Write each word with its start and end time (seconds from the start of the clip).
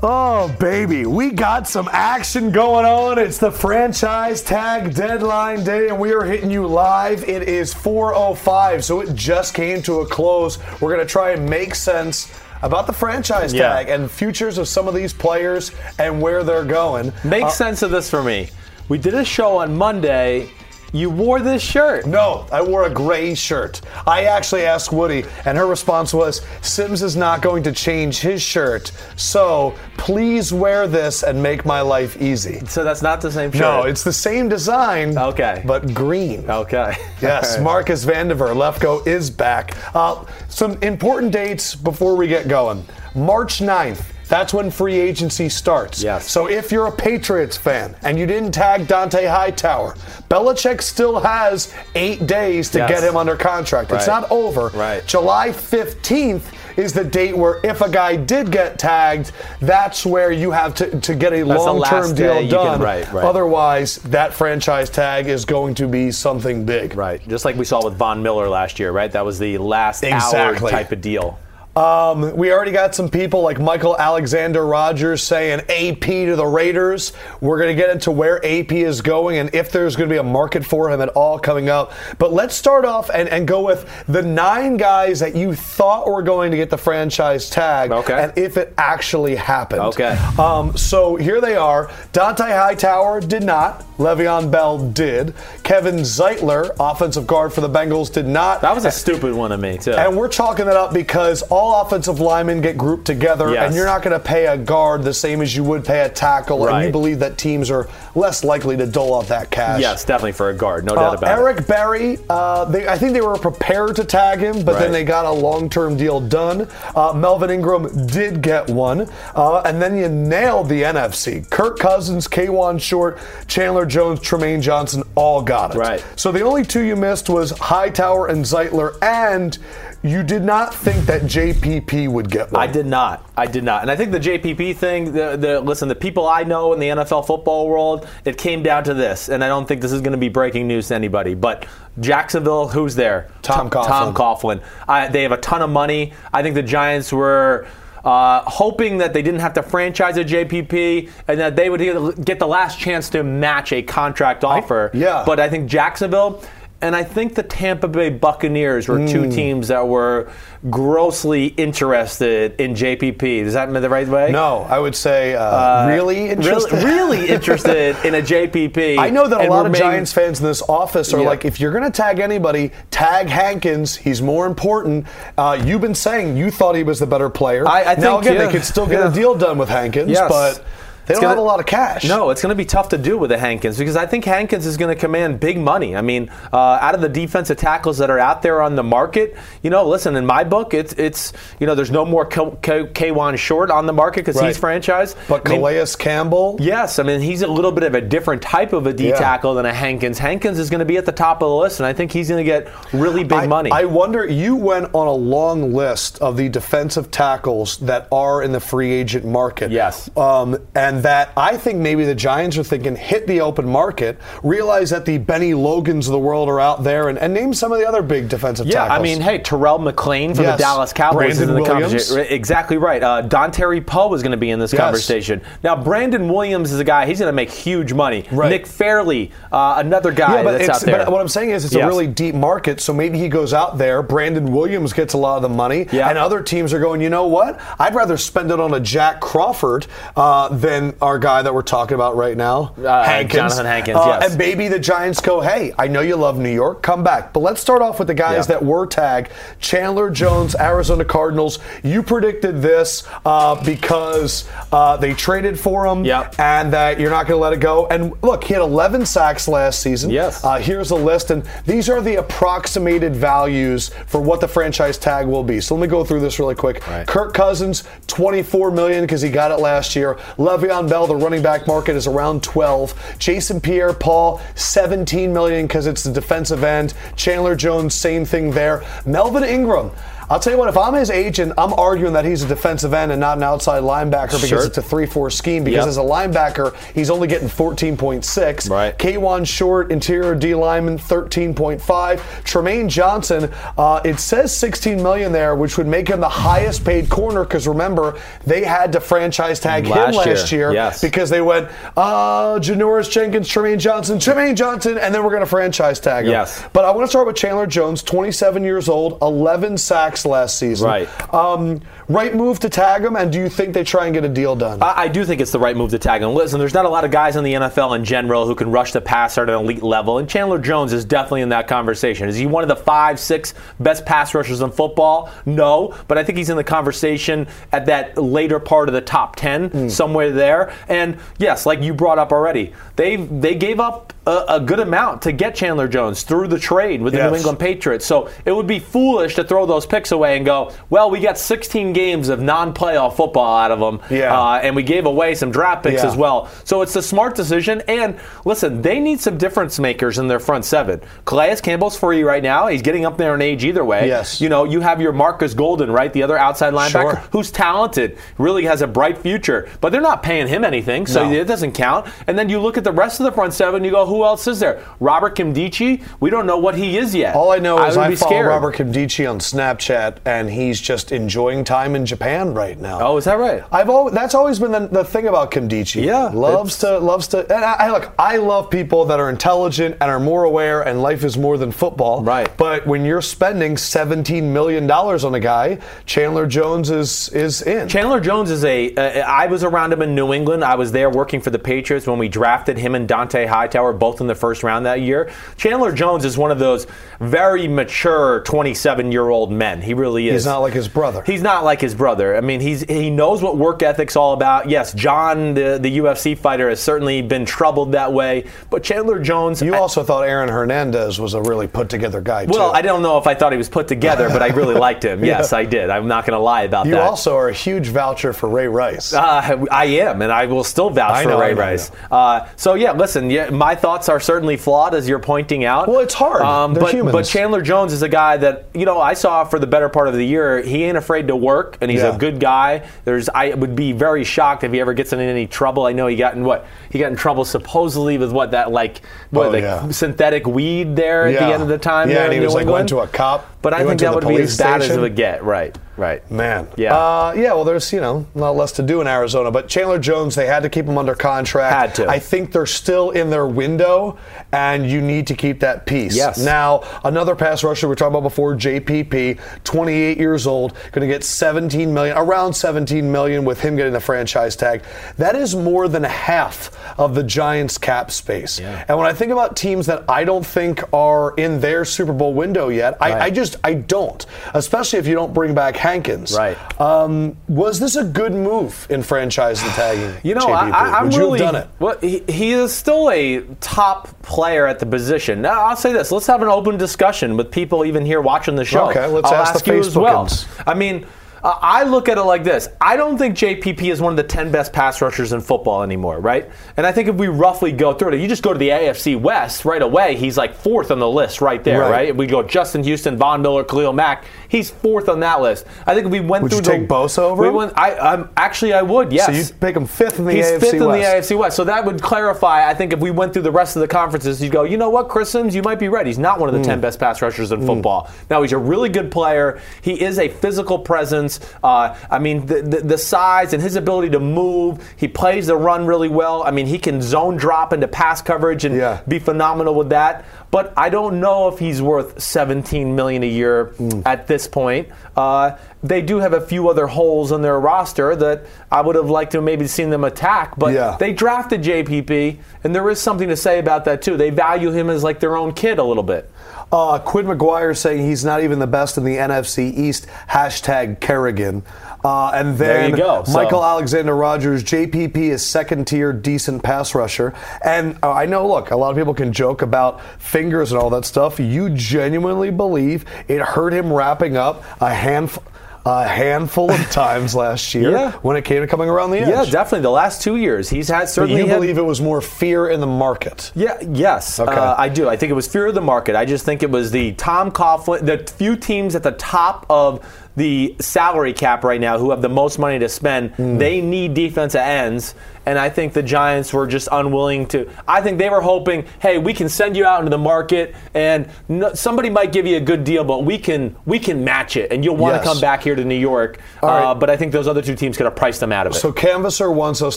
Oh, 0.00 0.54
baby, 0.60 1.06
we 1.06 1.30
got 1.30 1.66
some 1.66 1.88
action 1.90 2.52
going 2.52 2.84
on. 2.86 3.18
It's 3.18 3.38
the 3.38 3.50
franchise 3.50 4.42
tag 4.42 4.94
deadline 4.94 5.64
day, 5.64 5.88
and 5.88 5.98
we 5.98 6.12
are 6.12 6.22
hitting 6.22 6.52
you 6.52 6.66
live. 6.68 7.28
It 7.28 7.48
is 7.48 7.74
4.05, 7.74 8.84
so 8.84 9.00
it 9.00 9.12
just 9.14 9.54
came 9.54 9.82
to 9.82 10.00
a 10.00 10.06
close. 10.06 10.58
We're 10.80 10.94
going 10.94 11.04
to 11.04 11.10
try 11.12 11.32
and 11.32 11.50
make 11.50 11.74
sense 11.74 12.32
about 12.62 12.86
the 12.86 12.92
franchise 12.92 13.52
Yeah. 13.52 13.70
tag 13.70 13.88
and 13.88 14.08
futures 14.08 14.56
of 14.58 14.68
some 14.68 14.86
of 14.86 14.94
these 14.94 15.12
players 15.12 15.72
and 15.98 16.22
where 16.22 16.44
they're 16.44 16.64
going. 16.64 17.12
Make 17.24 17.44
Uh, 17.46 17.50
sense 17.50 17.82
of 17.82 17.90
this 17.90 18.08
for 18.08 18.22
me. 18.22 18.50
We 18.88 18.98
did 18.98 19.14
a 19.14 19.24
show 19.24 19.58
on 19.58 19.76
Monday. 19.76 20.48
You 20.92 21.10
wore 21.10 21.40
this 21.40 21.62
shirt. 21.62 22.06
No, 22.06 22.46
I 22.50 22.62
wore 22.62 22.84
a 22.84 22.90
gray 22.90 23.34
shirt. 23.34 23.82
I 24.06 24.24
actually 24.24 24.64
asked 24.64 24.90
Woody, 24.90 25.24
and 25.44 25.58
her 25.58 25.66
response 25.66 26.14
was 26.14 26.40
Simms 26.62 27.02
is 27.02 27.14
not 27.14 27.42
going 27.42 27.62
to 27.64 27.72
change 27.72 28.20
his 28.20 28.40
shirt, 28.40 28.90
so 29.16 29.74
please 29.98 30.52
wear 30.52 30.88
this 30.88 31.22
and 31.22 31.42
make 31.42 31.66
my 31.66 31.82
life 31.82 32.20
easy. 32.22 32.60
So 32.66 32.84
that's 32.84 33.02
not 33.02 33.20
the 33.20 33.30
same 33.30 33.50
shirt. 33.52 33.60
No, 33.60 33.82
it's 33.82 34.02
the 34.02 34.12
same 34.12 34.48
design, 34.48 35.18
Okay. 35.18 35.62
but 35.66 35.92
green. 35.92 36.48
okay. 36.48 36.96
Yes, 37.20 37.54
right. 37.56 37.62
Marcus 37.64 38.04
Vandiver, 38.06 38.54
Lefkoe 38.54 39.06
is 39.06 39.28
back. 39.30 39.76
Uh, 39.94 40.24
some 40.48 40.72
important 40.82 41.32
dates 41.32 41.74
before 41.74 42.16
we 42.16 42.28
get 42.28 42.48
going. 42.48 42.82
March 43.14 43.58
9th, 43.58 44.04
that's 44.28 44.52
when 44.54 44.70
free 44.70 44.98
agency 44.98 45.48
starts. 45.48 46.02
Yes. 46.02 46.30
So 46.30 46.48
if 46.48 46.70
you're 46.70 46.86
a 46.86 46.92
Patriots 46.92 47.56
fan 47.56 47.94
and 48.02 48.18
you 48.18 48.26
didn't 48.26 48.52
tag 48.52 48.86
Dont'a 48.86 49.28
Hightower, 49.28 49.94
Belichick 50.30 50.82
still 50.82 51.18
has 51.20 51.72
eight 51.94 52.26
days 52.26 52.68
to 52.70 52.78
Yes. 52.78 52.90
get 52.90 53.02
him 53.02 53.16
under 53.16 53.36
contract. 53.36 53.90
It's 53.92 54.06
not 54.06 54.30
over. 54.30 54.68
Right. 54.68 55.04
July 55.06 55.48
15th 55.50 56.52
is 56.76 56.92
the 56.92 57.02
date 57.02 57.36
where 57.36 57.58
if 57.64 57.80
a 57.80 57.88
guy 57.88 58.14
did 58.14 58.52
get 58.52 58.78
tagged, 58.78 59.32
that's 59.60 60.06
where 60.06 60.30
you 60.30 60.50
have 60.52 60.74
to, 60.76 61.00
to 61.00 61.14
get 61.14 61.32
a 61.32 61.42
That's 61.44 61.64
long-term 61.64 62.14
deal 62.14 62.34
you 62.40 62.48
can- 62.50 62.64
done. 62.64 62.80
right, 62.80 63.12
right. 63.12 63.24
Otherwise, 63.24 63.96
that 64.04 64.32
franchise 64.32 64.88
tag 64.90 65.26
is 65.26 65.44
going 65.44 65.74
to 65.76 65.88
be 65.88 66.12
something 66.12 66.64
big. 66.64 66.94
Right. 66.96 67.26
Just 67.28 67.44
like 67.44 67.56
we 67.56 67.64
saw 67.64 67.82
with 67.84 67.94
Von 67.94 68.22
Miller 68.22 68.48
last 68.48 68.78
year, 68.78 68.92
right? 68.92 69.10
That 69.10 69.24
was 69.24 69.38
the 69.40 69.58
last 69.58 70.04
Exactly. 70.04 70.70
hour 70.70 70.70
type 70.70 70.92
of 70.92 71.00
deal. 71.00 71.38
Um, 71.78 72.36
we 72.36 72.52
already 72.52 72.72
got 72.72 72.96
some 72.96 73.08
people 73.08 73.42
like 73.42 73.60
Michael 73.60 73.96
Alexander 73.96 74.66
Rogers 74.66 75.22
saying 75.22 75.60
AP 75.68 76.00
to 76.00 76.34
the 76.34 76.44
Raiders. 76.44 77.12
We're 77.40 77.56
going 77.58 77.68
to 77.68 77.80
get 77.80 77.90
into 77.90 78.10
where 78.10 78.44
AP 78.44 78.72
is 78.72 79.00
going 79.00 79.38
and 79.38 79.54
if 79.54 79.70
there's 79.70 79.94
going 79.94 80.08
to 80.08 80.12
be 80.12 80.18
a 80.18 80.24
market 80.24 80.64
for 80.66 80.90
him 80.90 81.00
at 81.00 81.10
all 81.10 81.38
coming 81.38 81.68
up. 81.68 81.92
But 82.18 82.32
let's 82.32 82.56
start 82.56 82.84
off 82.84 83.10
and, 83.14 83.28
and 83.28 83.46
go 83.46 83.64
with 83.64 83.88
the 84.08 84.22
nine 84.22 84.76
guys 84.76 85.20
that 85.20 85.36
you 85.36 85.54
thought 85.54 86.08
were 86.08 86.22
going 86.22 86.50
to 86.50 86.56
get 86.56 86.68
the 86.68 86.76
franchise 86.78 87.48
tag 87.48 87.92
Okay. 87.92 88.24
and 88.24 88.32
if 88.36 88.56
it 88.56 88.74
actually 88.76 89.36
happened. 89.36 89.82
Okay. 89.82 90.18
Um, 90.36 90.76
so 90.76 91.14
here 91.14 91.40
they 91.40 91.54
are. 91.54 91.86
Dont'a 92.12 92.40
Hightower 92.58 93.20
did 93.20 93.44
not. 93.44 93.84
Le'Veon 93.98 94.50
Bell 94.50 94.90
did. 94.90 95.32
Kevin 95.62 95.96
Zeitler, 95.96 96.74
offensive 96.80 97.26
guard 97.26 97.52
for 97.52 97.60
the 97.60 97.68
Bengals, 97.68 98.12
did 98.12 98.26
not. 98.26 98.62
That 98.62 98.74
was 98.74 98.84
a 98.84 98.90
stupid 98.92 99.32
one 99.34 99.52
of 99.52 99.60
me, 99.60 99.76
too. 99.78 99.92
And 99.92 100.16
we're 100.16 100.28
chalking 100.28 100.66
that 100.66 100.76
up 100.76 100.92
because 100.92 101.42
all 101.42 101.67
offensive 101.74 102.20
linemen 102.20 102.60
get 102.60 102.76
grouped 102.76 103.04
together, 103.04 103.52
Yes. 103.52 103.66
and 103.66 103.74
you're 103.76 103.86
not 103.86 104.02
going 104.02 104.12
to 104.18 104.24
pay 104.24 104.46
a 104.46 104.56
guard 104.56 105.02
the 105.02 105.14
same 105.14 105.40
as 105.42 105.54
you 105.54 105.64
would 105.64 105.84
pay 105.84 106.00
a 106.02 106.08
tackle, 106.08 106.66
and 106.68 106.84
you 106.86 106.90
believe 106.92 107.18
that 107.20 107.38
teams 107.38 107.70
are 107.70 107.88
less 108.14 108.42
likely 108.44 108.76
to 108.76 108.86
dole 108.86 109.16
out 109.16 109.26
that 109.28 109.50
cash. 109.50 109.80
yes, 109.80 110.04
definitely 110.04 110.32
for 110.32 110.50
a 110.50 110.54
guard. 110.54 110.84
No 110.84 110.94
doubt 110.94 111.14
Uh, 111.14 111.18
about 111.18 111.38
it. 111.38 111.40
Eric 111.40 111.66
Berry, 111.66 112.18
uh, 112.28 112.64
they, 112.66 112.88
I 112.88 112.98
think 112.98 113.12
they 113.12 113.20
were 113.20 113.36
prepared 113.38 113.96
to 113.96 114.04
tag 114.04 114.40
him, 114.40 114.62
but 114.62 114.78
then 114.78 114.92
they 114.92 115.04
got 115.04 115.24
a 115.26 115.30
long-term 115.30 115.96
deal 115.96 116.20
done. 116.20 116.66
Uh, 116.96 117.12
Melvin 117.14 117.50
Ingram 117.50 118.06
did 118.06 118.42
get 118.42 118.68
one, 118.68 119.08
uh, 119.34 119.60
and 119.64 119.80
then 119.80 119.96
you 119.96 120.08
nailed 120.08 120.68
the 120.68 120.82
NFC. 120.82 121.48
Kirk 121.50 121.78
Cousins, 121.78 122.26
Kawann 122.28 122.80
Short, 122.80 123.18
Chandler 123.46 123.86
Jones, 123.86 124.20
Trumaine 124.20 124.60
Johnson 124.60 125.02
all 125.14 125.42
got 125.42 125.74
it. 125.74 125.78
Right. 125.78 126.04
So 126.16 126.32
the 126.32 126.42
only 126.42 126.64
two 126.64 126.82
you 126.82 126.96
missed 126.96 127.28
was 127.28 127.50
Hightower 127.58 128.26
and 128.28 128.44
Zeitler, 128.44 128.96
and 129.02 129.56
you 130.02 130.22
did 130.22 130.42
not 130.44 130.72
think 130.74 131.06
that 131.06 131.22
JPP 131.22 132.08
would 132.08 132.30
get 132.30 132.52
one. 132.52 132.62
I 132.62 132.70
did 132.70 132.86
not. 132.86 133.28
I 133.36 133.46
did 133.46 133.64
not. 133.64 133.82
And 133.82 133.90
I 133.90 133.96
think 133.96 134.12
the 134.12 134.20
JPP 134.20 134.76
thing, 134.76 135.12
the, 135.12 135.36
the 135.36 135.60
listen, 135.60 135.88
the 135.88 135.94
people 135.96 136.28
I 136.28 136.44
know 136.44 136.72
in 136.72 136.78
the 136.78 136.86
NFL 136.88 137.26
football 137.26 137.68
world, 137.68 138.06
it 138.24 138.38
came 138.38 138.62
down 138.62 138.84
to 138.84 138.94
this, 138.94 139.28
and 139.28 139.42
I 139.42 139.48
don't 139.48 139.66
think 139.66 139.80
this 139.80 139.92
is 139.92 140.00
going 140.00 140.12
to 140.12 140.18
be 140.18 140.28
breaking 140.28 140.68
news 140.68 140.88
to 140.88 140.94
anybody, 140.94 141.34
but 141.34 141.66
Jacksonville, 142.00 142.68
who's 142.68 142.94
there? 142.94 143.28
Tom 143.42 143.68
Tom- 143.70 143.86
Tom 143.86 144.14
Coughlin. 144.14 144.62
I, 144.86 145.08
they 145.08 145.22
have 145.24 145.32
a 145.32 145.36
ton 145.38 145.62
of 145.62 145.70
money. 145.70 146.12
I 146.32 146.42
think 146.42 146.54
the 146.54 146.62
Giants 146.62 147.12
were. 147.12 147.66
Uh, 148.04 148.42
hoping 148.46 148.98
that 148.98 149.12
they 149.12 149.20
didn't 149.22 149.40
have 149.40 149.52
to 149.52 149.62
franchise 149.62 150.16
a 150.16 150.24
JPP 150.24 151.10
and 151.26 151.40
that 151.40 151.56
they 151.56 151.68
would 151.68 151.80
get- 151.80 152.24
get 152.24 152.38
the 152.38 152.46
last 152.46 152.78
chance 152.78 153.10
to 153.10 153.22
match 153.24 153.72
a 153.72 153.82
contract 153.82 154.44
offer. 154.44 154.90
yeah. 154.94 155.24
But 155.26 155.40
I 155.40 155.48
think 155.50 155.68
Jacksonville 155.68 156.40
and 156.80 156.94
I 156.94 157.02
think 157.02 157.34
the 157.34 157.42
Tampa 157.42 157.88
Bay 157.88 158.08
Buccaneers 158.10 158.86
were 158.86 159.04
two 159.08 159.24
Hmm. 159.24 159.30
teams 159.30 159.68
that 159.68 159.88
were 159.88 160.28
grossly 160.70 161.46
interested 161.46 162.54
in 162.60 162.74
JPP. 162.74 163.40
Is 163.40 163.54
that 163.54 163.70
mean 163.70 163.82
the 163.82 163.88
right 163.88 164.06
way? 164.06 164.30
no, 164.30 164.66
I 164.68 164.78
would 164.78 164.94
say 164.94 165.34
uh, 165.34 165.88
really 165.88 166.28
interested. 166.30 166.72
Really, 166.74 167.18
really 167.18 167.28
interested 167.28 167.96
in 168.04 168.14
a 168.14 168.22
JPP. 168.22 168.98
I 168.98 169.10
know 169.10 169.26
that 169.26 169.44
a 169.46 169.50
lot 169.50 169.66
of 169.66 169.72
making- 169.72 169.86
Giants 169.88 170.12
fans 170.12 170.40
in 170.40 170.46
this 170.46 170.62
office 170.68 171.12
are 171.12 171.20
Yeah. 171.20 171.26
like, 171.28 171.44
if 171.44 171.58
you're 171.58 171.72
going 171.72 171.84
to 171.84 171.90
tag 171.90 172.20
anybody, 172.20 172.70
tag 172.90 173.28
Hankins. 173.28 173.96
He's 173.96 174.22
more 174.22 174.46
important. 174.46 175.06
Uh, 175.36 175.60
you've 175.64 175.80
been 175.80 175.94
saying 175.94 176.36
you 176.36 176.50
thought 176.50 176.76
he 176.76 176.82
was 176.84 176.98
the 177.00 177.06
better 177.06 177.28
player. 177.28 177.66
I- 177.66 177.82
I 177.82 177.94
now 177.96 178.20
think, 178.20 178.22
again, 178.22 178.34
yeah. 178.34 178.46
they 178.46 178.52
could 178.52 178.64
still 178.64 178.86
get 178.86 179.00
Yeah. 179.00 179.10
a 179.10 179.12
deal 179.12 179.34
done 179.34 179.58
with 179.58 179.68
Hankins, 179.68 180.10
Yes. 180.10 180.28
but 180.30 180.64
they 181.08 181.14
It's 181.14 181.20
don't 181.20 181.22
gonna- 181.22 181.28
have 181.30 181.38
a 181.38 181.40
lot 181.40 181.58
of 181.58 181.66
cash. 181.66 182.04
No, 182.08 182.30
it's 182.30 182.40
going 182.42 182.50
to 182.50 182.54
be 182.56 182.64
tough 182.64 182.90
to 182.90 182.98
do 182.98 183.18
with 183.18 183.30
the 183.30 183.38
Hankins 183.38 183.76
because 183.78 183.96
I 183.96 184.06
think 184.06 184.24
Hankins 184.24 184.66
is 184.66 184.76
going 184.76 184.94
to 184.94 185.00
command 185.00 185.40
big 185.40 185.58
money. 185.58 185.96
I 185.96 186.02
mean, 186.02 186.30
uh, 186.52 186.56
out 186.56 186.94
of 186.94 187.00
the 187.00 187.08
defensive 187.08 187.56
tackles 187.56 187.98
that 187.98 188.10
are 188.10 188.18
out 188.18 188.42
there 188.42 188.62
on 188.62 188.76
the 188.76 188.82
market, 188.84 189.36
you 189.62 189.70
know, 189.70 189.84
listen, 189.88 190.14
in 190.16 190.24
my 190.26 190.44
book, 190.44 190.74
it's 190.74 190.92
it's 190.92 191.32
you 191.58 191.66
know, 191.66 191.74
there's 191.74 191.90
no 191.90 192.04
more 192.04 192.24
K- 192.26 192.52
K- 192.62 192.84
Kawann 192.84 193.36
Short 193.38 193.70
on 193.70 193.86
the 193.86 193.92
market 193.92 194.20
because 194.24 194.36
Right. 194.36 194.46
he's 194.48 194.58
franchised. 194.58 195.16
but 195.28 195.48
I 195.48 195.56
mean, 195.58 195.86
Campbell. 195.98 196.56
Yes, 196.60 196.98
I 196.98 197.02
mean 197.02 197.20
he's 197.20 197.42
a 197.42 197.46
little 197.46 197.72
bit 197.72 197.84
of 197.84 197.94
a 197.94 198.00
different 198.00 198.42
type 198.42 198.72
of 198.72 198.86
a 198.86 198.92
D 198.92 199.08
Yeah. 199.08 199.16
tackle 199.18 199.54
than 199.54 199.66
a 199.66 199.72
Hankins. 199.72 200.18
Hankins 200.18 200.58
is 200.58 200.68
going 200.70 200.80
to 200.80 200.84
be 200.84 200.96
at 200.98 201.06
the 201.06 201.12
top 201.12 201.42
of 201.42 201.48
the 201.48 201.54
list, 201.54 201.80
and 201.80 201.86
I 201.86 201.92
think 201.92 202.12
he's 202.12 202.28
going 202.28 202.44
to 202.44 202.50
get 202.50 202.68
really 202.92 203.24
big 203.24 203.38
I, 203.38 203.46
money. 203.46 203.70
I 203.72 203.84
wonder, 203.84 204.26
you 204.26 204.54
went 204.56 204.90
on 204.94 205.06
a 205.06 205.12
long 205.12 205.72
list 205.74 206.18
of 206.20 206.36
the 206.36 206.48
defensive 206.48 207.10
tackles 207.10 207.78
that 207.78 208.08
are 208.12 208.42
in 208.42 208.52
the 208.52 208.60
free 208.60 208.92
agent 208.92 209.24
market. 209.24 209.70
Yes. 209.70 210.10
Um, 210.16 210.58
and 210.74 210.97
that 211.02 211.32
I 211.36 211.56
think 211.56 211.78
maybe 211.78 212.04
the 212.04 212.14
Giants 212.14 212.56
are 212.58 212.64
thinking 212.64 212.96
hit 212.96 213.26
the 213.26 213.40
open 213.40 213.66
market, 213.66 214.18
realize 214.42 214.90
that 214.90 215.04
the 215.04 215.18
Bennie 215.18 215.54
Logans 215.54 216.06
of 216.08 216.12
the 216.12 216.18
world 216.18 216.48
are 216.48 216.60
out 216.60 216.84
there, 216.84 217.08
and, 217.08 217.18
and 217.18 217.32
name 217.34 217.54
some 217.54 217.72
of 217.72 217.78
the 217.78 217.86
other 217.86 218.02
big 218.02 218.28
defensive 218.28 218.66
yeah, 218.66 218.84
tackles. 218.86 218.98
I 218.98 219.02
mean, 219.02 219.20
hey, 219.20 219.38
Terrell 219.38 219.78
McClain 219.78 220.34
from 220.34 220.44
Yes. 220.44 220.58
the 220.58 220.62
Dallas 220.62 220.92
Cowboys 220.92 221.40
is 221.40 221.48
in 221.48 221.54
the 221.54 221.64
conversation. 221.64 222.26
Exactly 222.30 222.76
right. 222.76 223.02
Uh, 223.02 223.48
Terry 223.48 223.80
Poe 223.80 224.12
is 224.14 224.22
going 224.22 224.32
to 224.32 224.36
be 224.36 224.50
in 224.50 224.58
this 224.58 224.72
Yes. 224.72 224.80
conversation. 224.80 225.40
Now, 225.62 225.76
Brandon 225.76 226.28
Williams 226.28 226.72
is 226.72 226.80
a 226.80 226.84
guy, 226.84 227.06
he's 227.06 227.18
going 227.18 227.28
to 227.28 227.34
make 227.36 227.50
huge 227.50 227.92
money. 227.92 228.24
Right. 228.30 228.50
Nick 228.50 228.66
Fairley, 228.66 229.30
uh, 229.52 229.76
another 229.78 230.12
guy 230.12 230.36
Yeah, 230.36 230.42
but, 230.42 230.52
that's 230.52 230.68
it's, 230.68 230.82
out 230.82 230.86
there. 230.86 230.98
but 231.04 231.12
what 231.12 231.20
I'm 231.20 231.28
saying 231.28 231.50
is 231.50 231.64
it's 231.64 231.74
a 231.74 231.86
really 231.86 232.06
deep 232.06 232.34
market, 232.34 232.80
so 232.80 232.92
maybe 232.92 233.18
he 233.18 233.28
goes 233.28 233.52
out 233.54 233.78
there. 233.78 234.02
Brandon 234.02 234.52
Williams 234.52 234.92
gets 234.92 235.14
a 235.14 235.18
lot 235.18 235.36
of 235.36 235.42
the 235.42 235.48
money, 235.48 235.86
Yeah. 235.92 236.08
and 236.08 236.18
other 236.18 236.42
teams 236.42 236.72
are 236.72 236.80
going, 236.80 237.00
you 237.00 237.10
know 237.10 237.26
what? 237.26 237.60
I'd 237.78 237.94
rather 237.94 238.16
spend 238.16 238.50
it 238.50 238.60
on 238.60 238.74
a 238.74 238.80
Jack 238.80 239.20
Crawford 239.20 239.86
uh, 240.16 240.48
than 240.48 240.87
and 240.88 240.98
our 241.02 241.18
guy 241.18 241.42
that 241.42 241.52
we're 241.54 241.62
talking 241.62 241.94
about 241.94 242.16
right 242.16 242.36
now, 242.36 242.72
Uh, 242.82 243.04
Hankins. 243.04 243.54
Johnathan 243.54 243.64
Hankins, 243.66 243.98
Uh, 243.98 244.18
yes. 244.20 244.30
And 244.30 244.38
maybe 244.38 244.68
the 244.68 244.78
Giants 244.78 245.20
go, 245.20 245.40
hey, 245.40 245.72
I 245.78 245.88
know 245.88 246.00
you 246.00 246.16
love 246.16 246.38
New 246.38 246.50
York, 246.52 246.82
come 246.82 247.02
back. 247.04 247.32
But 247.32 247.40
let's 247.40 247.60
start 247.60 247.82
off 247.82 247.98
with 247.98 248.08
the 248.08 248.14
guys 248.14 248.46
Yeah. 248.48 248.54
that 248.54 248.64
were 248.64 248.86
tagged. 248.86 249.30
Chandler 249.60 250.10
Jones, 250.10 250.54
Arizona 250.58 251.04
Cardinals. 251.04 251.58
You 251.82 252.02
predicted 252.02 252.62
this 252.62 253.04
uh, 253.24 253.56
because 253.64 254.48
uh, 254.72 254.96
they 254.96 255.14
traded 255.14 255.58
for 255.58 255.86
him 255.86 256.04
Yep. 256.04 256.34
and 256.38 256.72
that 256.72 257.00
you're 257.00 257.10
not 257.10 257.26
going 257.26 257.38
to 257.38 257.42
let 257.42 257.52
it 257.52 257.60
go. 257.60 257.86
And 257.90 258.12
look, 258.22 258.44
he 258.44 258.54
had 258.54 258.62
11 258.62 259.06
sacks 259.06 259.48
last 259.48 259.80
season. 259.80 260.10
Yes. 260.10 260.44
Uh, 260.44 260.56
here's 260.56 260.90
a 260.90 260.94
list, 260.96 261.30
and 261.30 261.42
these 261.66 261.88
are 261.88 262.00
the 262.00 262.16
approximated 262.16 263.14
values 263.14 263.90
for 264.06 264.20
what 264.20 264.40
the 264.40 264.48
franchise 264.48 264.98
tag 264.98 265.26
will 265.26 265.44
be. 265.44 265.60
So 265.60 265.74
let 265.74 265.82
me 265.82 265.88
go 265.88 266.04
through 266.04 266.20
this 266.20 266.38
really 266.38 266.54
quick. 266.54 266.86
Right. 266.88 267.06
Kirk 267.06 267.34
Cousins, 267.34 267.84
24 268.06 268.70
million 268.70 269.02
because 269.02 269.20
he 269.22 269.30
got 269.30 269.50
it 269.50 269.58
last 269.58 269.94
year. 269.96 270.16
Le'Veon 270.38 270.77
Bell, 270.86 271.06
the 271.06 271.16
running 271.16 271.42
back 271.42 271.66
market 271.66 271.96
is 271.96 272.06
around 272.06 272.42
12. 272.42 273.16
Jason 273.18 273.58
Pierre-Paul, 273.58 274.42
17 274.54 275.32
million 275.32 275.66
because 275.66 275.86
it's 275.86 276.04
the 276.04 276.12
defensive 276.12 276.62
end. 276.62 276.92
Chandler 277.16 277.56
Jones, 277.56 277.94
same 277.94 278.26
thing 278.26 278.50
there. 278.50 278.84
Melvin 279.06 279.44
Ingram. 279.44 279.90
I'll 280.30 280.38
tell 280.40 280.52
you 280.52 280.58
what, 280.58 280.68
if 280.68 280.76
I'm 280.76 280.92
his 280.94 281.10
agent, 281.10 281.52
I'm 281.56 281.72
arguing 281.72 282.12
that 282.12 282.24
he's 282.24 282.42
a 282.42 282.46
defensive 282.48 282.92
end 282.92 283.12
and 283.12 283.20
not 283.20 283.38
an 283.38 283.42
outside 283.42 283.82
linebacker 283.82 284.32
because 284.32 284.48
Sure. 284.48 284.64
it's 284.66 284.76
a 284.76 284.82
3 284.82 285.06
4 285.06 285.30
scheme. 285.30 285.64
Because 285.64 285.86
Yep. 285.86 285.88
as 285.88 285.96
a 285.96 286.00
linebacker, 286.02 286.74
he's 286.94 287.08
only 287.10 287.28
getting 287.28 287.48
14.6. 287.48 288.68
Right. 288.68 288.96
Kawann 288.98 289.46
Short, 289.46 289.90
interior 289.90 290.34
D 290.34 290.54
lineman, 290.54 290.98
13.5. 290.98 292.20
Trumaine 292.44 292.88
Johnson, 292.88 293.50
uh, 293.78 294.00
it 294.04 294.20
says 294.20 294.54
16 294.54 295.02
million 295.02 295.32
there, 295.32 295.54
which 295.54 295.78
would 295.78 295.86
make 295.86 296.08
him 296.08 296.20
the 296.20 296.28
highest 296.28 296.84
paid 296.84 297.08
corner 297.08 297.44
because 297.44 297.66
remember, 297.66 298.14
they 298.46 298.64
had 298.64 298.92
to 298.92 299.00
franchise 299.00 299.60
tag 299.60 299.86
him 299.86 299.92
Last 300.12 300.50
year, 300.52 300.68
year, 300.68 300.72
yes. 300.74 301.00
because 301.00 301.30
they 301.30 301.40
went, 301.40 301.68
uh, 301.96 302.58
Janoris 302.58 303.10
Jenkins, 303.10 303.48
Trumaine 303.48 303.78
Johnson, 303.78 304.18
Trumaine 304.18 304.54
Johnson, 304.56 304.98
and 304.98 305.14
then 305.14 305.22
we're 305.24 305.30
going 305.30 305.40
to 305.42 305.46
franchise 305.46 306.00
tag 306.00 306.26
him. 306.26 306.32
Yes. 306.32 306.62
But 306.72 306.84
I 306.84 306.90
want 306.90 307.04
to 307.06 307.08
start 307.10 307.26
with 307.26 307.36
Chandler 307.36 307.66
Jones, 307.66 308.02
27 308.02 308.62
years 308.62 308.88
old, 308.88 309.18
11 309.22 309.78
sacks 309.78 310.17
last 310.24 310.58
season. 310.58 310.86
Right. 310.86 311.34
Um, 311.34 311.80
right 312.08 312.34
move 312.34 312.58
to 312.60 312.68
tag 312.68 313.04
him, 313.04 313.16
and 313.16 313.30
do 313.32 313.38
you 313.38 313.48
think 313.48 313.74
they 313.74 313.84
try 313.84 314.06
and 314.06 314.14
get 314.14 314.24
a 314.24 314.28
deal 314.28 314.56
done? 314.56 314.82
I, 314.82 315.02
I 315.02 315.08
do 315.08 315.24
think 315.24 315.40
it's 315.40 315.52
the 315.52 315.58
right 315.58 315.76
move 315.76 315.90
to 315.90 315.98
tag 315.98 316.22
him. 316.22 316.34
Listen, 316.34 316.58
there's 316.58 316.74
not 316.74 316.84
a 316.84 316.88
lot 316.88 317.04
of 317.04 317.10
guys 317.10 317.36
in 317.36 317.44
the 317.44 317.54
NFL 317.54 317.96
in 317.96 318.04
general 318.04 318.46
who 318.46 318.54
can 318.54 318.70
rush 318.70 318.92
the 318.92 319.00
passer 319.00 319.42
at 319.42 319.48
an 319.50 319.54
elite 319.56 319.82
level, 319.82 320.18
and 320.18 320.28
Chandler 320.28 320.58
Jones 320.58 320.92
is 320.92 321.04
definitely 321.04 321.42
in 321.42 321.50
that 321.50 321.68
conversation. 321.68 322.28
Is 322.28 322.36
he 322.36 322.46
one 322.46 322.62
of 322.62 322.68
the 322.68 322.76
five, 322.76 323.20
six 323.20 323.54
best 323.80 324.06
pass 324.06 324.34
rushers 324.34 324.60
in 324.60 324.70
football? 324.70 325.30
No, 325.46 325.94
but 326.08 326.18
I 326.18 326.24
think 326.24 326.38
he's 326.38 326.50
in 326.50 326.56
the 326.56 326.64
conversation 326.64 327.46
at 327.72 327.86
that 327.86 328.16
later 328.16 328.58
part 328.58 328.88
of 328.88 328.94
the 328.94 329.00
top 329.00 329.36
ten, 329.36 329.68
Hmm. 329.68 329.88
somewhere 329.88 330.30
there. 330.30 330.72
And 330.88 331.18
yes, 331.38 331.66
like 331.66 331.82
you 331.82 331.92
brought 331.94 332.18
up 332.18 332.32
already, 332.32 332.72
they 332.96 333.16
they 333.16 333.54
gave 333.54 333.80
up 333.80 334.12
a, 334.26 334.44
a 334.48 334.60
good 334.60 334.80
amount 334.80 335.22
to 335.22 335.32
get 335.32 335.54
Chandler 335.54 335.88
Jones 335.88 336.22
through 336.22 336.48
the 336.48 336.58
trade 336.58 337.00
with 337.02 337.12
the 337.14 337.28
New 337.30 337.36
England 337.36 337.58
Patriots. 337.58 338.04
So 338.06 338.28
it 338.44 338.52
would 338.52 338.66
be 338.66 338.78
foolish 338.78 339.34
to 339.36 339.44
throw 339.44 339.66
those 339.66 339.86
picks 339.86 340.12
away 340.12 340.36
and 340.36 340.44
go, 340.46 340.72
well, 340.90 341.10
we 341.10 341.20
got 341.20 341.38
16 341.38 341.92
games 341.98 342.28
of 342.28 342.40
non-playoff 342.40 343.14
football 343.16 343.56
out 343.56 343.70
of 343.70 343.80
them, 343.80 344.00
Yeah. 344.10 344.36
uh, 344.38 344.60
and 344.62 344.76
we 344.76 344.82
gave 344.82 345.06
away 345.06 345.34
some 345.34 345.50
draft 345.50 345.82
picks 345.84 346.02
Yeah. 346.02 346.08
as 346.10 346.16
well. 346.16 346.48
So 346.64 346.82
it's 346.82 346.94
a 346.96 347.02
smart 347.02 347.34
decision. 347.34 347.82
And 347.88 348.16
listen, 348.44 348.82
they 348.82 349.00
need 349.00 349.20
some 349.20 349.36
difference 349.36 349.78
makers 349.80 350.18
in 350.18 350.28
their 350.28 350.38
front 350.38 350.64
seven. 350.64 351.00
Calais 351.24 351.56
Campbell's 351.62 351.96
free 351.96 352.22
right 352.22 352.42
now. 352.42 352.66
He's 352.68 352.82
getting 352.82 353.04
up 353.04 353.16
there 353.16 353.34
in 353.34 353.42
age 353.42 353.64
either 353.64 353.84
way. 353.84 354.06
Yes. 354.08 354.40
You 354.40 354.48
know, 354.48 354.64
you 354.64 354.80
have 354.80 355.00
your 355.00 355.12
Markus 355.12 355.54
Golden, 355.54 355.90
right, 355.90 356.12
the 356.12 356.22
other 356.22 356.38
outside 356.38 356.72
linebacker, 356.74 356.92
Sure. 357.12 357.22
who's 357.32 357.50
talented, 357.50 358.16
really 358.38 358.64
has 358.64 358.82
a 358.82 358.86
bright 358.86 359.18
future, 359.18 359.68
but 359.80 359.90
they're 359.92 360.00
not 360.00 360.22
paying 360.22 360.46
him 360.48 360.64
anything, 360.64 361.06
so 361.06 361.24
No. 361.24 361.32
it 361.32 361.44
doesn't 361.46 361.72
count. 361.72 362.06
And 362.26 362.38
then 362.38 362.48
you 362.48 362.60
look 362.60 362.76
at 362.78 362.84
the 362.84 362.92
rest 362.92 363.20
of 363.20 363.24
the 363.24 363.32
front 363.32 363.52
seven, 363.54 363.82
you 363.84 363.90
go, 363.90 364.06
who 364.06 364.24
else 364.24 364.46
is 364.46 364.60
there? 364.60 364.78
Robert 365.00 365.34
Nkemdiche. 365.36 366.00
We 366.20 366.30
don't 366.30 366.46
know 366.46 366.58
what 366.58 366.74
he 366.76 366.96
is 366.98 367.14
yet. 367.14 367.34
All 367.34 367.50
I 367.52 367.58
know 367.58 367.76
is 367.84 367.96
would 367.96 368.04
I 368.06 368.14
follow 368.14 368.30
scared. 368.30 368.46
Robert 368.46 368.76
Nkemdiche 368.76 369.28
on 369.28 369.38
Snapchat, 369.40 370.16
and 370.24 370.50
he's 370.50 370.80
just 370.80 371.10
enjoying 371.12 371.64
time 371.64 371.87
in 371.94 372.06
Japan 372.06 372.54
right 372.54 372.78
now. 372.78 373.00
Oh, 373.00 373.16
is 373.16 373.24
that 373.24 373.38
right? 373.38 373.62
I've 373.70 373.88
always, 373.88 374.14
that's 374.14 374.34
always 374.34 374.58
been 374.58 374.72
the, 374.72 374.86
the 374.88 375.04
thing 375.04 375.26
about 375.26 375.50
Nkemdiche. 375.50 376.04
Yeah, 376.04 376.28
loves 376.28 376.78
to 376.78 376.98
loves 376.98 377.28
to. 377.28 377.40
And 377.40 377.64
I, 377.64 377.72
I 377.78 377.90
look, 377.90 378.14
I 378.18 378.36
love 378.36 378.70
people 378.70 379.06
that 379.06 379.20
are 379.20 379.30
intelligent 379.30 379.96
and 380.00 380.10
are 380.10 380.20
more 380.20 380.44
aware, 380.44 380.82
and 380.82 381.02
life 381.02 381.24
is 381.24 381.36
more 381.36 381.58
than 381.58 381.72
football. 381.72 382.22
Right. 382.22 382.54
But 382.56 382.86
when 382.86 383.04
you're 383.04 383.22
spending 383.22 383.76
17 383.76 384.52
million 384.52 384.86
dollars 384.86 385.24
on 385.24 385.34
a 385.34 385.40
guy, 385.40 385.78
Chandler 386.06 386.46
Jones 386.46 386.90
is 386.90 387.28
is 387.30 387.62
in. 387.62 387.88
Chandler 387.88 388.20
Jones 388.20 388.50
is 388.50 388.64
a. 388.64 388.94
Uh, 388.94 389.20
I 389.20 389.46
was 389.46 389.64
around 389.64 389.92
him 389.92 390.02
in 390.02 390.14
New 390.14 390.32
England. 390.32 390.64
I 390.64 390.74
was 390.74 390.92
there 390.92 391.10
working 391.10 391.40
for 391.40 391.50
the 391.50 391.58
Patriots 391.58 392.06
when 392.06 392.18
we 392.18 392.28
drafted 392.28 392.78
him 392.78 392.94
and 392.94 393.08
Dont'a 393.08 393.46
Hightower 393.46 393.92
both 393.92 394.20
in 394.20 394.26
the 394.26 394.34
first 394.34 394.62
round 394.62 394.86
that 394.86 395.00
year. 395.00 395.30
Chandler 395.56 395.92
Jones 395.92 396.24
is 396.24 396.36
one 396.38 396.50
of 396.50 396.58
those 396.58 396.86
very 397.20 397.68
mature 397.68 398.40
27 398.40 399.12
year 399.12 399.28
old 399.28 399.50
men. 399.52 399.82
He 399.82 399.94
really 399.94 400.28
is. 400.28 400.34
He's 400.34 400.46
not 400.46 400.58
like 400.58 400.72
his 400.72 400.88
brother. 400.88 401.22
He's 401.24 401.42
not 401.42 401.64
like 401.64 401.77
his 401.80 401.94
brother. 401.94 402.36
I 402.36 402.40
mean, 402.40 402.60
he's 402.60 402.82
he 402.82 403.10
knows 403.10 403.42
what 403.42 403.56
work 403.56 403.82
ethic's 403.82 404.16
all 404.16 404.32
about. 404.32 404.68
Yes, 404.68 404.92
Jon, 404.94 405.54
the, 405.54 405.78
the 405.80 405.98
UFC 405.98 406.36
fighter, 406.36 406.68
has 406.68 406.80
certainly 406.80 407.22
been 407.22 407.44
troubled 407.44 407.92
that 407.92 408.12
way. 408.12 408.44
But 408.70 408.82
Chandler 408.82 409.18
Jones, 409.18 409.62
you 409.62 409.74
I- 409.74 409.78
also 409.78 410.02
thought 410.02 410.22
Aaron 410.22 410.48
Hernandez 410.48 411.20
was 411.20 411.34
a 411.34 411.42
really 411.42 411.66
put 411.68 411.88
together 411.88 412.20
guy 412.20 412.46
too. 412.46 412.52
well, 412.52 412.72
I 412.74 412.82
don't 412.82 413.02
know 413.02 413.18
if 413.18 413.26
I 413.26 413.34
thought 413.34 413.52
he 413.52 413.58
was 413.58 413.68
put 413.68 413.88
together, 413.88 414.28
but 414.28 414.42
I 414.42 414.48
really 414.48 414.74
liked 414.88 415.04
him. 415.04 415.24
Yes, 415.24 415.52
I 415.52 415.64
did. 415.64 415.90
I'm 415.90 416.08
not 416.08 416.24
going 416.26 416.36
to 416.36 416.42
lie 416.42 416.62
about 416.62 416.86
You 416.86 416.92
that. 416.92 416.96
You 416.98 417.02
also 417.02 417.36
are 417.36 417.48
a 417.48 417.52
huge 417.54 417.88
voucher 417.88 418.32
for 418.32 418.48
Ray 418.48 418.68
Rice. 418.68 419.12
Uh, 419.12 419.66
I 419.70 419.84
am, 419.86 420.22
and 420.22 420.32
I 420.32 420.46
will 420.46 420.64
still 420.64 420.90
vouch 420.90 421.12
I 421.12 421.22
for 421.24 421.30
know, 421.30 421.40
Ray 421.40 421.54
Rice. 421.54 421.90
Uh, 422.10 422.48
so 422.56 422.74
yeah, 422.74 422.92
listen, 422.92 423.30
yeah, 423.30 423.50
my 423.50 423.74
thoughts 423.74 424.08
are 424.08 424.20
certainly 424.20 424.56
flawed, 424.56 424.94
as 424.94 425.08
you're 425.08 425.18
pointing 425.18 425.64
out. 425.64 425.88
Well, 425.88 426.00
it's 426.00 426.14
hard. 426.14 426.42
They're 426.74 427.02
but, 427.04 427.12
but 427.12 427.24
Chandler 427.24 427.62
Jones 427.62 427.92
is 427.92 428.02
a 428.02 428.08
guy 428.08 428.36
that 428.38 428.66
you 428.74 428.84
know 428.86 429.00
I 429.00 429.14
saw 429.14 429.44
for 429.44 429.58
the 429.58 429.66
better 429.66 429.88
part 429.88 430.08
of 430.08 430.14
the 430.14 430.24
year. 430.24 430.62
He 430.62 430.84
ain't 430.84 430.96
afraid 430.96 431.28
to 431.28 431.36
work, 431.36 431.67
and 431.80 431.90
he's 431.90 432.00
Yeah. 432.00 432.14
a 432.14 432.18
good 432.18 432.40
guy. 432.40 432.82
There's, 433.04 433.28
I 433.28 433.50
would 433.54 433.76
be 433.76 433.92
very 433.92 434.24
shocked 434.24 434.64
if 434.64 434.72
he 434.72 434.80
ever 434.80 434.94
gets 434.94 435.12
in 435.12 435.20
any 435.20 435.46
trouble. 435.46 435.84
I 435.86 435.92
know 435.92 436.06
he 436.06 436.16
got 436.16 436.34
in 436.34 436.44
what 436.44 436.66
he 436.90 436.98
got 436.98 437.10
in 437.10 437.16
trouble 437.16 437.44
supposedly 437.44 438.16
with 438.18 438.32
what 438.32 438.52
that 438.52 438.70
like 438.72 439.00
what 439.30 439.54
Oh, 439.54 439.56
yeah. 439.56 439.90
synthetic 439.90 440.46
weed 440.46 440.96
there 440.96 441.26
at 441.26 441.38
the 441.38 441.44
end 441.52 441.62
of 441.62 441.68
the 441.68 441.78
time. 441.78 442.10
Yeah, 442.10 442.24
and 442.24 442.32
he 442.32 442.40
was 442.40 442.54
like 442.54 442.62
England. 442.62 442.78
went 442.80 442.88
to 442.90 442.98
a 443.00 443.06
cop. 443.08 443.46
But 443.60 443.74
I 443.74 443.84
think 443.84 444.00
that 444.00 444.14
would 444.14 444.28
be 444.28 444.36
as 444.36 444.56
bad 444.56 444.82
as 444.82 444.90
it 444.90 445.00
would 445.00 445.16
get. 445.16 445.42
Right, 445.42 445.76
right. 445.96 446.28
Man. 446.30 446.68
Yeah. 446.76 446.96
Uh, 446.96 447.32
yeah, 447.36 447.54
well, 447.54 447.64
there's, 447.64 447.92
you 447.92 448.00
know, 448.00 448.26
a 448.34 448.38
lot 448.38 448.56
less 448.56 448.72
to 448.72 448.82
do 448.82 449.00
in 449.00 449.08
Arizona. 449.08 449.50
But 449.50 449.68
Chandler 449.68 449.98
Jones, 449.98 450.36
they 450.36 450.46
had 450.46 450.62
to 450.62 450.68
keep 450.68 450.86
him 450.86 450.96
under 450.96 451.14
contract. 451.14 451.74
Had 451.74 451.94
to. 451.96 452.08
I 452.08 452.20
think 452.20 452.52
they're 452.52 452.66
still 452.66 453.10
in 453.10 453.30
their 453.30 453.48
window, 453.48 454.16
and 454.52 454.88
you 454.88 455.00
need 455.00 455.26
to 455.26 455.34
keep 455.34 455.60
that 455.60 455.86
piece. 455.86 456.16
Yes. 456.16 456.38
Now, 456.38 456.82
another 457.04 457.34
pass 457.34 457.64
rusher 457.64 457.88
we 457.88 457.90
were 457.90 457.96
talking 457.96 458.14
about 458.14 458.28
before, 458.28 458.54
JPP, 458.54 459.40
28 459.64 460.18
years 460.18 460.46
old, 460.46 460.74
going 460.92 461.08
to 461.08 461.12
get 461.12 461.24
17 461.24 461.92
million, 461.92 462.16
around 462.16 462.54
17 462.54 463.10
million 463.10 463.44
with 463.44 463.60
him 463.60 463.74
getting 463.74 463.92
the 463.92 464.00
franchise 464.00 464.54
tag. 464.54 464.84
That 465.16 465.34
is 465.34 465.56
more 465.56 465.88
than 465.88 466.04
half 466.04 466.70
of 466.98 467.16
the 467.16 467.24
Giants' 467.24 467.76
cap 467.76 468.12
space. 468.12 468.60
Yeah. 468.60 468.84
And 468.86 468.96
when 468.96 469.06
I 469.06 469.12
think 469.12 469.32
about 469.32 469.56
teams 469.56 469.86
that 469.86 470.04
I 470.08 470.22
don't 470.24 470.46
think 470.46 470.82
are 470.92 471.34
in 471.34 471.60
their 471.60 471.84
Super 471.84 472.12
Bowl 472.12 472.34
window 472.34 472.68
yet, 472.68 472.96
I, 473.00 473.20
I 473.20 473.30
just 473.30 473.47
I 473.64 473.74
don't. 473.74 474.24
Especially 474.54 474.98
if 474.98 475.06
you 475.06 475.14
don't 475.14 475.32
bring 475.32 475.54
back 475.54 475.76
Hankins. 475.76 476.36
Right. 476.36 476.56
Um, 476.80 477.36
was 477.48 477.80
this 477.80 477.96
a 477.96 478.04
good 478.04 478.32
move 478.32 478.86
in 478.90 479.02
franchise 479.02 479.62
and 479.62 479.70
tagging? 479.72 480.14
You 480.28 480.34
know? 480.34 480.48
I, 480.48 480.98
I'm 480.98 481.04
Would 481.04 481.14
you 481.14 481.20
really. 481.20 481.40
have 481.40 481.52
done 481.52 481.62
it? 481.62 481.68
Well, 481.78 481.98
he, 482.00 482.22
he 482.28 482.52
is 482.52 482.72
still 482.74 483.10
a 483.10 483.40
top 483.60 484.20
player 484.22 484.66
at 484.66 484.78
the 484.78 484.86
position. 484.86 485.40
Now, 485.40 485.66
I'll 485.66 485.76
say 485.76 485.92
this: 485.92 486.12
let's 486.12 486.26
have 486.26 486.42
an 486.42 486.48
open 486.48 486.76
discussion 486.76 487.36
with 487.36 487.50
people 487.50 487.84
even 487.84 488.04
here 488.04 488.20
watching 488.20 488.56
the 488.56 488.64
show. 488.64 488.90
Okay, 488.90 489.06
let's 489.06 489.30
I'll 489.30 489.42
ask 489.42 489.64
the 489.64 489.74
you 489.74 489.80
as 489.80 489.96
well. 489.96 490.26
Facebookins. 490.26 490.64
I 490.66 490.74
mean. 490.74 491.06
Uh, 491.42 491.56
I 491.60 491.84
look 491.84 492.08
at 492.08 492.18
it 492.18 492.22
like 492.22 492.44
this. 492.44 492.68
I 492.80 492.96
don't 492.96 493.16
think 493.18 493.36
JPP 493.36 493.90
is 493.92 494.00
one 494.00 494.12
of 494.12 494.16
the 494.16 494.22
10 494.24 494.50
best 494.50 494.72
pass 494.72 495.00
rushers 495.00 495.32
in 495.32 495.40
football 495.40 495.82
anymore, 495.82 496.18
right? 496.20 496.50
And 496.76 496.86
I 496.86 496.92
think 496.92 497.08
if 497.08 497.14
we 497.14 497.28
roughly 497.28 497.70
go 497.72 497.94
through 497.94 498.14
it, 498.14 498.20
you 498.20 498.28
just 498.28 498.42
go 498.42 498.52
to 498.52 498.58
the 498.58 498.70
AFC 498.70 499.18
West 499.20 499.64
right 499.64 499.80
away, 499.82 500.16
he's 500.16 500.36
like 500.36 500.54
fourth 500.54 500.90
on 500.90 500.98
the 500.98 501.08
list 501.08 501.40
right 501.40 501.62
there, 501.62 501.80
Right. 501.80 501.90
right? 501.90 502.08
If 502.08 502.16
we 502.16 502.26
go 502.26 502.42
Justin 502.42 502.82
Houston, 502.82 503.16
Von 503.16 503.40
Miller, 503.42 503.62
Khalil 503.64 503.92
Mack, 503.92 504.24
he's 504.48 504.70
fourth 504.70 505.08
on 505.08 505.20
that 505.20 505.40
list. 505.40 505.64
I 505.86 505.94
think 505.94 506.06
if 506.06 506.12
we 506.12 506.20
went 506.20 506.42
Would 506.42 506.50
through 506.50 506.58
you 506.58 506.62
the, 506.64 506.70
take 506.70 506.88
Bosa 506.88 507.18
over 507.20 507.42
we 507.42 507.50
went, 507.50 507.72
I, 507.76 507.92
um, 507.98 508.30
actually, 508.36 508.72
I 508.72 508.82
would, 508.82 509.12
yes. 509.12 509.26
So 509.26 509.32
you'd 509.32 509.60
pick 509.60 509.76
him 509.76 509.86
fifth 509.86 510.18
in 510.18 510.24
the 510.24 510.32
He's 510.32 510.46
AFC 510.46 510.60
fifth 510.60 510.74
in 510.74 510.78
the 510.80 510.86
AFC 510.86 511.36
West. 511.38 511.56
So 511.56 511.64
that 511.64 511.84
would 511.84 512.02
clarify, 512.02 512.68
I 512.68 512.74
think, 512.74 512.92
if 512.92 512.98
we 513.00 513.10
went 513.10 513.32
through 513.32 513.42
the 513.42 513.52
rest 513.52 513.76
of 513.76 513.80
the 513.80 513.88
conferences, 513.88 514.42
you'd 514.42 514.52
go, 514.52 514.64
you 514.64 514.76
know 514.76 514.90
what, 514.90 515.08
Chris 515.08 515.30
Simms, 515.30 515.54
you 515.54 515.62
might 515.62 515.78
be 515.78 515.88
right. 515.88 516.06
He's 516.06 516.18
not 516.18 516.40
one 516.40 516.48
of 516.48 516.52
the 516.54 516.58
Hmm. 516.60 516.64
10 516.64 516.80
best 516.80 516.98
pass 516.98 517.22
rushers 517.22 517.52
in 517.52 517.64
football. 517.64 518.10
Now, 518.28 518.42
he's 518.42 518.52
a 518.52 518.58
really 518.58 518.88
good 518.88 519.10
player. 519.10 519.60
He 519.82 520.02
is 520.02 520.18
a 520.18 520.28
physical 520.28 520.78
presence. 520.78 521.27
Uh, 521.62 521.96
I 522.10 522.18
mean, 522.18 522.46
the, 522.46 522.62
the, 522.62 522.80
the 522.80 522.98
size 522.98 523.52
and 523.52 523.62
his 523.62 523.76
ability 523.76 524.10
to 524.10 524.20
move, 524.20 524.86
he 524.96 525.08
plays 525.08 525.46
the 525.48 525.56
run 525.56 525.86
really 525.86 526.08
well. 526.08 526.42
I 526.42 526.50
mean, 526.50 526.66
he 526.66 526.78
can 526.78 527.02
zone 527.02 527.36
drop 527.36 527.72
into 527.72 527.88
pass 527.88 528.22
coverage 528.22 528.64
and 528.64 528.74
Yeah. 528.76 529.00
be 529.06 529.18
phenomenal 529.18 529.74
with 529.74 529.90
that. 529.90 530.24
But 530.50 530.72
I 530.76 530.88
don't 530.88 531.20
know 531.20 531.48
if 531.48 531.58
he's 531.58 531.82
worth 531.82 532.20
17 532.22 532.96
million 532.96 533.22
a 533.22 533.26
year 533.26 533.66
Hmm. 533.76 534.00
at 534.06 534.26
this 534.26 534.46
point. 534.48 534.88
Uh, 535.16 535.52
they 535.82 536.00
do 536.02 536.18
have 536.18 536.32
a 536.32 536.40
few 536.40 536.68
other 536.68 536.86
holes 536.86 537.32
in 537.32 537.42
their 537.42 537.58
roster 537.60 538.16
that 538.16 538.44
I 538.72 538.80
would 538.80 538.96
have 538.96 539.10
liked 539.10 539.32
to 539.32 539.38
have 539.38 539.44
maybe 539.44 539.66
seen 539.66 539.90
them 539.90 540.04
attack, 540.04 540.54
but 540.58 540.72
Yeah. 540.72 540.96
they 540.98 541.12
drafted 541.12 541.62
JPP, 541.62 542.38
and 542.64 542.74
there 542.74 542.88
is 542.90 543.00
something 543.00 543.28
to 543.28 543.36
say 543.36 543.58
about 543.58 543.84
that 543.84 544.00
too. 544.02 544.16
They 544.16 544.30
value 544.30 544.70
him 544.70 544.88
as 544.90 545.04
like 545.04 545.20
their 545.20 545.36
own 545.36 545.52
kid 545.52 545.78
a 545.78 545.84
little 545.84 546.02
bit. 546.02 546.30
Uh, 546.70 546.98
Quinn 546.98 547.26
McGuire 547.26 547.74
saying 547.76 548.04
he's 548.04 548.24
not 548.24 548.42
even 548.42 548.58
the 548.58 548.66
best 548.66 548.98
in 548.98 549.04
the 549.04 549.16
NFC 549.16 549.70
East. 549.74 550.06
Hashtag 550.30 551.00
Kerrigan. 551.00 551.62
Uh, 552.08 552.30
and 552.32 552.56
then 552.56 552.90
you 552.90 552.96
go. 552.96 553.22
So- 553.24 553.32
Michael 553.32 553.62
Alexander 553.62 554.14
Rogers, 554.16 554.64
JPP 554.64 555.16
is 555.16 555.44
second 555.44 555.86
tier, 555.86 556.12
decent 556.12 556.62
pass 556.62 556.94
rusher. 556.94 557.34
And 557.62 557.98
uh, 558.02 558.12
I 558.12 558.24
know, 558.26 558.46
look, 558.48 558.70
a 558.70 558.76
lot 558.76 558.90
of 558.90 558.96
people 558.96 559.14
can 559.14 559.32
joke 559.32 559.60
about 559.62 560.00
fingers 560.18 560.72
and 560.72 560.80
all 560.80 560.90
that 560.90 561.04
stuff. 561.04 561.38
You 561.38 561.70
genuinely 561.70 562.50
believe 562.50 563.04
it 563.28 563.40
hurt 563.42 563.72
him 563.74 563.92
wrapping 563.92 564.36
up 564.36 564.64
a 564.80 564.92
handful. 564.92 565.42
A 565.86 566.06
handful 566.06 566.70
of 566.70 566.90
times 566.90 567.34
last 567.34 567.72
year 567.78 567.92
Yeah. 567.92 568.12
when 568.20 568.36
it 568.36 568.44
came 568.44 568.60
to 568.60 568.66
coming 568.66 568.90
around 568.90 569.10
the 569.10 569.20
edge. 569.20 569.28
Yeah, 569.28 569.44
definitely. 569.46 569.82
The 569.82 569.90
last 569.90 570.20
two 570.20 570.36
years, 570.36 570.68
he's 570.68 570.88
had 570.88 571.02
But 571.02 571.08
certainly. 571.08 571.40
you 571.40 571.46
had- 571.46 571.54
believe 571.60 571.78
it 571.78 571.84
was 571.86 571.98
more 572.02 572.20
fear 572.20 572.68
in 572.68 572.80
the 572.80 572.86
market. 572.86 573.50
Yeah, 573.54 573.78
yes, 573.80 574.38
Okay. 574.38 574.52
uh, 574.52 574.74
I 574.76 574.90
do. 574.90 575.08
I 575.08 575.16
think 575.16 575.30
it 575.30 575.34
was 575.34 575.48
fear 575.48 575.66
of 575.66 575.74
the 575.74 575.80
market. 575.80 576.14
I 576.14 576.26
just 576.26 576.44
think 576.44 576.62
it 576.62 576.70
was 576.70 576.90
the 576.90 577.12
Tom 577.12 577.50
Coughlin, 577.50 578.04
the 578.04 578.18
few 578.18 578.54
teams 578.56 578.94
at 578.96 579.02
the 579.02 579.12
top 579.12 579.64
of 579.70 580.04
the 580.38 580.74
salary 580.80 581.32
cap 581.32 581.64
right 581.64 581.80
now 581.80 581.98
who 581.98 582.10
have 582.10 582.22
the 582.22 582.28
most 582.28 582.58
money 582.58 582.78
to 582.78 582.88
spend. 582.88 583.32
Hmm. 583.32 583.58
They 583.58 583.80
need 583.80 584.14
defensive 584.14 584.60
ends, 584.60 585.14
and 585.48 585.58
I 585.58 585.70
think 585.70 585.94
the 585.94 586.02
Giants 586.02 586.52
were 586.52 586.66
just 586.66 586.88
unwilling 586.92 587.46
to. 587.48 587.68
I 587.88 588.02
think 588.02 588.18
they 588.18 588.28
were 588.28 588.42
hoping, 588.42 588.84
hey, 589.00 589.16
we 589.16 589.32
can 589.32 589.48
send 589.48 589.76
you 589.78 589.86
out 589.86 590.00
into 590.00 590.10
the 590.10 590.18
market, 590.18 590.74
and 590.92 591.26
no, 591.48 591.72
somebody 591.72 592.10
might 592.10 592.32
give 592.32 592.46
you 592.46 592.58
a 592.58 592.60
good 592.60 592.84
deal, 592.84 593.02
but 593.02 593.24
we 593.24 593.38
can 593.38 593.74
we 593.86 593.98
can 593.98 594.22
match 594.24 594.56
it, 594.58 594.70
and 594.72 594.84
you'll 594.84 594.96
want 594.96 595.14
Yes. 595.14 595.22
to 595.24 595.28
come 595.28 595.40
back 595.40 595.62
here 595.62 595.74
to 595.74 595.84
New 595.84 595.94
York. 595.94 596.38
Right. 596.62 596.82
Uh, 596.90 596.94
but 596.94 597.08
I 597.08 597.16
think 597.16 597.32
those 597.32 597.48
other 597.48 597.62
two 597.62 597.74
teams 597.74 597.96
could 597.96 598.04
have 598.04 598.14
priced 598.14 598.40
them 598.40 598.52
out 598.52 598.66
of 598.66 598.74
it. 598.74 598.78
So 598.78 598.92
Canvasser 598.92 599.50
wants 599.52 599.80
us 599.80 599.96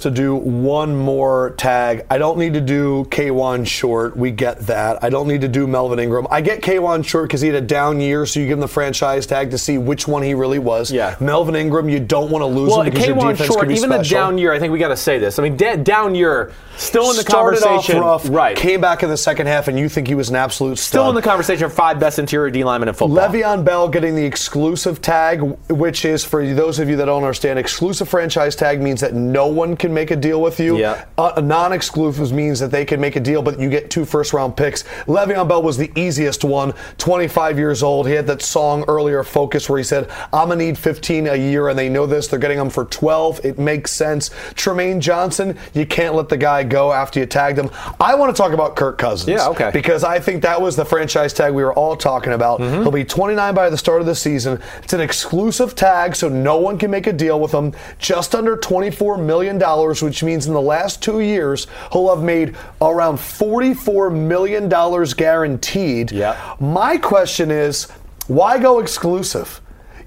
to 0.00 0.10
do 0.10 0.36
one 0.36 0.94
more 0.96 1.50
tag. 1.56 2.06
I 2.10 2.18
don't 2.18 2.38
need 2.38 2.54
to 2.54 2.60
do 2.60 3.06
Kawann 3.10 3.66
short. 3.66 4.16
We 4.16 4.30
get 4.30 4.60
that. 4.68 5.02
I 5.02 5.10
don't 5.10 5.26
need 5.26 5.40
to 5.40 5.48
do 5.48 5.66
Melvin 5.66 5.98
Ingram. 5.98 6.28
I 6.30 6.42
get 6.42 6.62
Kawann 6.62 7.04
short 7.04 7.24
because 7.28 7.40
he 7.40 7.48
had 7.48 7.56
a 7.56 7.66
down 7.66 8.00
year, 8.00 8.24
so 8.24 8.38
you 8.38 8.46
give 8.46 8.58
him 8.58 8.60
the 8.60 8.68
franchise 8.68 9.26
tag 9.26 9.50
to 9.50 9.58
see 9.58 9.78
which 9.78 10.06
one 10.06 10.22
he 10.22 10.34
really 10.34 10.60
was. 10.60 10.92
Yeah. 10.92 11.16
Melvin 11.18 11.56
Ingram, 11.56 11.88
you 11.88 11.98
don't 11.98 12.30
want 12.30 12.42
to 12.42 12.46
lose 12.46 12.70
Well, 12.70 12.82
him 12.82 12.90
because 12.92 13.06
your 13.08 13.16
Kawann 13.16 13.32
defense 13.32 13.52
short, 13.52 13.66
be 13.68 13.74
even 13.74 13.88
the 13.90 13.96
special. 14.04 14.14
down 14.18 14.38
year, 14.38 14.52
I 14.52 14.58
think 14.60 14.72
we 14.72 14.78
got 14.78 14.88
to 14.88 14.96
say 14.96 15.18
this. 15.18 15.39
I 15.40 15.42
mean, 15.42 15.56
da- 15.56 15.76
down 15.76 16.14
year, 16.14 16.52
still 16.76 17.10
in 17.10 17.16
the 17.16 17.22
Started 17.22 17.60
conversation. 17.62 17.98
off 18.02 18.24
rough, 18.24 18.30
right. 18.34 18.56
came 18.56 18.80
back 18.80 19.02
in 19.02 19.08
the 19.10 19.16
second 19.16 19.46
half, 19.46 19.68
and 19.68 19.78
you 19.78 19.88
think 19.88 20.06
he 20.06 20.14
was 20.14 20.28
an 20.30 20.36
absolute 20.36 20.78
still 20.78 21.02
stud. 21.04 21.08
in 21.10 21.14
the 21.14 21.22
conversation 21.22 21.64
of 21.64 21.72
five 21.72 21.98
best 22.00 22.18
interior 22.18 22.50
D 22.50 22.62
linemen 22.64 22.88
in 22.88 22.94
football. 22.94 23.16
Le'Veon 23.16 23.64
Bell 23.64 23.88
getting 23.88 24.14
the 24.14 24.24
exclusive 24.24 25.00
tag, 25.02 25.40
which 25.68 26.04
is 26.04 26.24
for 26.24 26.46
those 26.54 26.78
of 26.78 26.88
you 26.88 26.96
that 26.96 27.06
don't 27.06 27.22
understand, 27.22 27.58
exclusive 27.58 28.08
franchise 28.08 28.54
tag 28.56 28.80
means 28.82 29.00
that 29.00 29.14
no 29.14 29.46
one 29.46 29.76
can 29.76 29.92
make 29.92 30.10
a 30.10 30.16
deal 30.16 30.40
with 30.40 30.60
you. 30.60 30.78
Yeah. 30.78 31.04
Uh, 31.18 31.40
non-exclusive 31.42 32.32
means 32.32 32.60
that 32.60 32.70
they 32.70 32.84
can 32.84 33.00
make 33.00 33.16
a 33.16 33.20
deal, 33.20 33.42
but 33.42 33.58
you 33.58 33.68
get 33.70 33.90
two 33.90 34.04
first-round 34.04 34.56
picks. 34.56 34.82
Le'Veon 35.06 35.48
Bell 35.48 35.62
was 35.62 35.76
the 35.76 35.90
easiest 35.94 36.44
one. 36.44 36.72
25 36.98 37.58
years 37.58 37.82
old. 37.82 38.06
He 38.06 38.14
had 38.14 38.26
that 38.26 38.42
song 38.42 38.84
earlier, 38.88 39.22
"Focus," 39.22 39.68
where 39.68 39.78
he 39.78 39.84
said, 39.84 40.08
"I'm 40.32 40.48
gonna 40.48 40.56
need 40.56 40.76
15 40.78 41.26
a 41.28 41.36
year," 41.36 41.68
and 41.68 41.78
they 41.78 41.88
know 41.88 42.06
this. 42.06 42.28
They're 42.28 42.38
getting 42.38 42.58
him 42.58 42.70
for 42.70 42.84
12. 42.86 43.40
It 43.44 43.58
makes 43.58 43.90
sense. 43.92 44.30
Trumaine 44.54 44.98
Johnson, 44.98 45.29
you 45.74 45.86
can't 45.86 46.14
let 46.14 46.28
the 46.28 46.36
guy 46.36 46.64
go 46.64 46.92
after 46.92 47.20
you 47.20 47.26
tagged 47.26 47.58
him. 47.58 47.70
I 48.00 48.14
want 48.14 48.34
to 48.34 48.40
talk 48.40 48.52
about 48.52 48.76
Kirk 48.76 48.98
Cousins. 48.98 49.28
Yeah, 49.28 49.48
okay. 49.48 49.70
Because 49.72 50.04
I 50.04 50.18
think 50.18 50.42
that 50.42 50.60
was 50.60 50.76
the 50.76 50.84
franchise 50.84 51.32
tag 51.32 51.52
we 51.52 51.62
were 51.62 51.74
all 51.74 51.96
talking 51.96 52.32
about. 52.32 52.60
Mm-hmm. 52.60 52.82
He'll 52.82 52.90
be 52.90 53.04
29 53.04 53.54
by 53.54 53.70
the 53.70 53.76
start 53.76 54.00
of 54.00 54.06
the 54.06 54.14
season. 54.14 54.60
It's 54.82 54.92
an 54.92 55.00
exclusive 55.00 55.74
tag, 55.74 56.16
so 56.16 56.28
no 56.28 56.58
one 56.58 56.78
can 56.78 56.90
make 56.90 57.06
a 57.06 57.12
deal 57.12 57.40
with 57.40 57.52
him. 57.52 57.72
Just 57.98 58.34
under 58.34 58.56
$24 58.56 59.22
million, 59.24 59.58
which 60.04 60.22
means 60.22 60.46
in 60.46 60.54
the 60.54 60.60
last 60.60 61.02
two 61.02 61.20
years, 61.20 61.66
he'll 61.92 62.14
have 62.14 62.24
made 62.24 62.56
around 62.80 63.16
$44 63.16 64.14
million 64.14 64.68
guaranteed. 65.16 66.12
Yeah. 66.12 66.56
My 66.58 66.96
question 66.96 67.50
is 67.50 67.90
why 68.26 68.58
go 68.58 68.78
exclusive? 68.78 69.60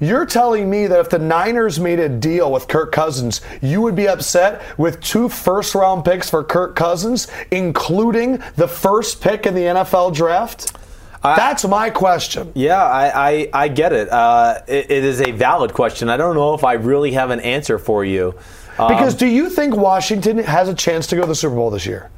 You're 0.03 0.25
telling 0.25 0.69
me 0.69 0.87
that 0.87 0.99
if 0.99 1.09
the 1.09 1.17
Niners 1.19 1.79
made 1.79 1.97
a 1.99 2.09
deal 2.09 2.51
with 2.51 2.67
Kirk 2.67 2.91
Cousins, 2.91 3.39
you 3.61 3.79
would 3.81 3.95
be 3.95 4.09
upset 4.09 4.61
with 4.77 4.99
two 4.99 5.29
first 5.29 5.75
round 5.75 6.03
picks 6.03 6.29
for 6.29 6.43
Kirk 6.43 6.75
Cousins, 6.75 7.29
including 7.51 8.43
the 8.57 8.67
first 8.67 9.21
pick 9.21 9.45
in 9.45 9.53
the 9.53 9.61
NFL 9.61 10.13
draft? 10.13 10.75
That's 11.23 11.65
my 11.65 11.89
question. 11.89 12.51
Yeah, 12.53 12.83
I, 12.83 13.29
I, 13.31 13.49
I 13.53 13.67
get 13.69 13.93
it. 13.93 14.09
Uh, 14.09 14.59
it. 14.67 14.91
It 14.91 15.05
is 15.05 15.21
a 15.21 15.31
valid 15.31 15.73
question. 15.73 16.09
I 16.09 16.17
don't 16.17 16.35
know 16.35 16.53
if 16.53 16.65
I 16.65 16.73
really 16.73 17.13
have 17.13 17.29
an 17.29 17.39
answer 17.39 17.79
for 17.79 18.03
you. 18.03 18.35
Um, 18.77 18.89
Because 18.89 19.15
do 19.15 19.25
you 19.25 19.49
think 19.49 19.73
Washington 19.73 20.39
has 20.39 20.67
a 20.67 20.73
chance 20.73 21.07
to 21.07 21.15
go 21.15 21.21
to 21.21 21.27
the 21.27 21.35
Super 21.35 21.55
Bowl 21.55 21.69
this 21.69 21.85
year 21.85 22.09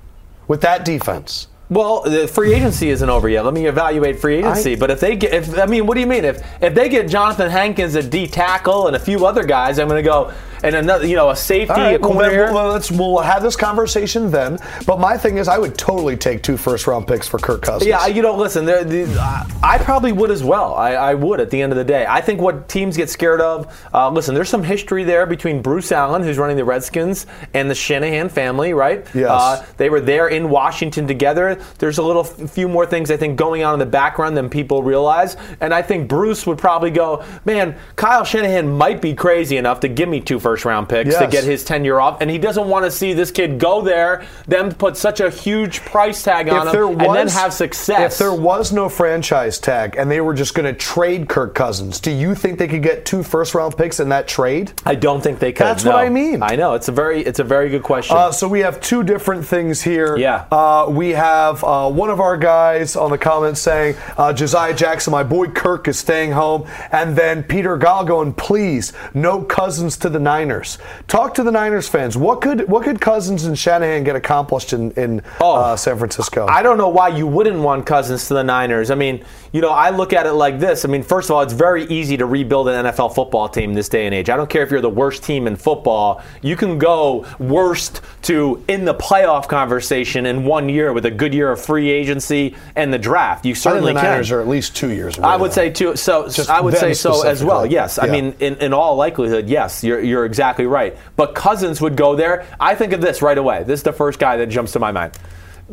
with 0.47 0.61
that 0.61 0.85
defense? 0.85 1.49
Well, 1.69 2.03
the 2.03 2.27
free 2.27 2.53
agency 2.53 2.89
isn't 2.91 3.10
over 3.10 3.27
yet. 3.27 3.43
Let 3.43 3.53
me 3.55 3.65
evaluate 3.65 4.19
free 4.19 4.36
agency. 4.38 4.74
I- 4.74 4.75
but 4.75 4.91
if 4.91 5.00
they 5.00 5.15
get, 5.15 5.34
if 5.34 5.57
I 5.57 5.65
mean, 5.65 5.88
what 5.88 5.95
do 5.95 6.00
you 6.01 6.07
mean? 6.07 6.24
If 6.24 6.45
if 6.62 6.75
they 6.75 6.89
get 6.89 7.07
Johnathan 7.07 7.50
Hankins, 7.50 7.95
a 7.95 8.03
D 8.03 8.27
tackle, 8.27 8.88
and 8.88 8.95
a 8.95 9.00
few 9.00 9.25
other 9.25 9.43
guys, 9.43 9.79
I'm 9.79 9.88
going 9.88 10.03
to 10.03 10.07
go 10.07 10.31
and 10.65 10.75
another, 10.75 11.05
you 11.05 11.15
know, 11.15 11.29
a 11.29 11.36
safety, 11.36 11.74
right, 11.74 11.95
a 11.95 12.00
well, 12.00 12.12
corner. 12.13 12.29
then, 12.29 12.53
well, 12.53 12.72
let's 12.72 12.91
we'll 12.91 13.19
have 13.19 13.43
this 13.43 13.55
conversation 13.55 14.31
then. 14.31 14.60
But 14.86 15.00
my 15.00 15.17
thing 15.17 15.38
is, 15.38 15.48
I 15.48 15.57
would 15.57 15.77
totally 15.77 16.17
take 16.17 16.43
two 16.43 16.57
first 16.57 16.88
round 16.88 17.07
picks 17.07 17.27
for 17.27 17.38
Kirk 17.38 17.62
Cousins. 17.62 17.88
Yeah, 17.88 18.07
you 18.07 18.22
know, 18.22 18.36
listen, 18.36 18.65
the, 18.65 19.17
I 19.62 19.75
I 19.75 19.77
probably 19.77 20.12
would 20.12 20.31
as 20.31 20.43
well. 20.43 20.74
I, 20.75 20.93
I 20.93 21.13
would 21.13 21.39
at 21.39 21.50
the 21.50 21.62
end 21.62 21.72
of 21.72 21.77
the 21.77 21.84
day. 21.84 22.05
I 22.07 22.22
think 22.22 22.39
what 22.39 22.69
teams 22.69 22.95
get 22.98 23.10
scared 23.10 23.41
of, 23.41 23.88
uh, 23.93 24.10
listen, 24.10 24.34
there's 24.34 24.50
some 24.50 24.63
history 24.63 25.03
there 25.03 25.25
between 25.25 25.62
Bruce 25.62 25.91
Allen, 25.91 26.24
who's 26.24 26.38
running 26.38 26.55
the 26.55 26.65
Redskins, 26.65 27.27
and 27.53 27.69
the 27.69 27.75
Shanahan 27.75 28.29
family, 28.29 28.74
right? 28.74 29.05
Yes. 29.13 29.29
Uh, 29.29 29.65
they 29.77 29.89
were 29.89 30.01
there 30.01 30.29
in 30.29 30.50
Washington 30.50 31.07
together. 31.07 31.62
There's 31.77 31.98
a 31.98 32.03
little 32.03 32.24
few 32.24 32.69
more 32.69 32.86
things 32.86 33.12
I 33.12 33.17
think 33.17 33.38
going 33.38 33.63
on 33.63 33.74
in 33.74 33.79
the 33.79 33.86
background 33.86 34.38
than 34.38 34.50
people 34.50 34.81
realize. 34.81 35.36
And 35.60 35.74
I 35.74 35.81
think 35.81 36.07
Bruce 36.07 36.48
would 36.48 36.57
probably 36.57 36.91
go, 36.91 37.25
man, 37.43 37.77
Kyle 37.95 38.24
Shanahan 38.24 38.69
might 38.69 39.01
be 39.01 39.13
crazy 39.13 39.57
enough 39.57 39.81
to 39.81 39.89
give 39.89 40.07
me 40.07 40.22
two 40.22 40.39
first 40.39 40.54
round 40.63 40.88
picks 40.88 41.17
to 41.17 41.27
get 41.27 41.43
his 41.43 41.65
tenure 41.65 42.00
off. 42.00 42.21
And 42.21 42.29
he 42.29 42.38
doesn't 42.38 42.67
want 42.67 42.85
to 42.85 42.91
see 42.91 43.13
this 43.13 43.31
kid 43.31 43.59
go 43.59 43.81
there, 43.81 44.25
then 44.47 44.74
put 44.74 44.95
such 44.95 45.19
a 45.19 45.29
huge 45.29 45.81
price 45.81 46.24
tag 46.24 46.47
on 46.47 46.67
him, 46.67 47.01
and 47.01 47.15
then 47.15 47.27
have 47.27 47.51
success. 47.53 48.13
If 48.13 48.19
there 48.19 48.33
was 48.33 48.71
no 48.71 48.88
franchise 48.88 49.59
tag 49.59 49.95
and 49.97 50.09
they 50.09 50.21
were 50.21 50.33
just 50.33 50.53
going 50.53 50.71
to 50.71 50.79
trade 50.79 51.27
Kirk 51.27 51.55
Cousins, 51.55 52.00
do 52.00 52.12
you 52.12 52.35
think 52.35 52.59
they 52.59 52.67
could 52.67 52.83
get 52.83 53.05
two 53.05 53.24
first 53.24 53.55
round 53.55 53.75
picks 53.75 54.00
in 54.00 54.09
that 54.09 54.27
trade? 54.27 54.71
I 54.85 54.95
don't 54.95 55.21
think 55.21 55.39
they 55.39 55.51
could. 55.51 55.65
That's 55.65 55.83
what. 55.83 55.95
I 55.95 56.09
mean. 56.09 56.43
I 56.43 56.55
know 56.55 56.74
it's 56.75 56.88
a 56.88 56.91
very 56.91 57.21
it's 57.21 57.39
a 57.39 57.43
very 57.43 57.69
good 57.69 57.83
question. 57.83 58.15
Uh, 58.15 58.31
so 58.31 58.47
we 58.47 58.59
have 58.59 58.79
two 58.79 59.03
different 59.03 59.45
things 59.45 59.81
here. 59.81 60.15
Yeah. 60.17 60.45
Uh, 60.51 60.88
we 60.89 61.09
have 61.09 61.63
uh, 61.63 61.89
one 61.89 62.09
of 62.09 62.19
our 62.19 62.38
guys 62.38 62.95
on 62.95 63.09
the 63.09 63.17
comments 63.17 63.62
saying 63.62 63.95
uh, 64.17 64.33
Josiah 64.33 64.75
Jackson, 64.75 65.12
my 65.12 65.24
boy 65.24 65.47
Kirk 65.47 65.88
is 65.88 65.97
staying 65.97 66.31
home, 66.31 66.67
and 66.91 67.15
then 67.15 67.43
Peter 67.43 67.77
Gall 67.77 68.05
going, 68.05 68.33
please, 68.33 68.93
no 69.13 69.41
Cousins 69.41 69.97
to 69.97 70.09
the 70.09 70.19
Niners. 70.45 70.77
Talk 71.07 71.33
to 71.35 71.43
the 71.43 71.51
Niners 71.51 71.87
fans. 71.89 72.15
What 72.15 72.39
could 72.41 72.67
what 72.69 72.83
could 72.83 73.01
Cousins 73.01 73.45
and 73.45 73.57
Shanahan 73.57 74.03
get 74.03 74.15
accomplished 74.15 74.73
in 74.73 74.91
in 74.91 75.21
Oh. 75.39 75.55
uh, 75.55 75.75
San 75.75 75.97
Francisco? 75.97 76.45
I 76.47 76.61
don't 76.61 76.77
know 76.77 76.89
why 76.89 77.09
you 77.09 77.25
wouldn't 77.25 77.59
want 77.59 77.85
Cousins 77.85 78.27
to 78.27 78.35
the 78.35 78.43
Niners. 78.43 78.91
I 78.91 78.95
mean, 78.95 79.23
you 79.51 79.61
know, 79.61 79.69
I 79.71 79.89
look 79.89 80.13
at 80.13 80.25
it 80.27 80.33
like 80.33 80.59
this. 80.59 80.85
I 80.85 80.87
mean, 80.87 81.01
first 81.01 81.29
of 81.29 81.35
all, 81.35 81.41
it's 81.41 81.53
very 81.53 81.85
easy 81.85 82.17
to 82.17 82.25
rebuild 82.25 82.67
an 82.69 82.85
NFL 82.85 83.15
football 83.15 83.49
team 83.49 83.73
this 83.73 83.89
day 83.89 84.05
and 84.05 84.13
age. 84.13 84.29
I 84.29 84.37
don't 84.37 84.49
care 84.49 84.61
if 84.63 84.69
you're 84.69 84.81
the 84.81 84.89
worst 84.89 85.23
team 85.23 85.47
in 85.47 85.55
football. 85.55 86.21
You 86.41 86.55
can 86.55 86.77
go 86.77 87.25
worst 87.39 88.01
to 88.23 88.63
in 88.67 88.85
the 88.85 88.93
playoff 88.93 89.47
conversation 89.47 90.25
in 90.27 90.45
one 90.45 90.69
year 90.69 90.93
with 90.93 91.05
a 91.05 91.11
good 91.11 91.33
year 91.33 91.51
of 91.51 91.59
free 91.61 91.89
agency 91.89 92.55
and 92.75 92.93
the 92.93 92.99
draft. 92.99 93.45
You 93.45 93.51
I 93.51 93.53
think 93.53 93.63
certainly 93.63 93.93
the 93.93 93.99
can. 93.99 94.11
Niners 94.11 94.31
are 94.31 94.41
at 94.41 94.47
least 94.47 94.75
two 94.75 94.91
years. 94.91 95.17
I 95.17 95.35
would 95.37 95.51
though. 95.51 95.55
say 95.55 95.69
two. 95.71 95.95
So 95.95 96.29
Just 96.29 96.49
I 96.49 96.61
would 96.61 96.77
say 96.77 96.93
so 96.93 97.25
as 97.25 97.43
well. 97.43 97.65
Yes, 97.65 97.97
I 97.97 98.07
mean, 98.07 98.35
in, 98.39 98.55
in 98.57 98.73
all 98.73 98.95
likelihood, 98.95 99.47
yes, 99.49 99.83
you're 99.83 100.01
you're 100.01 100.25
exactly 100.25 100.65
right. 100.65 100.98
But 101.15 101.36
Cousins 101.36 101.82
would 101.82 101.96
go 101.96 102.15
there. 102.15 102.46
I 102.60 102.75
think 102.75 102.94
of 102.94 103.01
this 103.01 103.22
right 103.22 103.38
away. 103.38 103.63
This 103.63 103.79
is 103.79 103.84
the 103.84 103.94
first 103.94 104.20
guy 104.20 104.38
that 104.38 104.48
jumps 104.48 104.72
to 104.74 104.79
my 104.79 104.91
mind. 104.91 105.17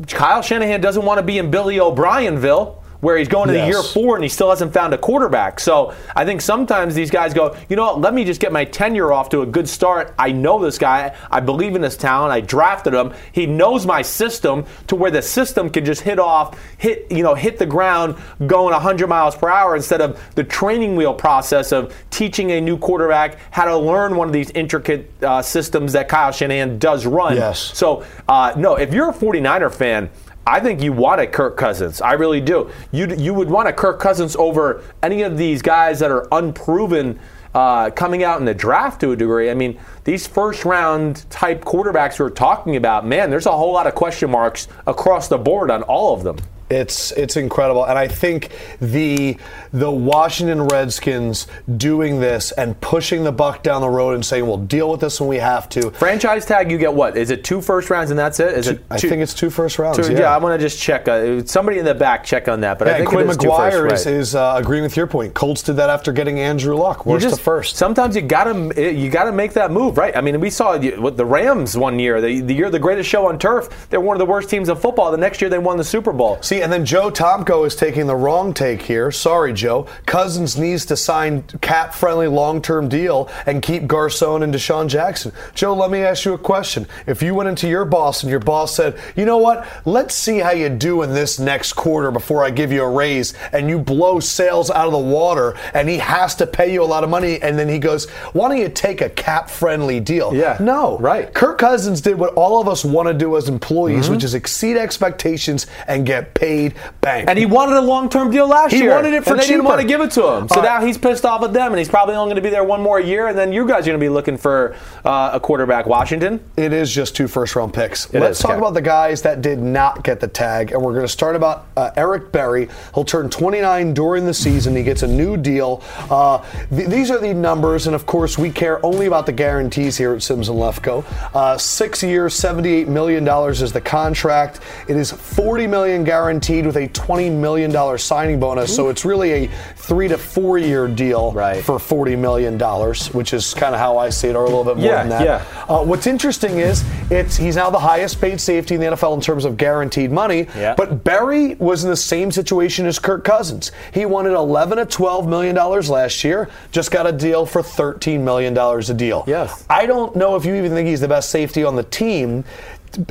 Kyle 0.09 0.43
Shanahan 0.43 0.81
doesn't 0.81 1.05
want 1.05 1.19
to 1.19 1.23
be 1.23 1.39
in 1.39 1.51
Billy 1.51 1.79
O'Brienville. 1.79 2.82
Where 3.03 3.17
he's 3.17 3.27
going 3.27 3.49
to 3.49 3.53
the 3.53 3.67
year 3.67 3.83
four 3.83 4.15
and 4.15 4.23
he 4.23 4.29
still 4.29 4.49
hasn't 4.49 4.73
found 4.73 4.95
a 4.95 4.99
quarterback. 4.99 5.59
So 5.59 5.93
I 6.15 6.25
think 6.25 6.41
sometimes 6.41 6.95
these 6.95 7.11
guys 7.11 7.35
go, 7.35 7.57
you 7.69 7.75
know 7.75 7.85
what, 7.87 8.01
let 8.01 8.15
me 8.15 8.25
just 8.25 8.41
get 8.41 8.53
my 8.53 8.65
tenure 8.65 9.13
off 9.13 9.29
to 9.31 9.41
a 9.41 9.47
good 9.47 9.69
start. 9.69 10.15
I 10.21 10.31
know 10.31 10.63
this 10.63 10.79
guy. 10.79 11.13
I 11.29 11.41
believe 11.41 11.75
in 11.75 11.83
his 11.83 11.97
talent. 11.97 12.33
I 12.33 12.41
drafted 12.41 12.95
him. 12.95 13.13
He 13.33 13.45
knows 13.45 13.87
my 13.87 14.03
system 14.03 14.65
to 14.87 14.95
where 14.95 15.11
the 15.11 15.21
system 15.21 15.69
can 15.69 15.85
just 15.85 16.03
hit 16.03 16.21
off, 16.21 16.57
hit, 16.79 17.11
you 17.11 17.25
know, 17.25 17.35
hit 17.35 17.59
the 17.59 17.67
ground 17.67 18.15
going 18.47 18.73
100 18.73 19.09
miles 19.09 19.35
per 19.35 19.49
hour 19.49 19.75
instead 19.75 20.01
of 20.01 20.23
the 20.37 20.45
training 20.45 20.95
wheel 20.95 21.13
process 21.13 21.73
of 21.73 21.93
teaching 22.11 22.53
a 22.53 22.61
new 22.61 22.79
quarterback 22.79 23.37
how 23.51 23.65
to 23.65 23.77
learn 23.77 24.15
one 24.15 24.29
of 24.29 24.33
these 24.33 24.51
intricate 24.51 25.11
uh, 25.25 25.43
systems 25.43 25.93
that 25.95 26.09
Kyle 26.09 26.31
Shanahan 26.31 26.79
does 26.79 27.05
run. 27.05 27.35
Yes. 27.35 27.59
So, 27.77 28.05
uh, 28.29 28.55
no, 28.57 28.77
if 28.77 28.95
you're 28.95 29.11
a 29.11 29.13
49er 29.13 29.75
fan, 29.75 30.09
I 30.47 30.61
think 30.61 30.83
you 30.83 30.93
want 30.93 31.21
a 31.21 31.27
Kirk 31.27 31.57
Cousins. 31.57 32.01
I 32.01 32.13
really 32.13 32.41
do. 32.41 32.71
You 32.91 33.15
you 33.15 33.33
would 33.33 33.49
want 33.49 33.69
a 33.69 33.73
Kirk 33.73 34.01
Cousins 34.01 34.35
over 34.37 34.83
any 35.03 35.23
of 35.23 35.39
these 35.39 35.63
guys 35.63 36.01
that 36.01 36.11
are 36.11 36.27
unproven 36.33 37.19
uh, 37.55 37.91
coming 37.91 38.25
out 38.25 38.41
in 38.41 38.47
the 38.47 38.55
draft 38.55 39.01
to 39.03 39.13
a 39.13 39.17
degree. 39.17 39.51
I 39.51 39.55
mean, 39.55 39.79
these 40.05 40.27
first 40.27 40.65
round 40.65 41.29
type 41.31 41.65
quarterbacks 41.65 42.19
we're 42.19 42.31
talking 42.31 42.77
about, 42.77 43.07
man, 43.07 43.31
there's 43.31 43.47
a 43.47 43.53
whole 43.53 43.73
lot 43.73 43.87
of 43.87 43.95
question 43.95 44.31
marks 44.31 44.69
across 44.87 45.29
the 45.29 45.39
board 45.39 45.71
on 45.71 45.83
all 45.85 46.15
of 46.15 46.25
them. 46.25 46.39
It's 46.73 47.13
it's 47.13 47.37
incredible, 47.37 47.85
and 47.85 47.99
I 47.99 48.09
think 48.09 48.51
the 48.81 49.37
the 49.73 49.91
Washington 49.91 50.63
Redskins 50.65 51.47
doing 51.77 52.21
this 52.21 52.53
and 52.53 52.81
pushing 52.81 53.25
the 53.25 53.33
buck 53.33 53.63
down 53.63 53.83
the 53.83 53.89
road 53.89 54.15
and 54.15 54.25
saying 54.25 54.47
we'll 54.47 54.57
deal 54.57 54.91
with 54.91 55.01
this 55.01 55.21
when 55.21 55.29
we 55.29 55.37
have 55.37 55.69
to. 55.71 55.91
Franchise 55.91 56.47
tag, 56.47 56.71
you 56.71 56.79
get 56.79 56.95
what? 56.95 57.17
Is 57.17 57.31
it 57.31 57.45
two 57.45 57.61
first 57.61 57.91
rounds 57.91 58.11
and 58.11 58.19
that's 58.19 58.41
it? 58.41 58.57
Is 58.57 58.69
it? 58.69 58.85
I 58.91 58.99
think 58.99 59.21
it's 59.21 59.35
two 59.35 59.51
first 59.51 59.79
rounds. 59.79 59.99
Two, 59.99 60.13
yeah. 60.13 60.21
yeah. 60.21 60.35
I 60.35 60.39
want 60.39 60.59
to 60.59 60.65
just 60.65 60.81
check. 60.81 61.09
Uh, 61.09 61.45
somebody 61.45 61.79
in 61.79 61.85
the 61.85 61.95
back 61.95 62.25
check 62.25 62.49
on 62.49 62.61
that. 62.61 62.79
But 62.79 62.89
yeah, 62.89 62.95
I 62.95 62.97
think 62.99 63.11
Quinn 63.11 63.27
McGuire 63.27 63.73
first, 63.73 64.07
is, 64.07 64.07
right. 64.07 64.15
is 64.15 64.35
uh, 64.35 64.55
agreeing 64.57 64.83
with 64.83 64.97
your 64.97 65.07
point. 65.07 65.35
Colts 65.35 65.63
did 65.63 65.77
that 65.77 65.91
after 65.91 66.13
getting 66.13 66.41
Andrew 66.41 66.75
Luck. 66.75 67.05
Just, 67.19 67.37
to 67.37 67.43
first. 67.43 67.77
Sometimes 67.77 68.17
you 68.17 68.23
gotta 68.23 68.93
you 68.93 69.11
gotta 69.11 69.33
make 69.33 69.53
that 69.53 69.71
move, 69.71 69.99
right? 69.99 70.17
I 70.17 70.21
mean, 70.21 70.41
we 70.41 70.49
saw 70.49 70.79
with 70.79 71.17
the 71.17 71.27
Rams 71.27 71.77
one 71.77 71.99
year, 71.99 72.21
the, 72.21 72.41
the 72.41 72.55
year 72.55 72.71
the 72.71 72.79
greatest 72.79 73.09
show 73.09 73.27
on 73.27 73.39
turf. 73.39 73.89
They're 73.91 74.01
one 74.01 74.17
of 74.17 74.19
the 74.19 74.27
worst 74.27 74.49
teams 74.49 74.69
in 74.69 74.77
football. 74.77 75.11
The 75.11 75.19
next 75.19 75.41
year 75.41 75.51
they 75.51 75.59
won 75.59 75.77
the 75.77 75.85
Super 75.85 76.13
Bowl. 76.13 76.41
See, 76.41 76.62
and 76.63 76.73
then 76.73 76.85
Joe 76.85 77.11
Tomko 77.11 77.67
is 77.67 77.75
taking 77.77 78.07
the 78.07 78.15
wrong 78.17 78.55
take 78.55 78.83
here. 78.83 79.11
Sorry, 79.11 79.53
Joe. 79.53 79.87
Cousins 80.07 80.57
needs 80.57 80.87
to 80.87 80.97
sign 80.97 81.43
cap-friendly 81.61 82.29
long-term 82.29 82.89
deal 82.89 83.29
and 83.47 83.63
keep 83.63 83.87
Garcon 83.87 84.43
and 84.43 84.55
DeSean 84.55 84.89
Jackson. 84.89 85.33
Joe, 85.55 85.75
let 85.75 85.91
me 85.91 86.01
ask 86.01 86.25
you 86.25 86.35
a 86.35 86.39
question. 86.39 86.87
If 87.07 87.23
you 87.23 87.35
went 87.35 87.49
into 87.49 87.69
your 87.69 87.85
boss 87.85 88.23
and 88.23 88.31
your 88.31 88.41
boss 88.41 88.75
said, 88.77 88.97
"You 89.17 89.25
know 89.25 89.39
what? 89.39 89.67
Let's 89.85 90.15
see 90.15 90.39
how 90.39 90.53
you 90.53 90.69
do 90.69 91.03
in 91.03 91.13
this 91.13 91.39
next 91.39 91.73
quarter 91.73 92.11
before 92.11 92.45
I 92.45 92.51
give 92.51 92.71
you 92.71 92.83
a 92.85 92.89
raise," 92.91 93.35
and 93.53 93.69
you 93.69 93.79
blow 93.79 94.21
sales 94.21 94.71
out 94.71 94.87
of 94.87 94.93
the 94.93 94.99
water, 94.99 95.55
and 95.75 95.89
he 95.89 95.99
has 95.99 96.35
to 96.37 96.47
pay 96.47 96.73
you 96.73 96.83
a 96.83 96.87
lot 96.87 97.03
of 97.05 97.11
money, 97.11 97.41
and 97.43 97.59
then 97.59 97.69
he 97.69 97.79
goes, 97.79 98.09
"Why 98.33 98.49
don't 98.49 98.59
you 98.59 98.69
take 98.69 99.01
a 99.01 99.09
cap-friendly 99.09 100.01
deal?" 100.01 100.33
Yeah. 100.35 100.57
No. 100.61 100.99
Right. 100.99 101.33
Kirk 101.35 101.59
Cousins 101.59 102.01
did 102.01 102.19
what 102.19 102.35
all 102.35 102.61
of 102.61 102.69
us 102.69 102.85
want 102.85 103.09
to 103.09 103.15
do 103.15 103.37
as 103.37 103.49
employees, 103.49 104.05
Mm-hmm. 104.05 104.15
which 104.15 104.25
is 104.25 104.35
exceed 104.35 104.77
expectations 104.77 105.67
and 105.89 106.07
get 106.07 106.35
paid 106.35 106.52
bank. 107.01 107.29
And 107.29 107.39
he 107.39 107.47
wanted 107.47 107.77
a 107.77 107.81
long-term 107.81 108.31
deal 108.31 108.47
last 108.47 108.73
He 108.73 108.79
year. 108.79 108.91
He 108.91 108.95
wanted 108.95 109.15
it 109.15 109.25
for 109.25 109.31
and 109.33 109.41
they 109.41 109.47
didn't 109.47 109.65
want 109.65 109.81
to 109.81 109.87
give 109.87 110.01
it 110.01 110.11
to 110.13 110.23
him. 110.23 110.49
So 110.49 110.57
All 110.57 110.63
right. 110.63 110.81
now 110.81 110.87
he's 110.87 110.99
pissed 110.99 111.25
off 111.25 111.43
at 111.43 111.53
them, 111.53 111.73
and 111.73 111.79
he's 111.79 111.89
probably 111.89 112.15
only 112.15 112.35
going 112.35 112.43
to 112.43 112.49
be 112.49 112.51
there 112.51 112.65
one 112.65 112.83
more 112.83 113.01
year. 113.01 113.29
And 113.29 113.39
then 113.39 113.53
you 113.53 113.67
guys 113.67 113.83
are 113.87 113.91
going 113.91 114.01
to 114.01 114.05
be 114.05 114.09
looking 114.09 114.37
for 114.37 114.77
uh, 115.05 115.31
a 115.33 115.41
quarterback. 115.41 115.87
Washington. 115.87 116.43
It 116.57 116.73
is 116.73 116.93
just 116.93 117.15
two 117.17 117.29
first 117.29 117.57
round 117.57 117.75
picks. 117.75 118.07
It 118.15 118.21
Let's 118.21 118.39
is, 118.39 118.43
talk 118.43 118.53
okay. 118.53 118.59
about 118.59 118.75
the 118.75 118.83
guys 118.83 119.23
that 119.23 119.43
did 119.43 119.59
not 119.59 120.05
get 120.05 120.21
the 120.21 120.29
tag, 120.29 120.73
and 120.73 120.83
we're 120.83 120.93
going 120.93 121.07
to 121.07 121.13
start 121.13 121.37
about 121.37 121.67
uh, 121.77 121.91
Eric 121.97 122.33
Berry. 122.33 122.69
He'll 122.95 123.05
turn 123.05 123.31
29 123.31 123.95
during 123.95 124.25
the 124.25 124.35
season. 124.35 124.75
He 124.75 124.83
gets 124.83 125.03
a 125.03 125.09
new 125.09 125.37
deal. 125.37 125.83
Uh, 126.11 126.43
th- 126.71 126.89
these 126.89 127.11
are 127.11 127.19
the 127.19 127.35
numbers, 127.35 127.87
and 127.87 127.95
of 127.95 128.07
course, 128.07 128.39
we 128.39 128.51
care 128.51 128.85
only 128.85 129.07
about 129.07 129.27
the 129.27 129.33
guarantees 129.33 129.97
here 129.97 130.15
at 130.15 130.23
Simms 130.23 130.49
and 130.49 130.59
Lefkoe. 130.59 131.05
Uh, 131.35 131.59
six 131.59 132.03
years, 132.03 132.35
78 132.35 132.89
million 132.89 133.25
dollars 133.25 133.63
is 133.63 133.73
the 133.73 133.81
contract. 133.81 134.61
It 134.89 134.97
is 134.97 135.13
40 135.13 135.67
million 135.67 136.05
guaranteed 136.05 136.32
with 136.41 136.77
a 136.77 136.89
20 136.89 137.29
million 137.31 137.71
dollar 137.71 137.99
signing 137.99 138.41
bonus. 138.41 138.75
So 138.75 138.89
it's 138.89 139.05
really 139.05 139.33
a 139.45 139.51
three 139.77 140.09
to 140.09 140.17
four 140.17 140.57
year 140.59 140.89
deal 140.89 141.33
Right. 141.33 141.63
for 141.63 141.79
40 141.79 142.17
million 142.17 142.57
dollars, 142.57 143.09
which 143.13 143.33
is 143.35 143.53
kind 143.55 143.75
of 143.75 143.81
how 143.81 143.99
I 143.99 144.09
see 144.11 144.29
it, 144.29 144.37
or 144.37 144.43
a 144.43 144.47
little 144.49 144.65
bit 144.65 144.77
more 144.79 144.87
Yeah, 144.87 145.03
than 145.05 145.09
that. 145.11 145.25
yeah. 145.25 145.43
Uh, 145.69 145.83
what's 145.85 146.07
interesting 146.07 146.59
is 146.59 146.85
it's 147.11 147.37
he's 147.37 147.57
now 147.57 147.69
the 147.71 147.79
highest 147.79 148.21
paid 148.21 148.41
safety 148.41 148.75
in 148.75 148.81
the 148.81 148.87
NFL 148.89 149.15
in 149.15 149.21
terms 149.21 149.45
of 149.45 149.57
guaranteed 149.57 150.11
money. 150.11 150.47
Yeah. 150.57 150.75
But 150.77 151.05
Berry 151.05 151.55
was 151.57 151.85
in 151.85 151.91
the 151.91 151.97
same 151.97 152.31
situation 152.33 152.87
as 152.87 152.99
Kirk 152.99 153.25
Cousins. 153.25 153.73
He 153.93 154.07
wanted 154.07 154.33
11 154.33 154.79
to 154.79 154.87
12 154.87 155.29
million 155.29 155.55
dollars 155.55 155.91
last 155.91 156.25
year. 156.25 156.49
Just 156.71 156.91
got 156.91 157.07
a 157.07 157.13
deal 157.13 157.45
for 157.45 157.63
13 157.63 158.25
million 158.25 158.55
dollars 158.55 158.89
a 158.91 158.95
deal. 158.95 159.25
Yes. 159.27 159.65
I 159.69 159.87
don't 159.87 160.17
know 160.17 160.37
if 160.37 160.45
you 160.45 160.55
even 160.55 160.73
think 160.73 160.89
he's 160.89 161.01
the 161.01 161.09
best 161.09 161.31
safety 161.31 161.63
on 161.65 161.77
the 161.77 161.83
team. 161.85 162.45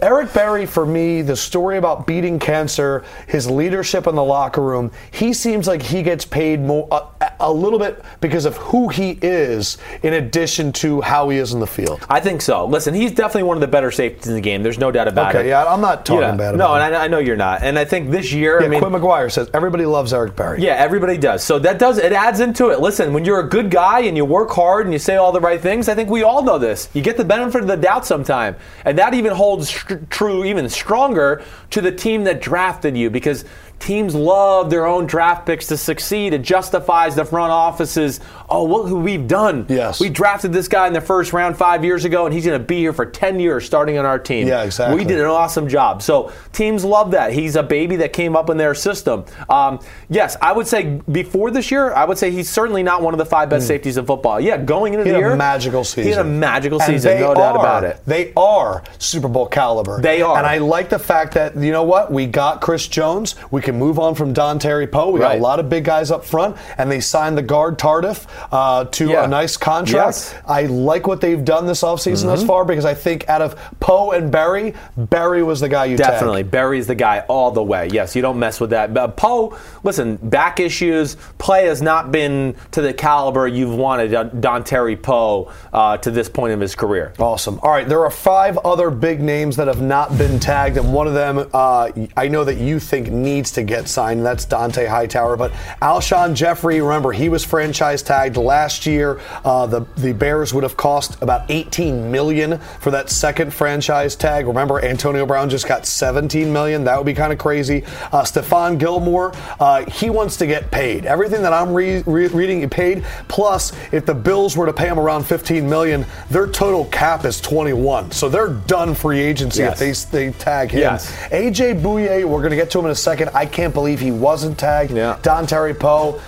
Eric 0.02 0.34
Berry, 0.34 0.66
for 0.66 0.86
me, 0.86 1.22
the 1.22 1.36
story 1.36 1.78
about 1.78 2.06
beating 2.08 2.40
cancer, 2.40 3.04
his 3.28 3.50
leadership 3.50 4.08
in 4.08 4.16
the 4.16 4.24
locker 4.24 4.62
room, 4.62 4.92
he 5.12 5.34
seems 5.34 5.68
like 5.68 5.82
he 5.82 6.04
gets 6.04 6.26
paid 6.26 6.60
more 6.62 6.88
a, 6.92 7.32
a 7.40 7.52
little 7.52 7.80
bit 7.80 8.04
because 8.20 8.46
of 8.46 8.58
who 8.58 8.90
he 8.90 9.18
is, 9.22 9.78
in 10.04 10.14
addition 10.14 10.72
to 10.74 11.02
how 11.02 11.30
he 11.30 11.38
is 11.38 11.54
in 11.54 11.60
the 11.60 11.68
field. 11.68 12.06
I 12.10 12.20
think 12.20 12.42
so. 12.42 12.66
Listen, 12.66 12.94
he's 12.94 13.12
definitely 13.12 13.44
one 13.44 13.58
of 13.58 13.62
the 13.62 13.68
better 13.68 13.92
safeties 13.92 14.28
in 14.28 14.36
the 14.36 14.42
game. 14.42 14.62
There's 14.64 14.78
no 14.78 14.92
doubt 14.92 15.08
about 15.08 15.34
it. 15.34 15.38
Okay, 15.40 15.50
yeah, 15.50 15.66
I'm 15.66 15.82
not 15.82 16.06
talking 16.06 16.22
Yeah. 16.22 16.32
bad 16.36 16.54
about 16.54 16.54
it. 16.56 16.58
No, 16.58 16.76
him. 16.76 16.82
and 16.84 16.96
I, 16.96 17.06
I 17.06 17.08
know 17.08 17.20
you're 17.20 17.36
not. 17.36 17.64
And 17.64 17.80
I 17.80 17.86
think 17.86 18.12
this 18.12 18.32
year, 18.32 18.60
Yeah, 18.60 18.66
I 18.68 18.70
mean, 18.70 18.80
Quinn 18.82 18.92
McGuire 18.94 19.32
says 19.32 19.50
everybody 19.54 19.86
loves 19.86 20.14
Eric 20.14 20.36
Berry. 20.36 20.62
Yeah, 20.62 20.74
everybody 20.76 21.18
does. 21.18 21.44
So 21.44 21.58
that 21.60 21.80
does 21.80 21.98
it 21.98 22.14
adds 22.14 22.40
into 22.40 22.70
it. 22.70 22.80
Listen, 22.80 23.14
when 23.14 23.26
you're 23.26 23.40
a 23.40 23.48
good 23.50 23.72
guy 23.72 24.02
and 24.02 24.16
you 24.16 24.26
work 24.26 24.52
hard 24.52 24.86
and 24.86 24.94
you 24.94 25.00
say 25.00 25.16
all 25.16 25.32
the 25.32 25.40
right 25.42 25.60
things, 25.60 25.90
I 25.90 25.96
think 25.96 26.10
we 26.10 26.24
all 26.24 26.44
know 26.44 26.58
this. 26.58 26.90
You 26.94 27.02
get 27.02 27.18
the 27.18 27.26
benefit 27.26 27.62
of 27.62 27.68
the 27.68 27.78
doubt 27.78 28.06
sometime, 28.06 28.56
and 28.86 28.98
that 29.00 29.14
even 29.14 29.32
holds 29.34 29.71
tr- 29.72 29.96
true 30.10 30.46
even 30.46 30.70
stronger 30.70 31.44
to 31.70 31.82
the 31.82 31.92
team 31.92 32.24
that 32.26 32.42
drafted 32.42 32.96
you 32.96 33.10
because 33.10 33.46
teams 33.82 34.16
love 34.16 34.70
their 34.70 34.86
own 34.86 35.08
draft 35.08 35.46
picks 35.46 35.68
to 35.68 35.76
succeed. 35.78 36.34
It 36.34 36.44
justifies 36.44 37.16
the 37.16 37.26
front 37.26 37.52
offices. 37.52 38.20
Oh, 38.50 38.64
look 38.66 38.88
who 38.88 39.00
we've 39.00 39.28
done. 39.28 39.66
Yes. 39.70 40.00
we 40.00 40.10
drafted 40.10 40.54
this 40.54 40.68
guy 40.68 40.88
in 40.88 40.94
the 40.94 41.02
first 41.02 41.34
round 41.34 41.58
five 41.58 41.84
years 41.84 42.06
ago, 42.06 42.26
and 42.26 42.34
he's 42.34 42.46
going 42.46 42.60
to 42.60 42.66
be 42.66 42.78
here 42.78 42.94
for 42.94 43.06
ten 43.06 43.40
years 43.40 43.66
starting 43.66 43.98
on 43.98 44.06
our 44.06 44.20
team. 44.20 44.48
Yeah, 44.48 44.64
exactly. 44.64 44.98
We 44.98 45.04
did 45.06 45.20
an 45.20 45.26
awesome 45.26 45.68
job. 45.68 46.02
So 46.02 46.32
teams 46.54 46.86
love 46.86 47.12
that. 47.12 47.34
He's 47.34 47.56
a 47.56 47.64
baby 47.64 47.96
that 47.98 48.14
came 48.14 48.36
up 48.36 48.50
in 48.50 48.58
their 48.58 48.76
system. 48.76 49.26
Um, 49.50 49.80
yes, 50.10 50.38
I 50.42 50.52
would 50.52 50.68
say 50.68 51.02
before 51.12 51.50
this 51.52 51.72
year, 51.72 51.94
I 51.94 52.06
would 52.06 52.18
say 52.18 52.32
he's 52.32 52.50
certainly 52.50 52.84
not 52.84 53.02
one 53.02 53.14
of 53.14 53.18
the 53.18 53.26
five 53.26 53.50
best 53.50 53.68
safeties 53.68 53.98
in 53.98 54.06
football. 54.06 54.40
Yeah, 54.40 54.58
going 54.58 54.94
into. 54.94 55.06
He 55.06 55.10
the 55.10 55.16
had 55.16 55.22
year, 55.22 55.32
a 55.32 55.38
magical 55.38 55.84
season. 55.84 56.04
He 56.04 56.10
had 56.12 56.26
a 56.26 56.30
magical 56.30 56.82
And 56.82 56.92
season, 56.92 57.20
no 57.20 57.34
doubt 57.34 57.56
about 57.56 57.84
it. 57.84 58.00
They 58.06 58.32
are 58.36 58.84
Super 59.00 59.28
Bowl 59.28 59.48
caliber. 59.48 60.00
They 60.02 60.22
are. 60.22 60.38
And 60.38 60.46
I 60.46 60.60
like 60.60 60.90
the 60.90 61.00
fact 61.00 61.34
that, 61.34 61.56
you 61.56 61.72
know 61.72 61.84
what? 61.84 62.12
We 62.12 62.28
got 62.28 62.62
Chris 62.62 62.88
Jones. 62.88 63.36
We 63.50 63.62
can 63.62 63.71
move 63.72 64.00
on 64.00 64.16
from 64.16 64.34
Dontari 64.34 64.92
Poe. 64.92 65.12
We 65.12 65.20
got 65.20 65.38
a 65.38 65.40
lot 65.42 65.60
of 65.60 65.70
big 65.70 65.86
guys 65.86 66.12
up 66.12 66.26
front, 66.26 66.58
and 66.78 66.92
they 66.92 67.00
signed 67.00 67.38
the 67.38 67.42
guard 67.42 67.78
Tardif 67.78 68.28
uh, 68.52 68.86
to 68.86 69.10
Yeah. 69.10 69.26
a 69.26 69.28
nice 69.28 69.58
contract. 69.58 70.08
Yes. 70.08 70.34
Mm-hmm. 70.34 70.52
I 70.52 70.62
like 70.64 71.08
what 71.08 71.22
they've 71.22 71.44
done 71.44 71.66
this 71.66 71.82
offseason 71.82 72.26
thus 72.26 72.44
far 72.44 72.66
because 72.66 72.86
I 72.86 72.94
think 72.94 73.28
out 73.30 73.42
of 73.42 73.56
Poe 73.80 74.12
and 74.12 74.32
Berry, 74.32 74.74
Berry 74.98 75.44
was 75.44 75.60
the 75.60 75.70
guy 75.70 75.86
you 75.86 75.98
tagged. 75.98 76.10
Definitely. 76.12 76.44
Berry's 76.44 76.88
the 76.88 76.96
guy 76.96 77.20
all 77.28 77.52
the 77.52 77.64
way. 77.64 77.90
Yes, 77.92 78.16
you 78.16 78.22
don't 78.22 78.40
mess 78.40 78.60
with 78.60 78.72
that. 78.72 78.94
But 78.94 79.18
Poe, 79.18 79.58
listen, 79.84 80.18
back 80.18 80.60
issues, 80.60 81.16
play 81.38 81.66
has 81.66 81.82
not 81.82 82.12
been 82.12 82.56
to 82.72 82.82
the 82.82 82.94
caliber 82.94 83.48
you've 83.48 83.74
wanted 83.76 84.12
Dontari 84.12 85.02
Poe 85.02 85.52
uh, 85.74 85.98
to 85.98 86.12
this 86.12 86.30
point 86.30 86.54
of 86.54 86.60
his 86.60 86.76
career. 86.76 87.14
Awesome. 87.20 87.60
All 87.64 87.72
right, 87.72 87.88
there 87.88 88.04
are 88.04 88.12
five 88.12 88.58
other 88.60 88.90
big 88.90 89.22
names 89.22 89.56
that 89.58 89.68
have 89.68 89.82
not 89.82 90.18
been 90.18 90.40
tagged, 90.40 90.78
and 90.78 90.94
one 90.94 91.08
of 91.08 91.14
them 91.14 91.48
uh, 91.54 91.90
I 92.18 92.28
know 92.28 92.44
that 92.44 92.58
you 92.58 92.80
think 92.80 93.10
needs 93.10 93.52
to 93.54 93.61
get 93.64 93.88
signed. 93.88 94.20
and 94.20 94.26
That's 94.26 94.46
Dont'a 94.46 94.88
Hightower. 94.88 95.38
But 95.38 95.52
Alshon 95.82 96.34
Jeffery, 96.36 96.82
remember 96.82 97.12
he 97.12 97.30
was 97.30 97.44
franchise 97.44 98.02
tagged 98.02 98.38
last 98.38 98.86
year. 98.86 99.20
Uh, 99.44 99.66
the 99.66 99.82
the 99.98 100.14
Bears 100.14 100.54
would 100.54 100.64
have 100.64 100.78
cost 100.78 101.22
about 101.22 101.50
18 101.50 102.12
million 102.12 102.60
for 102.80 102.92
that 102.92 103.10
second 103.10 103.54
franchise 103.54 104.16
tag. 104.16 104.48
Remember 104.48 104.84
Antonio 104.84 105.26
Brown 105.26 105.50
just 105.50 105.68
got 105.68 105.86
17 105.86 106.52
million. 106.52 106.84
That 106.84 106.98
would 106.98 107.06
be 107.06 107.14
kind 107.14 107.32
of 107.34 107.40
crazy. 107.40 107.84
Uh, 108.12 108.24
Stephon 108.24 108.78
Gilmore, 108.80 109.34
uh, 109.60 109.86
he 109.90 110.10
wants 110.10 110.38
to 110.38 110.48
get 110.48 110.72
paid. 110.72 111.06
Everything 111.06 111.42
that 111.42 111.54
I'm 111.54 111.74
re- 111.74 112.04
re- 112.06 112.28
reading, 112.28 112.62
he 112.62 112.68
paid. 112.68 113.04
Plus, 113.28 113.72
if 113.92 114.06
the 114.06 114.14
Bills 114.14 114.56
were 114.58 114.66
to 114.66 114.74
pay 114.74 114.88
him 114.88 115.00
around 115.00 115.24
15 115.26 115.70
million, 115.70 116.06
their 116.30 116.48
total 116.48 116.86
cap 116.86 117.26
is 117.26 117.40
21. 117.42 118.12
So 118.12 118.30
they're 118.30 118.50
done 118.50 118.96
free 118.96 119.20
agency 119.20 119.62
Yes. 119.64 119.82
if 119.82 120.10
they 120.12 120.22
they 120.32 120.32
tag 120.38 120.72
him. 120.72 120.80
Yes. 120.80 121.12
AJ 121.32 121.82
Bouye, 121.82 122.24
we're 122.26 122.40
going 122.40 122.52
to 122.52 122.56
get 122.56 122.70
to 122.72 122.80
him 122.80 122.86
in 122.86 122.92
a 122.92 122.96
second. 122.96 123.30
I 123.34 123.41
can't 123.46 123.74
believe 123.74 124.00
he 124.00 124.12
wasn't 124.12 124.58
tagged. 124.58 124.92
Yeah. 124.92 125.18
Dontari 125.22 125.78
Poe, 125.78 126.22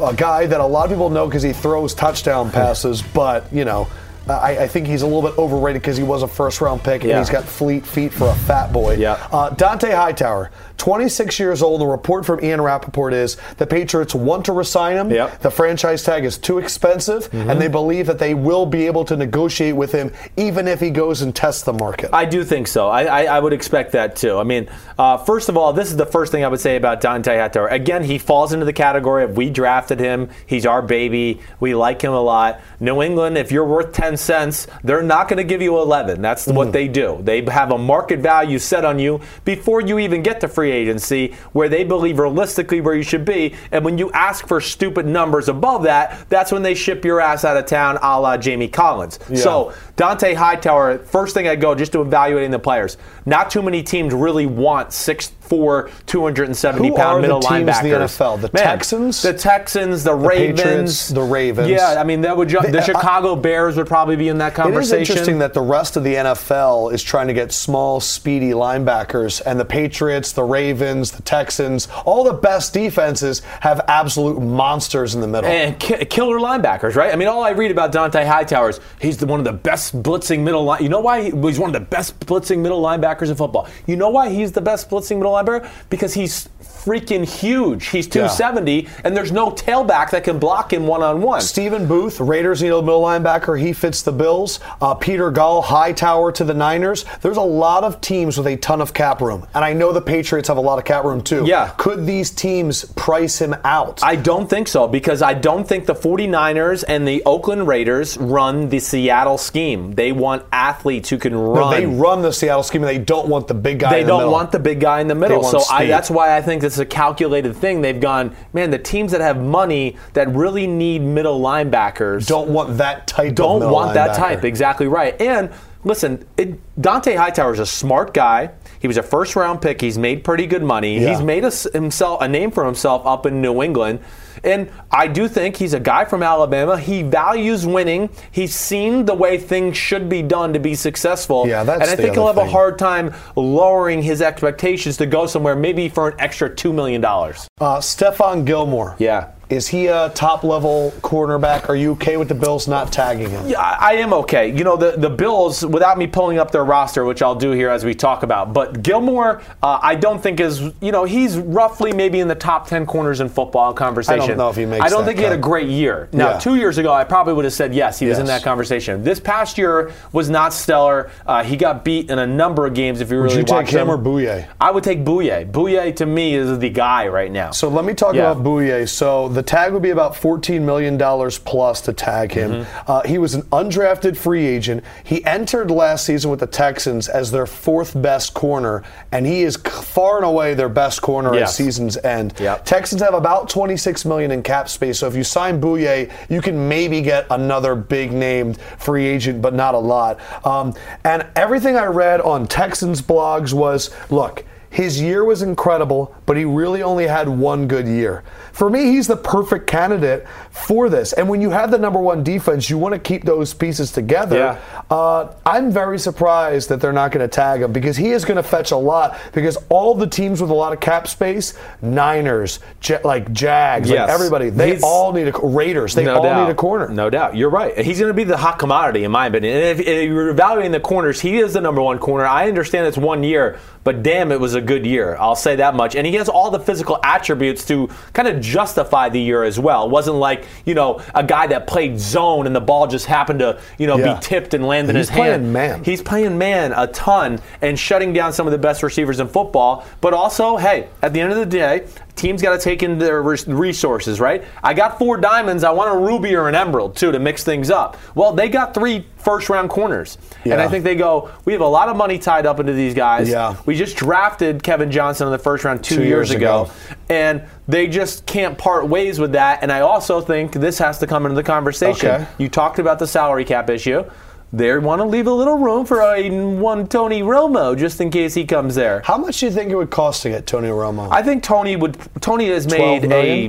a 0.00 0.14
guy 0.14 0.46
that 0.46 0.60
a 0.60 0.66
lot 0.66 0.84
of 0.84 0.90
people 0.90 1.10
know 1.10 1.26
because 1.26 1.42
he 1.42 1.52
throws 1.52 1.94
touchdown 1.94 2.50
passes, 2.50 3.02
but 3.02 3.52
you 3.52 3.64
know. 3.64 3.88
I, 4.34 4.64
I 4.64 4.68
think 4.68 4.86
he's 4.86 5.02
a 5.02 5.06
little 5.06 5.22
bit 5.22 5.38
overrated 5.38 5.82
because 5.82 5.96
he 5.96 6.02
was 6.02 6.22
a 6.22 6.28
first 6.28 6.60
round 6.60 6.82
pick 6.82 7.02
and 7.02 7.10
Yeah. 7.10 7.18
he's 7.18 7.30
got 7.30 7.44
fleet 7.44 7.86
feet 7.86 8.12
for 8.12 8.28
a 8.28 8.34
fat 8.34 8.72
boy. 8.72 8.94
Yeah. 8.96 9.12
Uh, 9.32 9.50
Dont'a 9.50 9.94
Hightower, 9.94 10.50
26 10.76 11.38
years 11.40 11.62
old. 11.62 11.80
The 11.80 11.86
report 11.86 12.24
from 12.26 12.42
Ian 12.44 12.60
Rapoport 12.60 13.12
is 13.14 13.36
the 13.56 13.66
Patriots 13.66 14.14
want 14.14 14.44
to 14.46 14.52
resign 14.52 14.96
him. 14.96 15.10
Yep. 15.10 15.28
Mm-hmm. 15.30 15.42
The 15.42 15.50
franchise 15.50 16.02
tag 16.02 16.24
is 16.24 16.38
too 16.38 16.58
expensive, 16.58 17.28
and 17.32 17.60
they 17.60 17.68
believe 17.68 18.06
that 18.06 18.18
they 18.18 18.34
will 18.34 18.66
be 18.66 18.86
able 18.86 19.04
to 19.06 19.16
negotiate 19.16 19.76
with 19.76 19.92
him 19.92 20.12
even 20.36 20.68
if 20.68 20.80
he 20.80 20.90
goes 20.90 21.22
and 21.22 21.34
tests 21.34 21.62
the 21.62 21.72
market. 21.72 22.10
I 22.12 22.24
do 22.24 22.44
think 22.44 22.68
so. 22.68 22.88
I, 22.88 23.04
I, 23.04 23.36
I 23.36 23.40
would 23.40 23.52
expect 23.52 23.92
that 23.92 24.16
too. 24.16 24.38
I 24.38 24.44
mean, 24.44 24.68
uh, 24.98 25.16
first 25.18 25.48
of 25.48 25.56
all, 25.56 25.72
this 25.72 25.90
is 25.90 25.96
the 25.96 26.06
first 26.06 26.32
thing 26.32 26.44
I 26.44 26.48
would 26.48 26.60
say 26.60 26.76
about 26.76 27.00
Dont'a 27.00 27.40
Hightower. 27.40 27.68
Again, 27.68 28.04
he 28.04 28.18
falls 28.18 28.52
into 28.52 28.64
the 28.64 28.72
category 28.72 29.24
of 29.24 29.36
we 29.36 29.50
drafted 29.50 29.98
him. 30.00 30.28
He's 30.46 30.66
our 30.66 30.82
baby. 30.82 31.40
We 31.60 31.74
like 31.74 32.02
him 32.02 32.12
a 32.12 32.20
lot. 32.20 32.60
New 32.80 33.02
England, 33.02 33.36
if 33.38 33.50
you're 33.52 33.64
worth 33.64 33.92
10 33.92 34.16
cents. 34.18 34.66
They're 34.84 35.02
not 35.02 35.28
going 35.28 35.38
to 35.38 35.44
give 35.44 35.62
you 35.62 35.78
11. 35.78 36.20
That's 36.20 36.46
mm. 36.46 36.54
what 36.54 36.72
they 36.72 36.88
do. 36.88 37.20
They 37.22 37.42
have 37.44 37.70
a 37.70 37.78
market 37.78 38.20
value 38.20 38.58
set 38.58 38.84
on 38.84 38.98
you 38.98 39.20
before 39.44 39.80
you 39.80 39.98
even 39.98 40.22
get 40.22 40.40
to 40.40 40.48
free 40.48 40.72
agency 40.72 41.34
where 41.52 41.68
they 41.68 41.84
believe 41.84 42.18
realistically 42.18 42.80
where 42.80 42.94
you 42.94 43.02
should 43.02 43.24
be. 43.24 43.54
And 43.72 43.84
when 43.84 43.98
you 43.98 44.10
ask 44.12 44.46
for 44.46 44.60
stupid 44.60 45.06
numbers 45.06 45.48
above 45.48 45.84
that, 45.84 46.28
that's 46.28 46.52
when 46.52 46.62
they 46.62 46.74
ship 46.74 47.04
your 47.04 47.20
ass 47.20 47.44
out 47.44 47.56
of 47.56 47.66
town 47.66 47.98
a 48.02 48.20
la 48.20 48.36
Jamie 48.36 48.68
Collins. 48.68 49.18
Yeah. 49.28 49.36
So 49.36 49.74
Dont'a 49.96 50.34
Hightower, 50.34 50.98
first 50.98 51.34
thing 51.34 51.48
I 51.48 51.56
go 51.56 51.74
just 51.74 51.92
to 51.92 52.00
evaluating 52.00 52.50
the 52.50 52.58
players. 52.58 52.96
Not 53.28 53.50
too 53.50 53.62
many 53.62 53.82
teams 53.82 54.14
really 54.14 54.46
want 54.46 54.92
six 54.92 55.30
four 55.48 55.90
270 56.06 56.88
Who 56.88 56.94
pound 56.94 57.22
middle 57.22 57.40
the 57.40 57.46
linebackers. 57.46 57.84
In 57.84 57.90
the 57.90 57.96
NFL, 58.06 58.40
the 58.40 58.50
Man, 58.52 58.62
Texans, 58.62 59.22
the 59.22 59.32
Texans, 59.32 60.04
the, 60.04 60.10
the 60.10 60.16
Ravens, 60.16 60.60
Patriots, 60.62 61.08
the 61.08 61.22
Ravens. 61.22 61.68
Yeah, 61.68 61.96
I 61.98 62.04
mean 62.04 62.20
that 62.22 62.36
would 62.36 62.48
ju- 62.48 62.60
the 62.60 62.82
Chicago 62.82 63.34
Bears 63.34 63.76
would 63.76 63.86
probably 63.86 64.16
be 64.16 64.28
in 64.28 64.38
that 64.38 64.54
conversation. 64.54 64.98
It 64.98 65.02
is 65.02 65.10
interesting 65.10 65.38
that 65.38 65.54
the 65.54 65.60
rest 65.60 65.96
of 65.96 66.04
the 66.04 66.14
NFL 66.14 66.92
is 66.92 67.02
trying 67.02 67.28
to 67.28 67.32
get 67.32 67.52
small, 67.52 68.00
speedy 68.00 68.50
linebackers, 68.50 69.40
and 69.44 69.58
the 69.58 69.64
Patriots, 69.64 70.32
the 70.32 70.44
Ravens, 70.44 71.12
the 71.12 71.22
Texans, 71.22 71.88
all 72.04 72.24
the 72.24 72.34
best 72.34 72.72
defenses 72.74 73.40
have 73.60 73.80
absolute 73.88 74.40
monsters 74.40 75.14
in 75.14 75.20
the 75.20 75.28
middle 75.28 75.50
and 75.50 75.78
ki- 75.78 76.04
killer 76.04 76.38
linebackers, 76.38 76.94
right? 76.94 77.12
I 77.12 77.16
mean, 77.16 77.28
all 77.28 77.42
I 77.42 77.50
read 77.50 77.70
about 77.70 77.92
Dont'a 77.92 78.26
Hightower 78.26 78.70
is 78.70 78.80
he's 79.00 79.16
the, 79.16 79.26
one 79.26 79.40
of 79.40 79.44
the 79.44 79.52
best 79.52 80.02
blitzing 80.02 80.40
middle 80.40 80.64
line. 80.64 80.82
You 80.82 80.88
know 80.88 81.00
why 81.00 81.30
he's 81.30 81.58
one 81.58 81.74
of 81.74 81.74
the 81.74 81.88
best 81.88 82.18
blitzing 82.20 82.58
middle 82.60 82.82
linebackers 82.82 83.17
in 83.22 83.36
football? 83.36 83.68
You 83.86 83.96
know 83.96 84.08
why 84.10 84.30
he's 84.30 84.52
the 84.52 84.60
best 84.60 84.88
blitzing 84.88 85.16
middle 85.16 85.32
linebacker? 85.32 85.68
Because 85.90 86.14
he's 86.14 86.48
freaking 86.84 87.24
huge. 87.24 87.86
He's 87.86 88.06
270, 88.06 88.82
yeah. 88.82 88.90
and 89.04 89.16
there's 89.16 89.32
no 89.32 89.50
tailback 89.50 90.10
that 90.10 90.24
can 90.24 90.38
block 90.38 90.72
him 90.72 90.86
one 90.86 91.02
on 91.02 91.20
one. 91.20 91.40
Stephen 91.40 91.86
Booth, 91.86 92.20
Raiders 92.20 92.62
you 92.62 92.68
know, 92.68 92.82
middle 92.82 93.02
linebacker. 93.02 93.60
He 93.60 93.72
fits 93.72 94.02
the 94.02 94.12
Bills. 94.12 94.60
Uh, 94.80 94.94
Peter 94.94 95.30
Gull, 95.30 95.62
Hightower 95.62 96.32
to 96.32 96.44
the 96.44 96.54
Niners. 96.54 97.04
There's 97.20 97.36
a 97.36 97.42
lot 97.42 97.84
of 97.84 98.00
teams 98.00 98.38
with 98.38 98.46
a 98.46 98.56
ton 98.56 98.80
of 98.80 98.94
cap 98.94 99.20
room, 99.20 99.46
and 99.54 99.64
I 99.64 99.72
know 99.72 99.92
the 99.92 100.00
Patriots 100.00 100.48
have 100.48 100.56
a 100.56 100.62
lot 100.62 100.78
of 100.78 100.84
cap 100.84 101.04
room 101.04 101.22
too. 101.22 101.44
Yeah. 101.46 101.72
Could 101.76 102.06
these 102.06 102.30
teams 102.30 102.84
price 102.84 103.40
him 103.40 103.54
out? 103.64 104.02
I 104.02 104.16
don't 104.16 104.48
think 104.48 104.68
so 104.68 104.88
because 104.88 105.22
I 105.22 105.34
don't 105.34 105.66
think 105.66 105.86
the 105.86 105.94
49ers 105.94 106.84
and 106.86 107.06
the 107.06 107.22
Oakland 107.24 107.66
Raiders 107.66 108.16
run 108.18 108.68
the 108.68 108.78
Seattle 108.78 109.38
scheme. 109.38 109.92
They 109.92 110.12
want 110.12 110.44
athletes 110.52 111.10
who 111.10 111.18
can 111.18 111.34
run. 111.34 111.54
No, 111.54 111.70
they 111.70 111.86
run 111.86 112.22
the 112.22 112.32
Seattle 112.32 112.62
scheme, 112.62 112.82
and 112.82 112.88
they 112.88 113.02
don't 113.02 113.28
want 113.28 113.48
the 113.48 113.54
big 113.54 113.80
guy. 113.80 113.90
They 113.90 114.04
don't 114.04 114.22
the 114.22 114.30
want 114.30 114.52
the 114.52 114.58
big 114.58 114.80
guy 114.80 115.00
in 115.00 115.08
the 115.08 115.14
middle. 115.14 115.42
So 115.42 115.62
I, 115.70 115.86
that's 115.86 116.10
why 116.10 116.36
I 116.36 116.42
think 116.42 116.62
this 116.68 116.78
a 116.78 116.86
calculated 116.86 117.56
thing. 117.56 117.80
They've 117.80 118.00
gone, 118.00 118.36
man, 118.52 118.70
the 118.70 118.78
teams 118.78 119.12
that 119.12 119.20
have 119.20 119.40
money 119.42 119.96
that 120.12 120.28
really 120.28 120.66
need 120.66 121.02
middle 121.02 121.40
linebackers 121.40 122.26
don't 122.26 122.50
want 122.50 122.78
that 122.78 123.06
type. 123.06 123.34
Don't 123.34 123.70
want 123.70 123.94
that 123.94 124.16
type. 124.16 124.44
Exactly 124.44 124.86
right. 124.86 125.20
And 125.20 125.50
listen, 125.84 126.26
it, 126.36 126.58
Dont'a 126.80 127.16
Hightower 127.16 127.52
is 127.52 127.58
a 127.58 127.66
smart 127.66 128.14
guy. 128.14 128.50
He 128.80 128.86
was 128.86 128.96
a 128.96 129.02
first 129.02 129.36
round 129.36 129.62
pick. 129.62 129.80
He's 129.80 129.98
made 129.98 130.24
pretty 130.24 130.46
good 130.46 130.62
money. 130.62 131.00
Yeah. 131.00 131.10
He's 131.10 131.22
made 131.22 131.44
a, 131.44 131.50
himself 131.72 132.20
a 132.20 132.28
name 132.28 132.50
for 132.50 132.64
himself 132.64 133.06
up 133.06 133.26
in 133.26 133.40
New 133.40 133.62
England. 133.62 134.00
And 134.44 134.70
I 134.90 135.08
do 135.08 135.28
think 135.28 135.56
he's 135.56 135.74
a 135.74 135.80
guy 135.80 136.04
from 136.04 136.22
Alabama. 136.22 136.78
He 136.78 137.02
values 137.02 137.66
winning. 137.66 138.10
He's 138.30 138.54
seen 138.54 139.04
the 139.04 139.14
way 139.14 139.38
things 139.38 139.76
should 139.76 140.08
be 140.08 140.22
done 140.22 140.52
to 140.52 140.58
be 140.58 140.74
successful. 140.74 141.46
Yeah, 141.46 141.64
that's 141.64 141.82
and 141.82 141.90
I 141.90 141.96
think 141.96 142.14
he'll 142.14 142.26
have 142.26 142.36
thing. 142.36 142.46
a 142.46 142.50
hard 142.50 142.78
time 142.78 143.14
lowering 143.36 144.02
his 144.02 144.22
expectations 144.22 144.96
to 144.98 145.06
go 145.06 145.26
somewhere, 145.26 145.56
maybe 145.56 145.88
for 145.88 146.08
an 146.08 146.20
extra 146.20 146.50
$2 146.50 146.74
million. 146.74 147.04
Uh, 147.04 147.32
Stephon 147.78 148.44
Gilmore. 148.44 148.96
Yeah. 148.98 149.32
Is 149.50 149.66
he 149.66 149.86
a 149.86 150.10
top 150.10 150.44
level 150.44 150.92
cornerback? 151.00 151.70
Are 151.70 151.76
you 151.76 151.92
okay 151.92 152.18
with 152.18 152.28
the 152.28 152.34
Bills 152.34 152.68
not 152.68 152.92
tagging 152.92 153.30
him? 153.30 153.48
Yeah, 153.48 153.60
I 153.60 153.94
am 153.94 154.12
okay. 154.12 154.54
You 154.54 154.62
know, 154.62 154.76
the, 154.76 154.92
the 154.92 155.08
Bills, 155.08 155.64
without 155.64 155.96
me 155.96 156.06
pulling 156.06 156.38
up 156.38 156.50
their 156.50 156.64
roster, 156.64 157.06
which 157.06 157.22
I'll 157.22 157.34
do 157.34 157.52
here 157.52 157.70
as 157.70 157.82
we 157.82 157.94
talk 157.94 158.22
about, 158.22 158.52
but 158.52 158.82
Gilmore, 158.82 159.40
uh, 159.62 159.78
I 159.82 159.94
don't 159.94 160.22
think 160.22 160.40
is, 160.40 160.60
you 160.82 160.92
know, 160.92 161.04
he's 161.04 161.38
roughly 161.38 161.92
maybe 161.94 162.20
in 162.20 162.28
the 162.28 162.34
top 162.34 162.68
10 162.68 162.84
corners 162.84 163.20
in 163.20 163.30
football 163.30 163.72
conversation. 163.72 164.20
I 164.20 164.26
don't 164.26 164.36
know 164.36 164.50
if 164.50 164.56
he 164.56 164.66
makes 164.66 164.84
I 164.84 164.90
don't 164.90 165.06
think 165.06 165.16
cut. 165.16 165.22
he 165.22 165.30
had 165.30 165.38
a 165.38 165.40
great 165.40 165.68
year. 165.68 166.10
Now, 166.12 166.32
yeah. 166.32 166.38
two 166.38 166.56
years 166.56 166.76
ago, 166.76 166.92
I 166.92 167.04
probably 167.04 167.32
would 167.32 167.46
have 167.46 167.54
said 167.54 167.74
yes, 167.74 167.98
he 167.98 168.06
was 168.06 168.18
in 168.18 168.26
that 168.26 168.42
conversation. 168.42 169.02
This 169.02 169.18
past 169.18 169.56
year 169.56 169.92
was 170.12 170.28
not 170.28 170.52
stellar. 170.52 171.10
Uh, 171.24 171.42
he 171.42 171.56
got 171.56 171.84
beat 171.86 172.10
in 172.10 172.18
a 172.18 172.26
number 172.26 172.66
of 172.66 172.74
games 172.74 173.00
if 173.00 173.10
you 173.10 173.16
really 173.16 173.36
would 173.36 173.48
you 173.48 173.56
take 173.56 173.68
him, 173.68 173.88
him 173.88 173.90
or 173.90 173.96
Bouye? 173.96 174.46
I 174.60 174.70
would 174.70 174.84
take 174.84 175.04
Bouye. 175.04 175.50
Bouye, 175.50 175.96
to 175.96 176.04
me, 176.04 176.34
is 176.34 176.58
the 176.58 176.68
guy 176.68 177.08
right 177.08 177.32
now. 177.32 177.52
So 177.52 177.68
let 177.68 177.86
me 177.86 177.94
talk 177.94 178.14
yeah. 178.14 178.30
about 178.30 178.44
Bouye. 178.44 178.86
So 178.86 179.37
the 179.38 179.42
tag 179.44 179.72
would 179.72 179.82
be 179.82 179.90
about 179.90 180.14
$14 180.14 180.62
million 180.62 180.98
plus 181.44 181.80
to 181.82 181.92
tag 181.92 182.32
him. 182.32 182.50
Mm-hmm. 182.50 182.90
Uh, 182.90 183.02
he 183.02 183.18
was 183.18 183.34
an 183.34 183.42
undrafted 183.42 184.16
free 184.16 184.44
agent. 184.44 184.82
He 185.04 185.24
entered 185.24 185.70
last 185.70 186.04
season 186.04 186.28
with 186.32 186.40
the 186.40 186.48
Texans 186.48 187.08
as 187.08 187.30
their 187.30 187.46
fourth 187.46 188.02
best 188.02 188.34
corner, 188.34 188.82
and 189.12 189.24
he 189.24 189.42
is 189.42 189.54
far 189.54 190.16
and 190.16 190.26
away 190.26 190.54
their 190.54 190.68
best 190.68 191.02
corner 191.02 191.32
yes. 191.36 191.50
at 191.50 191.54
season's 191.54 191.96
end. 191.98 192.34
Yep. 192.40 192.64
Texans 192.64 193.00
have 193.00 193.14
about 193.14 193.48
26 193.48 194.04
million 194.06 194.32
in 194.32 194.42
cap 194.42 194.68
space, 194.68 194.98
so 194.98 195.06
if 195.06 195.14
you 195.14 195.22
sign 195.22 195.60
Bouye, 195.60 196.10
you 196.28 196.42
can 196.42 196.68
maybe 196.68 197.00
get 197.00 197.24
another 197.30 197.76
big 197.76 198.10
named 198.10 198.60
free 198.78 199.06
agent, 199.06 199.40
but 199.40 199.54
not 199.54 199.76
a 199.76 199.78
lot. 199.78 200.18
Um, 200.44 200.74
and 201.04 201.24
everything 201.36 201.76
I 201.76 201.86
read 201.86 202.20
on 202.22 202.48
Texans 202.48 203.00
blogs 203.00 203.52
was, 203.52 203.94
look, 204.10 204.44
his 204.70 205.00
year 205.00 205.24
was 205.24 205.42
incredible, 205.42 206.14
but 206.26 206.36
he 206.36 206.44
really 206.44 206.82
only 206.82 207.06
had 207.06 207.28
one 207.28 207.66
good 207.68 207.86
year. 207.86 208.22
For 208.52 208.68
me, 208.68 208.84
he's 208.86 209.06
the 209.06 209.16
perfect 209.16 209.66
candidate 209.66 210.26
for 210.50 210.88
this. 210.88 211.12
And 211.12 211.28
when 211.28 211.40
you 211.40 211.50
have 211.50 211.70
the 211.70 211.78
number 211.78 211.98
one 212.00 212.22
defense, 212.22 212.68
you 212.68 212.76
want 212.76 212.92
to 212.92 212.98
keep 212.98 213.24
those 213.24 213.54
pieces 213.54 213.92
together. 213.92 214.36
Yeah. 214.36 214.82
Uh, 214.90 215.32
I'm 215.46 215.70
very 215.70 215.98
surprised 215.98 216.68
that 216.68 216.80
they're 216.80 216.92
not 216.92 217.12
going 217.12 217.26
to 217.26 217.34
tag 217.34 217.62
him 217.62 217.72
because 217.72 217.96
he 217.96 218.10
is 218.10 218.24
going 218.24 218.36
to 218.36 218.42
fetch 218.42 218.70
a 218.70 218.76
lot. 218.76 219.18
Because 219.32 219.56
all 219.68 219.94
the 219.94 220.06
teams 220.06 220.40
with 220.40 220.50
a 220.50 220.54
lot 220.54 220.72
of 220.72 220.80
cap 220.80 221.08
space, 221.08 221.54
Niners, 221.80 222.60
J- 222.80 223.00
like 223.02 223.32
Jags, 223.32 223.88
yes. 223.88 224.00
like 224.00 224.10
everybody, 224.10 224.50
they 224.50 224.72
he's, 224.72 224.82
all 224.82 225.12
need 225.12 225.28
a 225.28 225.32
Raiders. 225.32 225.94
They 225.94 226.04
no 226.04 226.16
all 226.16 226.22
doubt. 226.22 226.46
need 226.46 226.52
a 226.52 226.54
corner. 226.54 226.88
No 226.88 227.10
doubt, 227.10 227.36
you're 227.36 227.50
right. 227.50 227.78
He's 227.78 227.98
going 227.98 228.10
to 228.10 228.14
be 228.14 228.24
the 228.24 228.36
hot 228.36 228.58
commodity 228.58 229.04
in 229.04 229.10
my 229.10 229.26
opinion. 229.26 229.54
And 229.56 229.64
if, 229.64 229.80
if 229.80 230.08
you're 230.08 230.28
evaluating 230.28 230.72
the 230.72 230.80
corners, 230.80 231.20
he 231.20 231.38
is 231.38 231.54
the 231.54 231.60
number 231.60 231.80
one 231.80 231.98
corner. 231.98 232.26
I 232.26 232.48
understand 232.48 232.86
it's 232.86 232.98
one 232.98 233.22
year, 233.22 233.58
but 233.84 234.02
damn, 234.02 234.32
it 234.32 234.40
was 234.40 234.54
a 234.54 234.57
good 234.60 234.86
year. 234.86 235.16
I'll 235.18 235.36
say 235.36 235.56
that 235.56 235.74
much. 235.74 235.94
And 235.94 236.06
he 236.06 236.14
has 236.14 236.28
all 236.28 236.50
the 236.50 236.60
physical 236.60 236.98
attributes 237.02 237.64
to 237.66 237.88
kind 238.12 238.28
of 238.28 238.40
justify 238.40 239.08
the 239.08 239.20
year 239.20 239.44
as 239.44 239.58
well. 239.58 239.86
It 239.86 239.90
wasn't 239.90 240.16
like, 240.16 240.46
you 240.64 240.74
know, 240.74 241.02
a 241.14 241.24
guy 241.24 241.46
that 241.48 241.66
played 241.66 241.98
zone 241.98 242.46
and 242.46 242.54
the 242.54 242.60
ball 242.60 242.86
just 242.86 243.06
happened 243.06 243.40
to, 243.40 243.60
you 243.78 243.86
know, 243.86 243.96
yeah. 243.96 244.14
be 244.14 244.20
tipped 244.20 244.54
and 244.54 244.66
land 244.66 244.90
in 244.90 244.96
his 244.96 245.08
hand. 245.08 245.20
He's 245.20 245.26
playing 245.26 245.52
man. 245.52 245.84
He's 245.84 246.02
playing 246.02 246.38
man 246.38 246.72
a 246.72 246.86
ton 246.88 247.40
and 247.62 247.78
shutting 247.78 248.12
down 248.12 248.32
some 248.32 248.46
of 248.46 248.52
the 248.52 248.58
best 248.58 248.82
receivers 248.82 249.20
in 249.20 249.28
football. 249.28 249.86
But 250.00 250.14
also, 250.14 250.56
hey, 250.56 250.88
at 251.02 251.12
the 251.12 251.20
end 251.20 251.32
of 251.32 251.38
the 251.38 251.46
day, 251.46 251.86
teams 252.18 252.42
got 252.42 252.52
to 252.52 252.58
take 252.58 252.82
in 252.82 252.98
their 252.98 253.22
resources, 253.22 254.20
right? 254.20 254.44
I 254.62 254.74
got 254.74 254.98
four 254.98 255.16
diamonds. 255.16 255.64
I 255.64 255.70
want 255.70 255.94
a 255.94 255.98
ruby 255.98 256.34
or 256.34 256.48
an 256.48 256.54
emerald 256.54 256.96
too 256.96 257.12
to 257.12 257.18
mix 257.18 257.44
things 257.44 257.70
up. 257.70 257.96
Well, 258.14 258.32
they 258.32 258.48
got 258.48 258.74
three 258.74 259.06
first 259.16 259.48
round 259.48 259.70
corners, 259.70 260.18
yeah. 260.44 260.54
and 260.54 260.62
I 260.62 260.68
think 260.68 260.84
they 260.84 260.94
go. 260.94 261.30
We 261.44 261.52
have 261.52 261.62
a 261.62 261.66
lot 261.66 261.88
of 261.88 261.96
money 261.96 262.18
tied 262.18 262.44
up 262.44 262.60
into 262.60 262.72
these 262.72 262.94
guys. 262.94 263.28
Yeah. 263.28 263.56
We 263.64 263.74
just 263.74 263.96
drafted 263.96 264.62
Kevin 264.62 264.90
Johnson 264.90 265.26
in 265.26 265.32
the 265.32 265.38
first 265.38 265.64
round 265.64 265.82
two, 265.82 265.96
two 265.96 266.02
years, 266.02 266.28
years 266.28 266.30
ago, 266.32 266.62
ago, 266.64 266.72
and 267.08 267.42
they 267.66 267.86
just 267.86 268.26
can't 268.26 268.58
part 268.58 268.88
ways 268.88 269.18
with 269.18 269.32
that. 269.32 269.62
And 269.62 269.72
I 269.72 269.80
also 269.80 270.20
think 270.20 270.52
this 270.52 270.78
has 270.78 270.98
to 270.98 271.06
come 271.06 271.24
into 271.24 271.36
the 271.36 271.42
conversation. 271.42 272.10
Okay. 272.10 272.26
You 272.38 272.48
talked 272.48 272.78
about 272.78 272.98
the 272.98 273.06
salary 273.06 273.44
cap 273.44 273.70
issue 273.70 274.04
they 274.52 274.76
want 274.78 275.00
to 275.00 275.04
leave 275.04 275.26
a 275.26 275.32
little 275.32 275.58
room 275.58 275.84
for 275.84 276.00
a 276.00 276.30
one 276.30 276.86
Tony 276.88 277.22
Romo 277.22 277.76
just 277.76 278.00
in 278.00 278.10
case 278.10 278.34
he 278.34 278.44
comes 278.44 278.74
there. 278.74 279.02
How 279.04 279.18
much 279.18 279.40
do 279.40 279.46
you 279.46 279.52
think 279.52 279.70
it 279.70 279.76
would 279.76 279.90
cost 279.90 280.22
to 280.22 280.30
get 280.30 280.46
Tony 280.46 280.68
Romo? 280.68 281.08
I 281.10 281.22
think 281.22 281.42
Tony 281.42 281.76
would. 281.76 281.98
Tony 282.20 282.48
has 282.48 282.66
made 282.66 283.04
a 283.12 283.48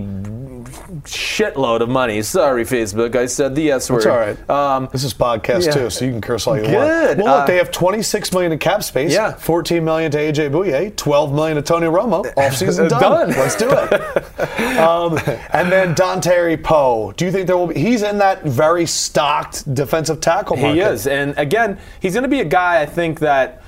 shitload 1.03 1.81
of 1.81 1.89
money. 1.89 2.21
Sorry, 2.21 2.63
Facebook. 2.63 3.15
I 3.15 3.25
said 3.25 3.55
the 3.55 3.71
S 3.71 3.89
word. 3.89 3.97
It's 3.97 4.05
all 4.05 4.17
right. 4.17 4.49
Um, 4.49 4.89
this 4.91 5.03
is 5.03 5.13
podcast 5.13 5.65
yeah. 5.65 5.71
too, 5.71 5.89
so 5.89 6.05
you 6.05 6.11
can 6.11 6.21
curse 6.21 6.47
all 6.47 6.57
you 6.57 6.63
Good. 6.63 6.73
want. 6.73 7.17
Well, 7.19 7.37
look, 7.37 7.43
uh, 7.43 7.45
they 7.45 7.57
have 7.57 7.71
26 7.71 8.33
million 8.33 8.51
in 8.51 8.59
cap 8.59 8.83
space. 8.83 9.13
Yeah. 9.13 9.33
14 9.33 9.83
million 9.83 10.11
to 10.11 10.17
AJ 10.17 10.51
Bouye, 10.51 10.95
12 10.95 11.33
million 11.33 11.55
to 11.55 11.61
Tony 11.61 11.87
Romo. 11.87 12.33
Offseason 12.35 12.89
done. 12.89 13.01
done. 13.01 13.29
Let's 13.29 13.55
do 13.55 13.69
it. 13.69 14.39
um, 14.79 15.17
and 15.53 15.71
then 15.71 15.95
Dontari 15.95 16.61
Poe. 16.61 17.11
Do 17.13 17.25
you 17.25 17.31
think 17.31 17.47
there 17.47 17.57
will 17.57 17.67
be? 17.67 17.79
He's 17.79 18.03
in 18.03 18.17
that 18.19 18.43
very 18.43 18.85
stocked 18.85 19.73
defensive 19.73 20.21
tackle 20.21 20.57
market. 20.57 20.75
He 20.75 20.81
is, 20.81 21.07
and 21.07 21.37
again, 21.37 21.77
he's 22.01 22.13
going 22.13 22.23
to 22.23 22.29
be 22.29 22.41
a 22.41 22.45
guy 22.45 22.81
I 22.81 22.85
think 22.85 23.19
that 23.19 23.63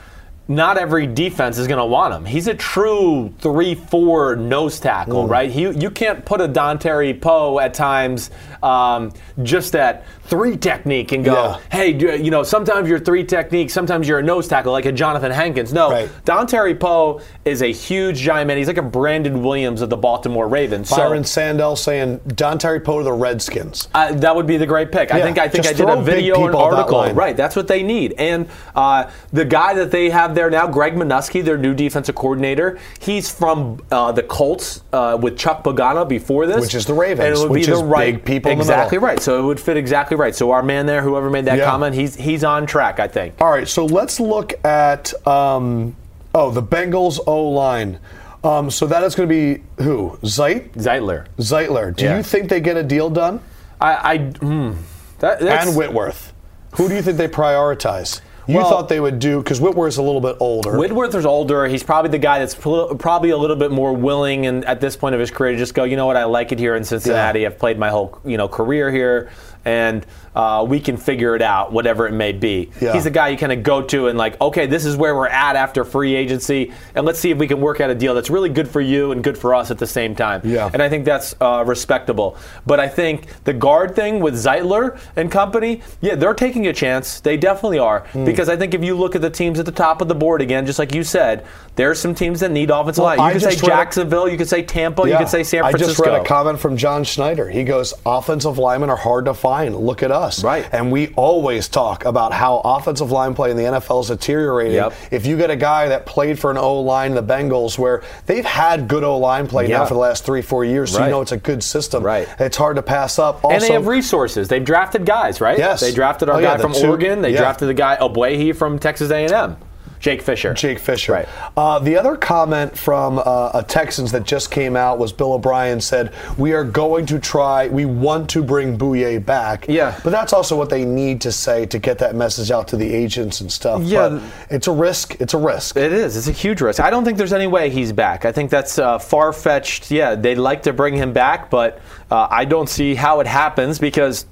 not 0.48 0.78
every 0.78 1.08
defense 1.08 1.58
is 1.58 1.68
going 1.68 1.78
to 1.78 1.86
want 1.86 2.14
him. 2.14 2.26
He's 2.26 2.48
a 2.48 2.54
true 2.54 3.34
three-four 3.40 4.36
nose 4.36 4.80
tackle, 4.80 5.26
Mm. 5.26 5.30
right? 5.30 5.52
He, 5.52 5.70
you 5.70 5.90
can't 5.92 6.26
put 6.26 6.42
a 6.42 6.48
Dontari 6.48 7.20
Poe 7.20 7.60
at 7.60 7.74
times 7.74 8.32
um, 8.64 9.12
just 9.44 9.72
that 9.74 10.06
three 10.26 10.56
technique 10.56 11.12
and 11.12 11.26
go, 11.26 11.34
Yeah. 11.34 11.60
hey, 11.72 12.18
you 12.24 12.32
know, 12.32 12.44
sometimes 12.44 12.88
you're 12.88 13.00
three 13.00 13.24
technique, 13.24 13.70
sometimes 13.70 14.08
you're 14.08 14.20
a 14.20 14.24
nose 14.24 14.48
tackle 14.48 14.72
like 14.72 14.86
a 14.86 14.94
Johnathan 14.94 15.32
Hankins. 15.32 15.74
No, 15.74 15.92
Right. 15.92 16.10
Dontari 16.26 16.80
Poe 16.80 17.20
is 17.44 17.62
a 17.62 17.72
huge 17.72 18.18
giant 18.20 18.48
man. 18.48 18.58
He's 18.58 18.68
like 18.68 18.78
a 18.78 18.82
Brandon 18.82 19.44
Williams 19.44 19.82
of 19.82 19.90
the 19.90 19.98
Baltimore 19.98 20.48
Ravens. 20.48 20.90
So- 20.90 20.98
Byron 20.98 21.24
Sandell 21.24 21.78
saying 21.78 22.20
Dontari 22.28 22.84
Poe 22.84 23.00
to 23.00 23.04
the 23.04 23.12
Redskins. 23.14 23.88
uh, 23.94 24.14
that 24.14 24.36
would 24.36 24.48
be 24.48 24.58
the 24.58 24.66
great 24.68 24.92
pick. 24.92 25.12
I 25.14 25.22
think 25.22 25.38
I 25.38 25.48
think 25.48 25.64
just 25.66 25.76
I 25.82 25.86
did 25.86 25.90
a 25.90 26.02
video 26.02 26.36
and 26.36 26.46
up 26.46 26.52
that 26.52 26.58
article. 26.78 27.14
Right, 27.14 27.36
that's 27.36 27.56
what 27.56 27.68
they 27.68 27.84
need. 27.84 28.14
And 28.18 28.48
uh, 28.76 29.10
the 29.34 29.46
guy 29.46 29.74
that 29.74 29.92
they 29.92 30.10
have 30.10 30.36
there 30.36 30.50
now, 30.50 30.68
Greg 30.68 30.96
Manusky, 30.96 31.44
their 31.44 31.58
new 31.58 31.74
defensive 31.74 32.16
coordinator, 32.16 32.80
he's 33.00 33.30
from 33.30 33.80
uh, 33.92 34.12
the 34.12 34.24
Colts 34.24 34.84
uh, 34.94 35.18
with 35.22 35.38
Chuck 35.38 35.64
Pagano 35.64 36.08
before 36.08 36.46
this, 36.46 36.62
Which 36.62 36.76
is 36.76 36.86
the 36.86 36.94
Ravens, 36.94 37.26
and 37.26 37.36
it 37.36 37.40
would 37.40 37.52
which 37.52 37.66
be 37.66 37.72
the 37.72 37.78
is 37.78 37.84
right 37.84 38.16
big 38.16 38.26
people 38.26 38.51
exactly 38.52 38.98
right. 38.98 39.20
So 39.20 39.40
it 39.40 39.46
would 39.46 39.60
fit 39.60 39.78
exactly 39.78 40.18
right. 40.18 40.36
So 40.36 40.52
our 40.52 40.64
man 40.64 40.86
there, 40.86 41.02
whoever 41.02 41.30
made 41.30 41.46
that 41.46 41.58
Yeah. 41.58 41.66
comment, 41.66 41.96
he's 41.96 42.16
he's 42.16 42.44
on 42.44 42.66
track. 42.66 43.00
I 43.00 43.08
think. 43.08 43.36
All 43.42 43.50
right, 43.52 43.68
so 43.68 43.86
let's 43.86 44.20
look 44.20 44.54
at 44.66 45.14
um, 45.28 45.96
oh 46.36 46.52
the 46.52 46.64
Bengals 46.64 47.20
O 47.28 47.50
line. 47.50 48.00
Um, 48.44 48.72
so 48.72 48.88
that 48.88 49.04
is 49.04 49.14
going 49.14 49.30
to 49.30 49.34
be 49.34 49.64
who? 49.84 50.18
Zeit? 50.24 50.74
Zeitler. 50.74 51.28
Zeitler. 51.38 51.96
Do 51.96 52.06
Yeah. 52.06 52.18
you 52.18 52.24
think 52.24 52.50
they 52.50 52.60
get 52.60 52.76
a 52.76 52.82
deal 52.84 53.10
done? 53.10 53.40
I, 53.80 54.14
I 54.14 54.18
hmm, 54.18 54.72
that, 55.20 55.40
that's, 55.40 55.68
and 55.68 55.76
Whitworth. 55.78 56.34
Who 56.76 56.88
do 56.90 56.96
you 56.96 57.02
think 57.04 57.18
they 57.18 57.28
prioritize? 57.28 58.22
You 58.52 58.58
Well- 58.58 58.70
thought 58.70 58.90
they 58.90 59.00
would 59.00 59.20
do 59.20 59.38
because 59.40 59.60
Whitworth's 59.62 59.98
a 59.98 60.02
little 60.02 60.20
bit 60.20 60.36
older. 60.40 60.78
Whitworth 60.78 61.16
is 61.16 61.26
older. 61.26 61.66
He's 61.68 61.84
probably 61.84 62.12
the 62.12 62.18
guy 62.18 62.40
that's 62.40 62.54
probably 62.54 63.30
a 63.30 63.38
little 63.38 63.56
bit 63.56 63.72
more 63.72 63.94
willing, 63.94 64.46
and 64.46 64.66
at 64.66 64.82
this 64.82 64.96
point 64.98 65.16
of 65.16 65.22
his 65.22 65.32
career, 65.32 65.54
to 65.54 65.58
just 65.58 65.74
go. 65.74 65.86
You 65.86 65.96
know 65.96 66.06
what? 66.06 66.18
I 66.18 66.26
like 66.26 66.52
it 66.52 66.60
here 66.60 66.76
in 66.76 66.84
Cincinnati. 66.84 67.42
Yeah. 67.42 67.48
I've 67.48 67.60
played 67.60 67.80
my 67.80 67.90
whole 67.90 68.18
you 68.26 68.38
know 68.38 68.48
career 68.50 68.92
here, 68.92 69.30
and 69.64 70.06
uh, 70.36 70.66
we 70.68 70.80
can 70.80 70.96
figure 70.98 71.36
it 71.36 71.42
out, 71.42 71.72
whatever 71.74 72.08
it 72.08 72.12
may 72.14 72.32
be. 72.32 72.70
Yeah. 72.80 72.94
He's 72.94 73.04
the 73.04 73.10
guy 73.12 73.30
you 73.30 73.38
kind 73.38 73.52
of 73.52 73.64
go 73.64 73.82
to 73.82 74.08
and 74.08 74.18
like, 74.18 74.40
okay, 74.40 74.66
this 74.66 74.86
is 74.86 74.96
where 74.96 75.16
we're 75.16 75.28
at 75.28 75.56
after 75.56 75.84
free 75.84 76.16
agency, 76.16 76.72
and 76.96 77.06
let's 77.06 77.20
see 77.20 77.32
if 77.32 77.38
we 77.38 77.48
can 77.48 77.60
work 77.60 77.82
out 77.82 77.90
a 77.90 77.96
deal 77.96 78.14
that's 78.16 78.30
really 78.30 78.50
good 78.50 78.68
for 78.68 78.80
you 78.82 79.12
and 79.12 79.24
good 79.24 79.38
for 79.38 79.54
us 79.54 79.72
at 79.72 79.78
the 79.78 79.88
same 79.88 80.16
time. 80.16 80.42
Yeah. 80.44 80.70
And 80.74 80.82
I 80.82 80.90
think 80.90 81.06
that's 81.06 81.36
uh, 81.42 81.64
respectable. 81.68 82.38
But 82.66 82.80
I 82.80 82.88
think 82.88 83.28
the 83.44 83.54
guard 83.54 83.96
thing 83.96 84.20
with 84.22 84.36
Zeitler 84.36 85.00
and 85.16 85.32
company, 85.32 85.82
yeah, 86.02 86.16
they're 86.16 86.34
taking 86.34 86.68
a 86.68 86.74
chance. 86.74 87.20
They 87.20 87.38
definitely 87.38 87.80
are. 87.80 88.02
Hmm. 88.14 88.26
Because 88.26 88.48
I 88.50 88.56
think 88.56 88.74
if 88.74 88.84
you 88.84 88.96
look 88.96 89.16
at 89.16 89.22
the 89.22 89.30
teams 89.30 89.60
at 89.60 89.66
the 89.66 89.72
top 89.72 90.02
of 90.02 90.08
the 90.08 90.16
board 90.16 90.42
again, 90.42 90.66
just 90.66 90.80
like 90.80 90.94
you 90.96 91.04
said, 91.04 91.46
there's 91.76 92.00
some 92.00 92.16
teams 92.16 92.40
that 92.40 92.52
need 92.52 92.70
offensive 92.70 93.04
Well, 93.04 93.18
line. 93.18 93.20
You 93.20 93.24
I 93.26 93.34
could 93.34 93.42
say 93.42 93.50
read 93.50 93.64
a- 93.64 93.66
Jacksonville, 93.66 94.30
you 94.30 94.38
can 94.38 94.46
say 94.48 94.62
Tampa, 94.64 95.04
you 95.04 95.10
Yeah. 95.10 95.18
could 95.20 95.30
say 95.30 95.44
San 95.44 95.62
Francisco. 95.64 95.86
I 95.86 95.88
just 95.90 96.00
read 96.00 96.22
a 96.22 96.24
comment 96.24 96.60
from 96.60 96.78
John 96.78 97.04
Schneider. 97.04 97.50
He 97.50 97.64
goes, 97.64 97.94
"Offensive 98.06 98.58
linemen 98.58 98.90
are 98.90 98.96
hard 98.98 99.26
to 99.26 99.34
find. 99.34 99.76
Look 99.76 100.04
at 100.04 100.12
us." 100.22 100.44
Right. 100.44 100.66
And 100.72 100.92
we 100.92 101.10
always 101.16 101.68
talk 101.68 102.06
about 102.06 102.32
how 102.34 102.62
offensive 102.64 103.12
line 103.12 103.34
play 103.34 103.52
in 103.52 103.58
the 103.58 103.64
NFL 103.64 104.02
is 104.02 104.08
deteriorating. 104.08 104.76
Yep. 104.76 104.94
If 105.12 105.26
you 105.26 105.36
get 105.38 105.50
a 105.50 105.56
guy 105.56 105.88
that 105.90 106.06
played 106.06 106.40
for 106.40 106.52
an 106.52 106.58
O 106.58 106.80
line, 106.82 107.14
the 107.14 107.24
Bengals, 107.24 107.78
where 107.78 108.02
they've 108.26 108.46
had 108.46 108.88
good 108.88 109.04
O 109.04 109.18
line 109.18 109.48
play 109.48 109.68
now 109.68 109.86
for 109.86 109.94
the 109.96 110.00
last 110.00 110.24
three, 110.26 110.42
four 110.42 110.64
years, 110.64 110.92
so 110.92 111.00
Right. 111.00 111.06
you 111.06 111.12
know 111.12 111.22
it's 111.22 111.32
a 111.32 111.38
good 111.38 111.64
system. 111.64 112.04
Right. 112.04 112.28
It's 112.40 112.58
hard 112.58 112.76
to 112.78 112.82
pass 112.82 113.20
up. 113.20 113.44
Also, 113.44 113.56
and 113.56 113.62
they 113.64 113.72
have 113.74 113.88
resources. 113.88 114.48
They've 114.48 114.64
drafted 114.64 115.06
guys, 115.06 115.42
right? 115.42 115.58
Yes. 115.58 115.82
They 115.82 115.92
drafted 115.92 116.30
our 116.30 116.36
Oh, 116.36 116.40
yeah, 116.40 116.56
guy 116.58 116.62
from 116.62 116.74
two- 116.74 116.88
Oregon. 116.88 117.22
They 117.22 117.32
yeah. 117.32 117.40
drafted 117.42 117.68
the 117.68 117.74
guy 117.74 117.98
Ogbuehi 118.00 118.56
from 118.56 118.80
Texas 118.80 119.12
A&M, 119.12 119.58
Jake 120.02 120.24
Fisher. 120.24 120.54
Jake 120.56 120.80
Fisher. 120.80 121.14
Right. 121.14 121.30
Uh, 121.56 121.78
the 121.78 121.96
other 121.96 122.16
comment 122.18 122.76
from 122.78 123.20
uh, 123.20 123.52
a 123.54 123.64
Texans 123.64 124.12
that 124.12 124.24
just 124.24 124.50
came 124.50 124.76
out 124.76 124.98
was 124.98 125.14
Bill 125.14 125.34
O'Brien 125.34 125.80
said, 125.80 126.12
"We 126.38 126.54
are 126.54 126.64
going 126.64 127.06
to 127.06 127.20
try. 127.20 127.68
We 127.68 127.86
want 127.86 128.30
to 128.32 128.44
bring 128.44 128.78
Bouye 128.78 129.24
back." 129.24 129.68
Yeah. 129.70 129.98
But 130.04 130.10
that's 130.10 130.34
also 130.34 130.58
what 130.58 130.72
they 130.72 130.86
need 130.86 131.22
to 131.22 131.32
say 131.32 131.68
to 131.68 131.78
get 131.78 132.00
that 132.00 132.16
message 132.16 132.50
out 132.50 132.68
to 132.70 132.78
the 132.78 132.92
agents 132.92 133.42
and 133.42 133.52
stuff. 133.52 133.84
Yeah. 133.84 134.10
But 134.10 134.24
it's 134.50 134.68
a 134.68 134.72
risk. 134.72 135.22
It's 135.22 135.36
a 135.36 135.38
risk. 135.38 135.78
It 135.78 135.94
is. 135.94 136.18
It's 136.18 136.28
a 136.28 136.32
huge 136.32 136.62
risk. 136.62 136.80
I 136.80 136.90
don't 136.90 137.06
think 137.06 137.20
there's 137.20 137.34
any 137.34 137.48
way 137.48 137.70
he's 137.70 137.94
back. 137.94 138.26
I 138.26 138.32
think 138.32 138.50
that's 138.50 138.80
uh, 138.80 138.98
far 138.98 139.32
fetched. 139.32 139.92
Yeah, 139.92 140.16
they'd 140.16 140.36
like 140.36 140.64
to 140.64 140.74
bring 140.74 140.96
him 140.96 141.14
back, 141.14 141.52
but 141.52 141.80
uh, 142.10 142.28
I 142.30 142.46
don't 142.46 142.68
see 142.68 142.96
how 142.96 143.20
it 143.20 143.28
happens 143.28 143.78
because, 143.78 144.26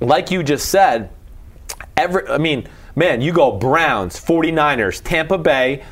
like 0.00 0.30
you 0.30 0.42
just 0.42 0.68
said, 0.68 1.10
every. 1.96 2.28
I 2.28 2.36
mean, 2.36 2.68
man, 2.94 3.20
you 3.20 3.32
go 3.32 3.52
Browns, 3.52 4.20
49ers, 4.20 5.02
Tampa 5.02 5.38
Bay, 5.38 5.84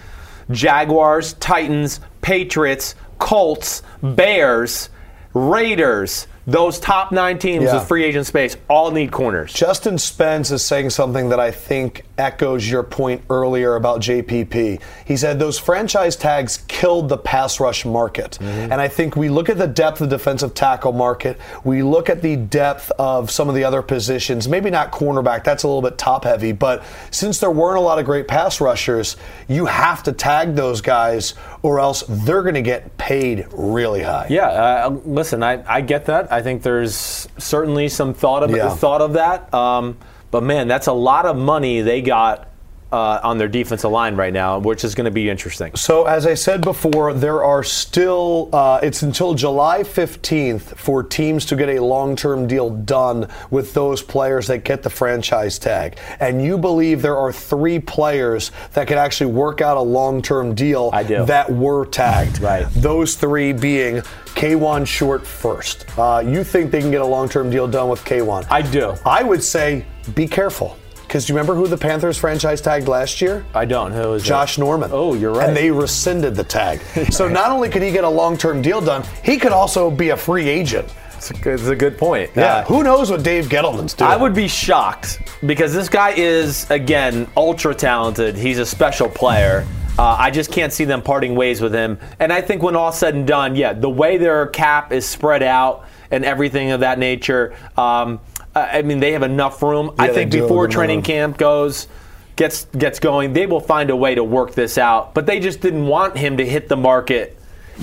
Jaguars, 0.50 1.34
Titans, 1.34 2.00
Patriots, 2.20 2.94
Colts, 3.18 3.82
Bears, 4.02 4.90
Raiders. 5.34 6.26
Those 6.46 6.80
top 6.80 7.12
nine 7.12 7.38
teams 7.38 7.64
Yeah. 7.64 7.74
with 7.74 7.86
free 7.86 8.04
agent 8.04 8.26
space 8.26 8.56
all 8.68 8.90
need 8.90 9.12
corners. 9.12 9.52
Justin 9.52 9.96
Spence 9.96 10.50
is 10.50 10.64
saying 10.64 10.90
something 10.90 11.28
that 11.28 11.38
I 11.38 11.52
think 11.52 12.04
echoes 12.18 12.68
your 12.68 12.82
point 12.82 13.22
earlier 13.30 13.76
about 13.76 14.00
JPP. 14.00 14.80
He 15.04 15.16
said 15.16 15.38
those 15.38 15.58
franchise 15.58 16.16
tags 16.16 16.58
killed 16.68 17.08
the 17.08 17.16
pass 17.16 17.60
rush 17.60 17.84
market. 17.84 18.38
Mm-hmm. 18.40 18.72
And 18.72 18.80
I 18.80 18.88
think 18.88 19.14
we 19.14 19.28
look 19.28 19.48
at 19.48 19.58
the 19.58 19.68
depth 19.68 20.00
of 20.00 20.10
the 20.10 20.16
defensive 20.16 20.52
tackle 20.54 20.92
market, 20.92 21.38
we 21.62 21.82
look 21.82 22.10
at 22.10 22.22
the 22.22 22.36
depth 22.36 22.90
of 22.98 23.30
some 23.30 23.48
of 23.48 23.54
the 23.54 23.62
other 23.64 23.82
positions, 23.82 24.48
maybe 24.48 24.68
not 24.70 24.90
cornerback, 24.90 25.44
that's 25.44 25.62
a 25.62 25.68
little 25.68 25.82
bit 25.82 25.96
top 25.96 26.24
heavy, 26.24 26.52
but 26.52 26.82
since 27.12 27.38
there 27.38 27.50
weren't 27.50 27.78
a 27.78 27.80
lot 27.80 27.98
of 28.00 28.04
great 28.04 28.26
pass 28.26 28.60
rushers, 28.60 29.16
you 29.48 29.66
have 29.66 30.02
to 30.02 30.12
tag 30.12 30.56
those 30.56 30.80
guys 30.80 31.34
or 31.62 31.78
else 31.78 32.02
they're 32.08 32.42
going 32.42 32.54
to 32.54 32.62
get 32.62 32.96
paid 32.98 33.46
really 33.52 34.02
high. 34.02 34.26
Yeah, 34.28 34.48
uh, 34.48 34.98
listen, 35.04 35.42
I, 35.44 35.62
I 35.72 35.80
get 35.80 36.06
that. 36.06 36.31
I 36.32 36.40
think 36.40 36.62
there's 36.62 37.28
certainly 37.38 37.88
some 37.88 38.14
thought 38.14 38.42
of 38.42 38.50
Yeah. 38.50 38.70
thought 38.70 39.02
of 39.02 39.12
that. 39.12 39.52
Um, 39.52 39.98
but 40.30 40.42
man, 40.42 40.66
that's 40.66 40.86
a 40.86 40.92
lot 40.92 41.26
of 41.26 41.36
money 41.36 41.82
they 41.82 42.00
got 42.00 42.48
uh, 42.92 43.20
on 43.22 43.38
their 43.38 43.48
defensive 43.48 43.90
line 43.90 44.14
right 44.14 44.32
now, 44.32 44.58
which 44.58 44.84
is 44.84 44.94
going 44.94 45.06
to 45.06 45.10
be 45.10 45.30
interesting. 45.30 45.74
So, 45.74 46.04
as 46.04 46.26
I 46.26 46.34
said 46.34 46.60
before, 46.60 47.14
there 47.14 47.42
are 47.42 47.64
still, 47.64 48.50
uh, 48.52 48.80
it's 48.82 49.02
until 49.02 49.34
July 49.34 49.80
15th 49.82 50.76
for 50.76 51.02
teams 51.02 51.46
to 51.46 51.56
get 51.56 51.70
a 51.70 51.82
long 51.82 52.14
term 52.14 52.46
deal 52.46 52.70
done 52.70 53.28
with 53.50 53.72
those 53.72 54.02
players 54.02 54.46
that 54.48 54.64
get 54.64 54.82
the 54.82 54.90
franchise 54.90 55.58
tag. 55.58 55.98
And 56.20 56.42
you 56.42 56.58
believe 56.58 57.02
there 57.02 57.16
are 57.16 57.32
three 57.32 57.78
players 57.78 58.52
that 58.74 58.86
could 58.86 58.98
actually 58.98 59.32
work 59.32 59.60
out 59.60 59.76
a 59.76 59.82
long 59.82 60.20
term 60.20 60.54
deal 60.54 60.90
I 60.92 61.02
do. 61.02 61.24
that 61.24 61.50
were 61.50 61.86
tagged. 61.86 62.40
Right. 62.40 62.66
Those 62.74 63.14
three 63.14 63.52
being 63.52 64.02
Kawann 64.34 64.86
Short 64.86 65.26
first. 65.26 65.86
Uh, 65.98 66.22
you 66.24 66.44
think 66.44 66.70
they 66.70 66.80
can 66.80 66.90
get 66.90 67.00
a 67.00 67.06
long 67.06 67.28
term 67.28 67.50
deal 67.50 67.66
done 67.66 67.88
with 67.88 68.04
Kawann? 68.04 68.46
I 68.50 68.62
do. 68.62 68.94
I 69.06 69.22
would 69.22 69.42
say 69.42 69.86
be 70.14 70.26
careful. 70.26 70.76
Because 71.12 71.26
do 71.26 71.34
you 71.34 71.38
remember 71.38 71.54
who 71.54 71.66
the 71.66 71.76
Panthers 71.76 72.16
franchise 72.16 72.62
tagged 72.62 72.88
last 72.88 73.20
year? 73.20 73.44
I 73.52 73.66
don't. 73.66 73.92
Who 73.92 74.14
is 74.14 74.22
it? 74.22 74.26
Josh 74.26 74.56
Norman. 74.56 74.88
Oh, 74.94 75.12
you're 75.12 75.34
right. 75.34 75.46
And 75.46 75.54
they 75.54 75.70
rescinded 75.70 76.34
the 76.34 76.42
tag. 76.42 76.80
so 77.12 77.28
not 77.28 77.50
only 77.50 77.68
could 77.68 77.82
he 77.82 77.90
get 77.90 78.04
a 78.04 78.08
long-term 78.08 78.62
deal 78.62 78.80
done, 78.80 79.04
he 79.22 79.36
could 79.36 79.52
also 79.52 79.90
be 79.90 80.08
a 80.08 80.16
free 80.16 80.48
agent. 80.48 80.90
It's 81.14 81.30
a 81.30 81.34
good, 81.34 81.60
it's 81.60 81.68
a 81.68 81.76
good 81.76 81.98
point. 81.98 82.30
Yeah. 82.34 82.54
Uh, 82.54 82.64
Who 82.64 82.82
knows 82.82 83.10
what 83.10 83.22
Dave 83.22 83.50
Gettleman's 83.50 83.92
doing? 83.92 84.10
I 84.10 84.16
would 84.16 84.34
be 84.34 84.48
shocked 84.48 85.20
because 85.44 85.74
this 85.74 85.90
guy 85.90 86.12
is 86.12 86.70
again 86.70 87.28
ultra 87.36 87.74
talented. 87.74 88.34
He's 88.34 88.58
a 88.58 88.64
special 88.64 89.10
player. 89.10 89.66
Uh, 89.98 90.16
I 90.18 90.30
just 90.30 90.50
can't 90.50 90.72
see 90.72 90.86
them 90.86 91.02
parting 91.02 91.34
ways 91.34 91.60
with 91.60 91.74
him. 91.74 91.98
And 92.20 92.32
I 92.32 92.40
think 92.40 92.62
when 92.62 92.74
all 92.74 92.90
said 92.90 93.14
and 93.14 93.26
done, 93.26 93.54
yeah, 93.54 93.74
the 93.74 93.90
way 93.90 94.16
their 94.16 94.46
cap 94.46 94.92
is 94.92 95.06
spread 95.06 95.42
out 95.42 95.86
and 96.10 96.24
everything 96.24 96.70
of 96.70 96.80
that 96.80 96.98
nature, 96.98 97.54
um, 97.76 98.18
I 98.54 98.78
I 98.78 98.82
mean, 98.82 99.00
they 99.00 99.12
have 99.12 99.22
enough 99.22 99.62
room. 99.62 99.94
I 99.98 100.06
Yeah, 100.06 100.12
they 100.12 100.18
think 100.26 100.32
before 100.32 100.68
training 100.68 100.98
minimum. 100.98 101.32
camp 101.32 101.38
goes. 101.38 101.88
Gets 102.34 102.64
gets 102.76 102.98
going, 102.98 103.34
they 103.34 103.44
will 103.46 103.60
find 103.60 103.90
a 103.90 103.96
way 103.96 104.14
to 104.14 104.24
work 104.24 104.54
this 104.54 104.78
out. 104.78 105.12
But 105.12 105.26
they 105.26 105.38
just 105.38 105.60
didn't 105.60 105.86
want 105.86 106.16
him 106.16 106.38
to 106.38 106.46
hit 106.46 106.68
the 106.68 106.76
market 106.76 107.38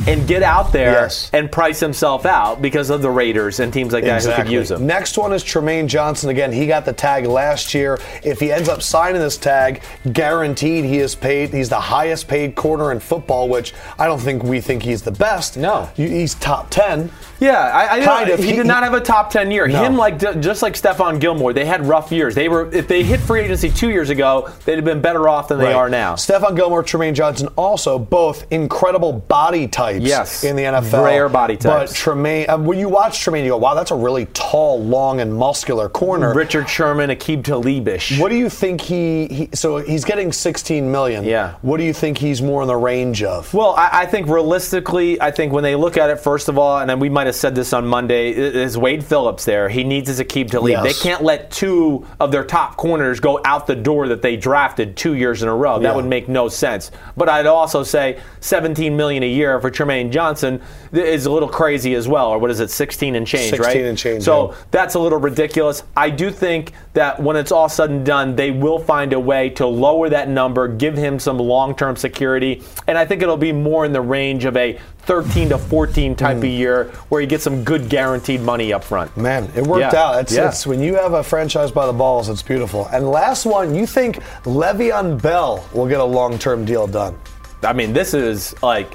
and 0.08 0.28
get 0.28 0.44
out 0.44 0.72
there 0.72 0.92
Yes. 0.94 1.30
and 1.34 1.52
price 1.52 1.80
himself 1.80 2.26
out 2.26 2.62
because 2.62 2.90
of 2.90 3.02
the 3.02 3.10
Raiders 3.10 3.60
and 3.60 3.74
teams 3.74 3.92
like 3.94 4.04
that 4.06 4.24
who 4.24 4.32
could 4.34 4.50
use 4.50 4.72
him. 4.72 4.86
Next 4.88 5.18
one 5.18 5.34
is 5.34 5.44
Trumaine 5.44 5.88
Johnson. 5.88 6.30
Again, 6.30 6.52
he 6.52 6.68
got 6.68 6.86
the 6.86 6.94
tag 6.94 7.26
last 7.26 7.74
year. 7.74 8.00
If 8.24 8.40
he 8.40 8.52
ends 8.52 8.70
up 8.70 8.82
signing 8.82 9.20
this 9.22 9.38
tag, 9.38 9.82
guaranteed 10.14 10.86
he 10.86 11.00
is 11.00 11.16
paid. 11.16 11.50
He's 11.54 11.70
the 11.70 11.80
highest 11.80 12.28
paid 12.28 12.56
corner 12.56 12.92
in 12.92 13.00
football, 13.00 13.50
which 13.50 13.74
I 13.98 14.06
don't 14.08 14.20
think 14.20 14.44
we 14.44 14.62
think 14.62 14.84
he's 14.84 15.02
the 15.02 15.12
best. 15.12 15.58
No. 15.58 15.90
He's 15.96 16.36
top 16.36 16.70
ten. 16.70 17.12
Yeah, 17.40 17.58
I, 17.60 18.00
I 18.02 18.06
Kind 18.06 18.30
of. 18.32 18.40
He, 18.40 18.48
He- 18.52 18.56
did 18.58 18.66
not 18.68 18.84
have 18.84 18.94
a 18.94 19.00
top 19.00 19.30
ten 19.32 19.50
year. 19.52 19.68
No. 19.68 19.84
Him 19.84 19.96
like 19.96 20.20
just 20.42 20.62
like 20.62 20.74
Stephon 20.74 21.20
Gilmore, 21.20 21.54
they 21.54 21.66
had 21.66 21.86
rough 21.88 22.12
years. 22.12 22.36
They 22.36 22.50
were 22.50 22.70
if 22.74 22.88
they 22.88 23.04
hit 23.04 23.20
free 23.22 23.42
agency 23.42 23.70
two 23.70 23.90
years 23.90 24.10
ago, 24.10 24.50
they'd 24.66 24.76
have 24.76 24.86
been 24.86 25.02
better 25.02 25.30
off 25.30 25.48
than 25.48 25.58
they 25.60 25.72
are 25.74 25.90
now. 25.90 26.16
Stephon 26.16 26.56
Gilmore, 26.56 26.84
Trumaine 26.84 27.14
Johnson, 27.14 27.48
also 27.56 27.98
both 27.98 28.46
incredible 28.52 29.14
body 29.14 29.68
types 29.80 30.06
Yes. 30.06 30.44
in 30.44 30.56
the 30.56 30.64
NFL. 30.64 31.04
Rare 31.06 31.30
body 31.30 31.58
types. 31.58 31.92
But 31.94 31.98
Trumaine, 31.98 32.50
uh, 32.50 32.58
when 32.58 32.78
you 32.80 32.90
watch 32.90 33.20
Trumaine, 33.20 33.44
you 33.44 33.50
go, 33.50 33.58
wow, 33.58 33.74
that's 33.76 33.92
a 33.92 33.96
really 33.96 34.26
tall, 34.34 34.84
long, 34.84 35.20
and 35.22 35.34
muscular 35.34 35.90
corner. 35.90 36.34
Richard 36.34 36.70
Sherman, 36.70 37.10
Aqib 37.10 37.44
Talibish. 37.44 38.20
What 38.20 38.30
do 38.30 38.36
you 38.36 38.50
think 38.50 38.82
he, 38.82 39.28
he? 39.28 39.50
So 39.54 39.78
he's 39.78 40.04
getting 40.06 40.32
16 40.32 40.92
million. 40.92 41.24
Yeah. 41.24 41.54
What 41.62 41.78
do 41.78 41.84
you 41.84 41.94
think 41.94 42.18
he's 42.18 42.42
more 42.42 42.62
in 42.62 42.68
the 42.68 42.76
range 42.76 43.24
of? 43.24 43.54
Well, 43.54 43.74
I, 43.78 43.90
I 44.02 44.06
think 44.06 44.28
realistically, 44.28 45.22
I 45.22 45.32
think 45.32 45.54
when 45.54 45.64
they 45.64 45.76
look 45.76 45.98
at 45.98 46.10
it, 46.10 46.18
first 46.20 46.50
of 46.50 46.58
all, 46.58 46.80
and 46.80 46.90
then 46.90 47.00
we 47.00 47.10
might 47.10 47.28
have 47.28 47.36
said 47.36 47.56
this 47.56 47.74
on 47.74 47.86
Monday, 47.88 48.32
is 48.32 48.78
Wade 48.78 49.04
Phillips 49.04 49.46
there. 49.46 49.70
He 49.70 49.84
needs 49.84 50.08
his 50.08 50.20
Aqib 50.20 50.54
leave. 50.62 50.72
Yes. 50.72 50.84
They 50.84 51.10
can't 51.10 51.24
let 51.24 51.52
two 51.52 52.06
of 52.20 52.32
their 52.32 52.44
top 52.44 52.76
corners 52.78 53.20
go 53.20 53.40
out 53.46 53.68
the 53.68 53.76
door 53.76 54.08
that 54.10 54.22
they 54.22 54.36
drafted 54.36 54.98
two 54.98 55.14
years 55.14 55.42
in 55.44 55.50
a 55.50 55.56
row. 55.56 55.80
That 55.80 55.90
Yeah. 55.90 55.96
would 55.96 56.06
make 56.06 56.28
no 56.28 56.50
sense. 56.50 56.92
But 57.16 57.30
I'd 57.30 57.46
also 57.46 57.84
say 57.84 58.18
17 58.42 58.96
million 58.98 59.24
a 59.24 59.28
year 59.30 59.60
for 59.62 59.69
Trumaine 59.72 60.12
Johnson 60.12 60.62
is 60.92 61.26
a 61.26 61.32
little 61.32 61.50
crazy 61.50 61.94
as 61.96 62.08
well. 62.08 62.30
Or 62.30 62.38
what 62.40 62.52
is 62.52 62.60
it, 62.60 62.70
16 62.72 63.16
and 63.16 63.26
change, 63.28 63.50
16 63.52 63.60
right? 63.66 63.86
and 63.86 63.98
change, 63.98 64.24
So 64.24 64.50
yeah. 64.52 64.58
that's 64.72 64.96
a 64.96 65.00
little 65.00 65.20
ridiculous. 65.20 65.84
I 65.96 66.10
do 66.10 66.32
think 66.32 66.74
that 66.94 67.22
when 67.22 67.36
it's 67.36 67.52
all 67.52 67.70
said 67.70 67.90
and 67.90 68.06
done, 68.06 68.36
they 68.36 68.52
will 68.52 68.80
find 68.80 69.14
a 69.14 69.20
way 69.20 69.50
to 69.52 69.66
lower 69.66 70.10
that 70.10 70.30
number, 70.30 70.68
give 70.68 70.96
him 70.98 71.20
some 71.20 71.38
long 71.38 71.76
term 71.76 71.96
security, 71.96 72.64
and 72.88 72.98
I 72.98 73.06
think 73.06 73.22
it'll 73.22 73.38
be 73.38 73.52
more 73.52 73.86
in 73.86 73.94
the 73.94 74.02
range 74.02 74.46
of 74.46 74.56
a 74.58 74.80
13 75.04 75.50
to 75.50 75.58
14 75.58 76.14
type 76.16 76.38
Hmm. 76.38 76.44
of 76.44 76.50
year 76.50 76.84
where 77.10 77.20
you 77.20 77.26
get 77.26 77.42
some 77.42 77.64
good 77.64 77.90
guaranteed 77.90 78.42
money 78.42 78.72
up 78.74 78.84
front. 78.84 79.16
Man, 79.18 79.50
it 79.56 79.66
worked 79.66 79.94
Yeah. 79.94 80.00
out. 80.04 80.20
It's, 80.20 80.34
Yeah. 80.34 80.50
it's 80.50 80.68
when 80.68 80.82
you 80.82 80.96
have 80.96 81.14
a 81.14 81.24
franchise 81.24 81.72
by 81.72 81.88
the 81.88 81.94
balls, 81.94 82.30
it's 82.30 82.44
beautiful. 82.44 82.88
And 82.92 83.10
last 83.10 83.46
one, 83.46 83.74
you 83.74 83.88
think 83.88 84.20
Le'Veon 84.44 85.20
Bell 85.22 85.64
will 85.74 85.88
get 85.88 86.00
a 86.00 86.04
long-term 86.04 86.66
deal 86.66 86.86
done? 86.86 87.16
I 87.64 87.74
mean, 87.74 87.92
this 87.94 88.14
is 88.14 88.54
like 88.62 88.92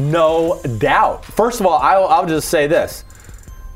no 0.00 0.60
doubt. 0.78 1.24
First 1.24 1.60
of 1.60 1.66
all, 1.66 1.78
I'll, 1.78 2.06
I'll 2.06 2.26
just 2.26 2.48
say 2.48 2.66
this 2.66 3.04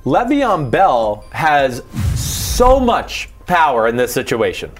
Le'Veon 0.05 0.71
Bell 0.71 1.25
has 1.31 1.83
so 2.15 2.79
much 2.81 3.29
power 3.47 3.89
in 3.89 3.97
this 3.97 4.13
situation. 4.13 4.71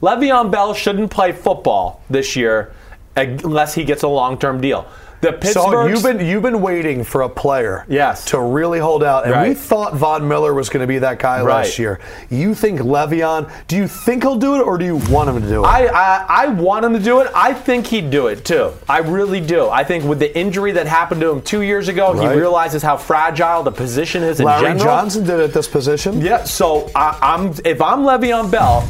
Le'Veon 0.00 0.50
Bell 0.50 0.74
shouldn't 0.74 1.10
play 1.10 1.32
football 1.32 2.02
this 2.10 2.34
year 2.36 2.74
unless 3.16 3.74
he 3.74 3.84
gets 3.84 4.02
a 4.02 4.08
long 4.08 4.38
term 4.38 4.60
deal. 4.60 4.86
The 5.22 5.38
So 5.52 5.86
you've 5.86 6.02
been 6.02 6.18
you've 6.18 6.42
been 6.42 6.60
waiting 6.60 7.04
for 7.04 7.22
a 7.22 7.28
player, 7.28 7.84
Yes. 7.88 8.24
to 8.26 8.40
really 8.40 8.80
hold 8.80 9.04
out, 9.04 9.24
and 9.24 9.48
we 9.48 9.54
thought 9.54 9.94
Von 9.94 10.26
Miller 10.26 10.52
was 10.52 10.68
going 10.68 10.80
to 10.80 10.86
be 10.88 10.98
that 10.98 11.20
guy 11.20 11.40
last 11.42 11.78
year. 11.78 12.00
You 12.28 12.54
think 12.56 12.80
Le'Veon? 12.80 13.48
Do 13.68 13.76
you 13.76 13.86
think 13.86 14.24
he'll 14.24 14.34
do 14.34 14.56
it, 14.56 14.62
or 14.66 14.76
do 14.78 14.84
you 14.84 14.96
want 15.08 15.28
him 15.28 15.40
to 15.40 15.48
do 15.48 15.62
it? 15.62 15.66
I, 15.68 15.86
I 15.86 16.26
I 16.28 16.46
want 16.48 16.84
him 16.84 16.92
to 16.94 16.98
do 16.98 17.20
it. 17.20 17.30
I 17.36 17.54
think 17.54 17.86
he'd 17.86 18.10
do 18.10 18.26
it 18.26 18.44
too. 18.44 18.72
I 18.88 18.98
really 18.98 19.40
do. 19.40 19.68
I 19.70 19.84
think 19.84 20.04
with 20.04 20.18
the 20.18 20.36
injury 20.36 20.72
that 20.72 20.88
happened 20.88 21.20
to 21.20 21.30
him 21.30 21.40
two 21.42 21.60
years 21.62 21.86
ago, 21.86 22.12
Right. 22.14 22.32
he 22.32 22.36
realizes 22.36 22.82
how 22.82 22.96
fragile 22.96 23.62
the 23.62 23.70
position 23.72 24.24
is 24.24 24.40
in 24.40 24.46
Larry 24.46 24.62
general. 24.62 24.84
Johnson 24.84 25.22
did 25.24 25.38
it 25.38 25.44
at 25.44 25.52
this 25.54 25.68
position. 25.68 26.20
Yeah, 26.20 26.42
so 26.42 26.90
I, 26.96 27.16
I'm 27.22 27.54
if 27.64 27.80
I'm 27.80 28.00
Le'Veon 28.00 28.50
Bell, 28.50 28.82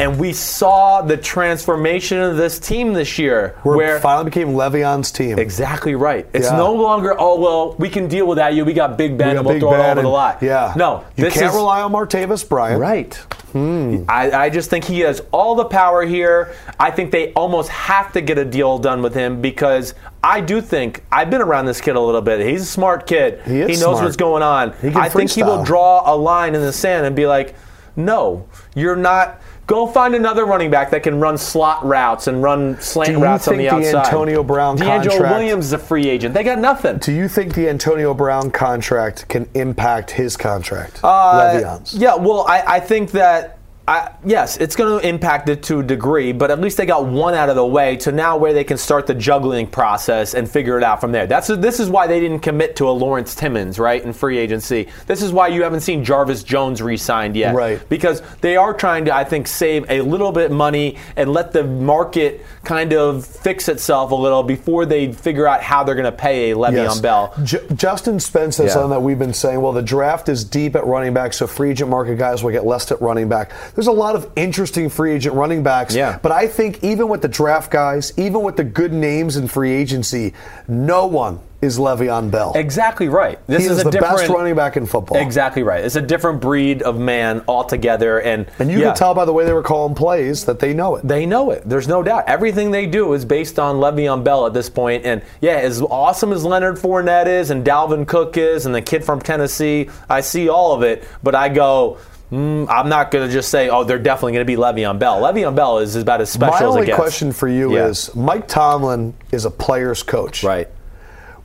and 0.00 0.18
we 0.18 0.32
saw 0.32 1.02
the 1.02 1.16
transformation 1.16 2.18
of 2.20 2.36
this 2.36 2.58
team 2.58 2.92
this 2.94 3.18
year, 3.18 3.54
where, 3.62 3.76
where 3.76 3.96
it 3.96 4.00
finally 4.00 4.24
became 4.24 4.48
Le'Veon's 4.54 5.12
team. 5.12 5.38
exactly 5.38 5.94
right. 5.94 6.26
It's 6.32 6.46
Yeah. 6.50 6.56
no 6.56 6.72
longer 6.72 7.14
oh 7.18 7.38
well, 7.38 7.74
we 7.78 7.88
can 7.90 8.08
deal 8.08 8.26
with 8.26 8.36
that. 8.38 8.54
You, 8.54 8.64
we 8.64 8.72
got 8.72 8.96
Big 8.96 9.18
Ben, 9.18 9.32
We 9.32 9.36
and 9.36 9.44
we'll 9.44 9.54
Big 9.54 9.60
throw 9.62 9.70
it 9.74 9.76
Ben 9.76 9.84
all 9.84 9.90
over 9.92 10.02
the 10.02 10.08
lot. 10.08 10.42
Yeah, 10.42 10.72
no, 10.76 11.04
you 11.16 11.24
this 11.24 11.34
can't 11.34 11.46
is, 11.46 11.54
rely 11.54 11.82
on 11.82 11.92
Martavis 11.92 12.48
Bryant. 12.48 12.80
Right. 12.80 13.14
Hmm. 13.52 14.04
I, 14.08 14.30
I 14.30 14.50
just 14.50 14.70
think 14.70 14.84
he 14.84 15.00
has 15.00 15.20
all 15.32 15.56
the 15.56 15.64
power 15.64 16.02
here. 16.06 16.54
I 16.78 16.92
think 16.92 17.10
they 17.10 17.32
almost 17.32 17.68
have 17.70 18.12
to 18.12 18.20
get 18.20 18.38
a 18.38 18.44
deal 18.44 18.78
done 18.78 19.02
with 19.02 19.12
him 19.12 19.40
because 19.42 19.94
I 20.22 20.40
do 20.40 20.60
think 20.60 21.02
I've 21.10 21.30
been 21.30 21.42
around 21.42 21.66
this 21.66 21.80
kid 21.80 21.96
a 21.96 22.00
little 22.00 22.20
bit. 22.22 22.46
He's 22.46 22.62
a 22.62 22.66
smart 22.66 23.08
kid. 23.08 23.40
He 23.44 23.60
is 23.60 23.80
knows 23.80 23.94
smart. 23.96 24.04
what's 24.04 24.16
going 24.16 24.42
on. 24.44 24.72
He 24.80 24.88
I 24.94 25.08
think 25.08 25.30
he 25.32 25.42
will 25.42 25.64
draw 25.64 26.14
a 26.14 26.14
line 26.16 26.54
in 26.54 26.60
the 26.60 26.72
sand 26.72 27.06
and 27.06 27.16
be 27.16 27.26
like, 27.26 27.56
"No, 27.96 28.46
you're 28.74 28.96
not." 28.96 29.40
Go 29.70 29.86
find 29.86 30.16
another 30.16 30.46
running 30.46 30.68
back 30.68 30.90
that 30.90 31.04
can 31.04 31.20
run 31.20 31.38
slot 31.38 31.84
routes 31.86 32.26
and 32.26 32.42
run 32.42 32.80
slant 32.80 33.16
routes 33.18 33.46
on 33.46 33.56
the 33.56 33.68
the 33.68 33.68
outside. 33.76 34.04
Antonio 34.06 34.42
Brown 34.42 34.76
DeAngelo 34.76 35.10
contract- 35.10 35.34
Williams 35.36 35.66
is 35.66 35.72
a 35.72 35.78
free 35.78 36.08
agent. 36.08 36.34
They 36.34 36.42
got 36.42 36.58
nothing. 36.58 36.98
Do 36.98 37.12
you 37.12 37.28
think 37.28 37.54
the 37.54 37.68
Antonio 37.68 38.12
Brown 38.12 38.50
contract 38.50 39.28
can 39.28 39.48
impact 39.54 40.10
his 40.10 40.36
contract? 40.36 40.98
Uh, 41.04 41.52
Le'Veon's. 41.54 41.94
Yeah, 41.94 42.16
well, 42.16 42.46
I, 42.48 42.64
I 42.66 42.80
think 42.80 43.12
that. 43.12 43.58
I, 43.90 44.12
yes, 44.24 44.56
it's 44.58 44.76
going 44.76 45.00
to 45.00 45.08
impact 45.08 45.48
it 45.48 45.64
to 45.64 45.80
a 45.80 45.82
degree, 45.82 46.30
but 46.30 46.52
at 46.52 46.60
least 46.60 46.76
they 46.76 46.86
got 46.86 47.06
one 47.06 47.34
out 47.34 47.48
of 47.48 47.56
the 47.56 47.66
way 47.66 47.96
to 47.96 48.12
now 48.12 48.36
where 48.36 48.52
they 48.52 48.62
can 48.62 48.78
start 48.78 49.08
the 49.08 49.14
juggling 49.14 49.66
process 49.66 50.32
and 50.34 50.48
figure 50.48 50.78
it 50.78 50.84
out 50.84 51.00
from 51.00 51.10
there. 51.10 51.26
That's 51.26 51.48
this 51.48 51.80
is 51.80 51.90
why 51.90 52.06
they 52.06 52.20
didn't 52.20 52.38
commit 52.38 52.76
to 52.76 52.88
a 52.88 52.92
Lawrence 52.92 53.34
Timmons, 53.34 53.80
right, 53.80 54.00
in 54.00 54.12
free 54.12 54.38
agency. 54.38 54.86
This 55.08 55.22
is 55.22 55.32
why 55.32 55.48
you 55.48 55.64
haven't 55.64 55.80
seen 55.80 56.04
Jarvis 56.04 56.44
Jones 56.44 56.80
re-signed 56.80 57.34
yet, 57.34 57.52
Right. 57.52 57.80
Because 57.88 58.22
they 58.42 58.56
are 58.56 58.72
trying 58.72 59.06
to, 59.06 59.14
I 59.14 59.24
think, 59.24 59.48
save 59.48 59.90
a 59.90 60.02
little 60.02 60.30
bit 60.30 60.52
money 60.52 60.96
and 61.16 61.32
let 61.32 61.50
the 61.52 61.64
market 61.64 62.46
kind 62.62 62.92
of 62.92 63.26
fix 63.26 63.68
itself 63.68 64.12
a 64.12 64.14
little 64.14 64.44
before 64.44 64.86
they 64.86 65.12
figure 65.12 65.48
out 65.48 65.62
how 65.64 65.82
they're 65.82 65.96
going 65.96 66.04
to 66.04 66.12
pay 66.12 66.52
a 66.52 66.54
Le'Veon 66.54 66.72
Yes. 66.74 67.00
Bell. 67.00 67.34
J- 67.42 67.66
Justin 67.74 68.20
Spence 68.20 68.56
says 68.58 68.66
Yeah. 68.66 68.72
something 68.74 68.90
that 68.90 69.00
we've 69.00 69.18
been 69.18 69.34
saying. 69.34 69.60
Well, 69.60 69.72
the 69.72 69.82
draft 69.82 70.28
is 70.28 70.44
deep 70.44 70.76
at 70.76 70.86
running 70.86 71.12
back, 71.12 71.32
so 71.32 71.48
free 71.48 71.70
agent 71.70 71.90
market 71.90 72.16
guys 72.18 72.44
will 72.44 72.52
get 72.52 72.64
less 72.64 72.92
at 72.92 73.02
running 73.02 73.28
back. 73.28 73.50
There's 73.80 73.86
a 73.86 73.92
lot 73.92 74.14
of 74.14 74.30
interesting 74.36 74.90
free 74.90 75.14
agent 75.14 75.34
running 75.34 75.62
backs. 75.62 75.94
Yeah. 75.94 76.18
But 76.20 76.32
I 76.32 76.48
think 76.48 76.84
even 76.84 77.08
with 77.08 77.22
the 77.22 77.28
draft 77.28 77.70
guys, 77.70 78.12
even 78.18 78.42
with 78.42 78.58
the 78.58 78.64
good 78.64 78.92
names 78.92 79.38
in 79.38 79.48
free 79.48 79.72
agency, 79.72 80.34
no 80.68 81.06
one 81.06 81.40
is 81.62 81.78
Le'Veon 81.78 82.30
Bell. 82.30 82.52
Exactly 82.54 83.08
right. 83.08 83.38
This 83.46 83.64
he 83.64 83.70
is, 83.70 83.78
is, 83.78 83.84
the 83.84 83.90
best 83.92 84.28
running 84.28 84.54
back 84.54 84.76
in 84.76 84.84
football. 84.84 85.18
Exactly 85.18 85.62
right. 85.62 85.84
It's 85.84 85.96
a 85.96 86.02
different 86.02 86.40
breed 86.40 86.82
of 86.82 86.98
man 86.98 87.42
altogether, 87.48 88.20
and 88.20 88.46
And 88.58 88.70
you 88.70 88.80
yeah, 88.80 88.88
can 88.88 88.96
tell 88.96 89.14
by 89.14 89.24
the 89.24 89.32
way 89.32 89.44
they 89.44 89.52
were 89.52 89.62
calling 89.62 89.94
plays 89.94 90.44
that 90.44 90.58
they 90.58 90.72
know 90.72 90.96
it. 90.96 91.06
they 91.06 91.26
know 91.26 91.50
it. 91.50 91.62
There's 91.66 91.88
no 91.88 92.02
doubt. 92.02 92.24
Everything 92.26 92.70
they 92.70 92.86
do 92.86 93.12
is 93.14 93.24
based 93.24 93.58
on 93.58 93.76
Le'Veon 93.76 94.24
Bell 94.24 94.46
at 94.46 94.54
this 94.54 94.70
point. 94.70 95.04
And 95.04 95.22
yeah, 95.40 95.56
as 95.56 95.80
awesome 95.82 96.32
as 96.32 96.44
Leonard 96.44 96.76
Fournette 96.76 97.26
is, 97.26 97.50
and 97.50 97.64
Dalvin 97.64 98.06
Cook 98.06 98.36
is, 98.36 98.66
and 98.66 98.74
the 98.74 98.82
kid 98.82 99.04
from 99.04 99.20
Tennessee, 99.20 99.88
I 100.08 100.20
see 100.20 100.48
all 100.50 100.74
of 100.74 100.82
it. 100.82 101.06
But 101.22 101.34
I 101.34 101.48
go. 101.48 101.98
Mm, 102.30 102.66
I'm 102.70 102.88
not 102.88 103.10
going 103.10 103.26
to 103.26 103.32
just 103.32 103.48
say, 103.48 103.68
oh, 103.70 103.82
they're 103.82 103.98
definitely 103.98 104.32
going 104.34 104.46
to 104.46 104.52
be 104.52 104.56
Le'Veon 104.56 104.98
Bell. 105.00 105.20
Le'Veon 105.20 105.56
Bell 105.56 105.78
is 105.78 105.96
about 105.96 106.20
as 106.20 106.30
special 106.30 106.52
My 106.52 106.56
as 106.58 106.62
only 106.62 106.82
it 106.82 106.86
gets. 106.86 106.96
question 106.96 107.32
for 107.32 107.48
you 107.48 107.74
Yeah. 107.74 107.86
is 107.88 108.14
Mike 108.14 108.46
Tomlin 108.46 109.14
is 109.32 109.44
a 109.44 109.50
player's 109.50 110.02
coach. 110.04 110.44
right. 110.44 110.68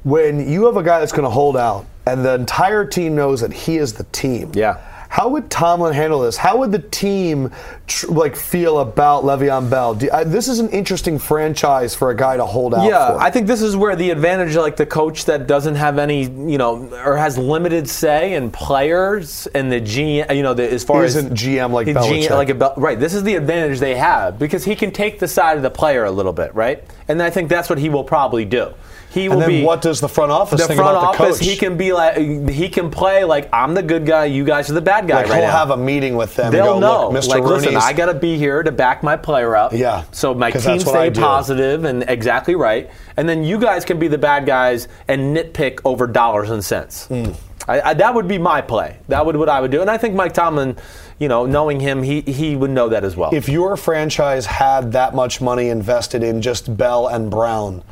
when 0.03 0.47
you 0.47 0.65
have 0.65 0.77
a 0.77 0.83
guy 0.83 0.99
that's 0.99 1.11
going 1.11 1.23
to 1.23 1.29
hold 1.31 1.57
out 1.57 1.85
and 2.05 2.23
the 2.23 2.35
entire 2.35 2.85
team 2.85 3.15
knows 3.15 3.41
that 3.41 3.51
he 3.51 3.77
is 3.77 3.93
the 3.93 4.03
team. 4.05 4.51
Yeah. 4.53 4.77
How 5.15 5.30
would 5.30 5.49
Tomlin 5.49 5.93
handle 5.93 6.19
this? 6.19 6.36
How 6.36 6.58
would 6.58 6.73
the 6.73 6.80
team 6.80 7.49
tr- 7.88 8.08
like 8.08 8.36
feel 8.36 8.80
about 8.80 9.23
Le'Veon 9.23 9.69
Bell? 9.69 9.95
Do, 9.95 10.10
I, 10.12 10.25
this 10.25 10.49
is 10.49 10.60
an 10.60 10.67
interesting 10.71 11.17
franchise 11.19 11.95
for 11.95 12.10
a 12.10 12.15
guy 12.17 12.36
to 12.36 12.45
hold 12.45 12.75
out 12.75 12.86
Yeah, 12.86 13.13
for. 13.13 13.19
I 13.21 13.32
think 13.32 13.47
this 13.47 13.62
is 13.62 13.78
where 13.78 13.95
the 13.95 14.10
advantage, 14.10 14.58
like 14.58 14.75
the 14.75 14.86
coach 14.86 15.23
that 15.23 15.47
doesn't 15.47 15.75
have 15.75 15.99
any, 15.99 16.23
you 16.23 16.58
know, 16.58 16.93
or 17.06 17.15
has 17.15 17.38
limited 17.38 17.88
say 17.88 18.34
in 18.34 18.51
players 18.51 19.47
and 19.56 19.71
the 19.71 19.80
GM, 19.80 20.36
you 20.36 20.43
know, 20.43 20.54
the, 20.54 20.69
as 20.69 20.84
far 20.84 21.06
Isn't 21.06 21.32
as 21.32 21.39
GM 21.39 21.71
like 21.71 21.88
Belichick. 21.88 22.32
like 22.32 22.49
a 22.49 22.73
right. 22.75 22.99
This 22.99 23.13
is 23.13 23.23
the 23.23 23.36
advantage 23.36 23.80
they 23.80 23.95
have 23.95 24.38
because 24.38 24.65
he 24.65 24.75
can 24.75 24.91
take 24.91 25.19
the 25.19 25.30
side 25.30 25.56
of 25.56 25.63
the 25.63 25.71
player 25.71 26.04
a 26.04 26.12
little 26.12 26.34
bit, 26.34 26.54
right? 26.54 26.84
And 27.07 27.21
I 27.21 27.29
think 27.29 27.49
that's 27.49 27.69
what 27.69 27.77
he 27.77 27.89
will 27.89 28.03
probably 28.03 28.45
do. 28.45 28.73
He 29.09 29.29
will 29.29 29.35
and 29.35 29.43
then 29.43 29.49
be 29.49 29.63
what 29.63 29.81
does 29.81 30.01
the 30.01 30.09
front 30.09 30.31
office 30.33 30.59
the 30.59 30.67
think 30.67 30.77
front 30.77 30.97
about 30.97 31.17
the 31.17 31.23
office. 31.23 31.37
coach? 31.39 31.47
He 31.47 31.55
can 31.55 31.77
be 31.77 31.93
like 31.93 32.17
he 32.49 32.67
can 32.67 32.91
play 32.91 33.23
like 33.23 33.47
I'm 33.53 33.73
the 33.73 33.81
good 33.81 34.05
guy, 34.05 34.25
you 34.25 34.43
guys 34.43 34.69
are 34.69 34.73
the 34.73 34.81
bad 34.81 35.07
guy 35.07 35.21
like 35.21 35.29
right 35.29 35.37
he'll 35.37 35.45
now. 35.47 35.57
have 35.57 35.69
a 35.69 35.77
meeting 35.77 36.17
with 36.17 36.35
them. 36.35 36.51
They'll 36.51 36.73
and 36.73 36.81
go, 36.81 37.07
know. 37.07 37.09
Look, 37.11 37.23
Mr. 37.23 37.27
Like, 37.29 37.43
listen, 37.43 37.77
I 37.77 37.93
got 37.93 38.07
to 38.07 38.13
be 38.13 38.37
here 38.37 38.61
to 38.61 38.73
back 38.73 39.03
my 39.03 39.15
player 39.15 39.55
up. 39.55 39.71
Yeah, 39.71 40.03
So 40.11 40.33
my 40.33 40.51
team 40.51 40.61
that's 40.63 40.85
what 40.85 40.97
I 40.97 41.09
stay 41.13 41.21
positive 41.21 41.85
and 41.85 42.03
exactly 42.09 42.55
right, 42.55 42.89
and 43.15 43.29
then 43.29 43.45
you 43.45 43.57
guys 43.57 43.85
can 43.85 43.99
be 43.99 44.09
the 44.09 44.17
bad 44.17 44.45
guys 44.45 44.89
and 45.07 45.35
nitpick 45.35 45.79
over 45.85 46.07
dollars 46.07 46.49
and 46.49 46.63
cents. 46.63 47.05
Hmm. 47.07 47.31
I, 47.67 47.81
I, 47.81 47.93
that 47.95 48.13
would 48.13 48.27
be 48.27 48.37
my 48.37 48.61
play. 48.61 48.97
That 49.07 49.25
would 49.25 49.35
what 49.37 49.49
I 49.49 49.61
would 49.61 49.71
do, 49.71 49.81
and 49.81 49.89
I 49.89 49.97
think 49.97 50.13
Mike 50.13 50.33
Tomlin, 50.33 50.75
you 51.19 51.28
know, 51.28 51.45
knowing 51.45 51.80
him, 51.80 52.04
he 52.04 52.21
he 52.21 52.56
would 52.56 52.71
know 52.71 52.89
that 52.89 53.04
as 53.04 53.15
well. 53.15 53.34
if 53.34 53.47
your 53.49 53.78
franchise 53.78 54.45
had 54.45 54.91
that 54.93 55.15
much 55.15 55.39
money 55.41 55.69
invested 55.69 56.23
in 56.23 56.41
just 56.41 56.75
Bell 56.75 57.08
and 57.08 57.32
Brown, 57.32 57.84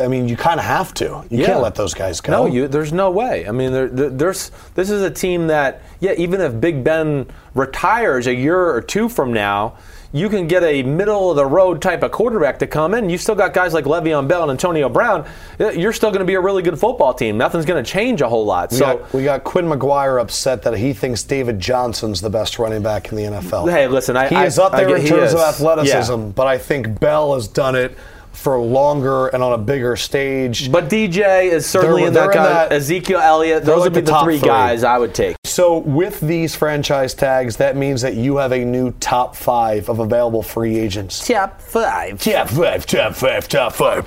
I 0.00 0.08
mean, 0.08 0.28
you 0.28 0.36
kind 0.36 0.58
of 0.58 0.66
have 0.66 0.92
to. 0.94 1.24
You 1.30 1.44
can't 1.44 1.62
let 1.62 1.76
those 1.76 1.94
guys 1.94 2.20
go. 2.20 2.32
No, 2.32 2.46
you, 2.46 2.66
there's 2.66 2.92
no 2.92 3.10
way. 3.12 3.46
I 3.46 3.52
mean, 3.52 3.72
there, 3.72 3.86
there- 3.88 4.10
there's 4.10 4.50
this 4.74 4.90
is 4.90 5.02
a 5.02 5.10
team 5.10 5.46
that, 5.48 5.82
yeah, 6.00 6.14
even 6.18 6.40
if 6.40 6.60
Big 6.60 6.82
Ben 6.82 7.26
retires 7.54 8.26
a 8.26 8.34
year 8.34 8.58
or 8.58 8.80
two 8.80 9.08
from 9.08 9.32
now, 9.32 9.74
you 10.12 10.28
can 10.28 10.46
get 10.46 10.62
a 10.62 10.82
middle 10.82 11.30
of 11.30 11.36
the 11.36 11.44
road 11.44 11.82
type 11.82 12.02
of 12.02 12.10
quarterback 12.12 12.58
to 12.60 12.66
come 12.66 12.94
in. 12.94 13.10
You've 13.10 13.20
still 13.20 13.34
got 13.34 13.52
guys 13.52 13.74
like 13.74 13.84
Le'Veon 13.84 14.26
Bell 14.26 14.42
and 14.42 14.50
Antonio 14.50 14.88
Brown. 14.88 15.26
You're 15.58 15.92
still 15.92 16.10
going 16.10 16.20
to 16.20 16.24
be 16.24 16.34
a 16.34 16.40
really 16.40 16.62
good 16.62 16.78
football 16.80 17.12
team. 17.12 17.36
Nothing's 17.36 17.66
going 17.66 17.82
to 17.82 17.90
change 17.90 18.20
a 18.22 18.28
whole 18.28 18.44
lot. 18.46 18.70
We, 18.70 18.78
so. 18.78 18.96
got, 18.98 19.12
we 19.12 19.24
got 19.24 19.44
Quinn 19.44 19.66
McGuire 19.66 20.20
upset 20.20 20.62
that 20.62 20.76
he 20.78 20.92
thinks 20.92 21.22
David 21.22 21.60
Johnson's 21.60 22.20
the 22.20 22.30
best 22.30 22.58
running 22.58 22.82
back 22.82 23.10
in 23.12 23.16
the 23.16 23.24
NFL. 23.24 23.70
Hey, 23.70 23.86
listen, 23.86 24.16
I- 24.16 24.28
he 24.28 24.36
I- 24.36 24.46
is 24.46 24.58
up 24.58 24.72
there 24.72 24.88
get- 24.88 25.00
in 25.00 25.06
terms 25.06 25.32
of 25.34 25.40
is. 25.40 25.44
athleticism, 25.44 26.12
Yeah. 26.20 26.32
but 26.34 26.46
I 26.46 26.56
think 26.58 26.98
Bell 27.00 27.34
has 27.34 27.46
done 27.48 27.74
it 27.76 27.96
for 28.32 28.56
longer 28.58 29.26
and 29.28 29.42
on 29.42 29.52
a 29.52 29.58
bigger 29.58 29.96
stage. 29.96 30.70
But 30.70 30.88
DJ 30.88 31.46
is 31.50 31.66
certainly 31.66 32.02
They're- 32.02 32.08
in 32.08 32.14
that 32.14 32.20
they're 32.20 32.30
in 32.30 32.36
kind 32.36 32.70
that- 32.70 32.72
Ezekiel 32.72 33.18
Elliott. 33.18 33.64
Those 33.64 33.78
like 33.80 33.84
would 33.86 33.92
be 33.94 34.00
the 34.02 34.12
the 34.12 34.20
three 34.22 34.38
three. 34.38 34.48
guys 34.48 34.84
I 34.84 34.96
would 34.96 35.12
take. 35.12 35.34
So 35.58 35.78
with 35.78 36.20
these 36.20 36.54
franchise 36.54 37.14
tags, 37.14 37.56
that 37.56 37.76
means 37.76 38.00
that 38.02 38.14
you 38.14 38.36
have 38.36 38.52
a 38.52 38.64
new 38.64 38.92
top 39.00 39.34
five 39.34 39.88
of 39.88 39.98
available 39.98 40.40
free 40.40 40.78
agents. 40.78 41.26
Top 41.26 41.60
five. 41.60 42.22
Top 42.22 42.48
five, 42.48 42.86
top 42.86 43.16
five, 43.16 43.48
top 43.48 43.72
five. 43.72 44.06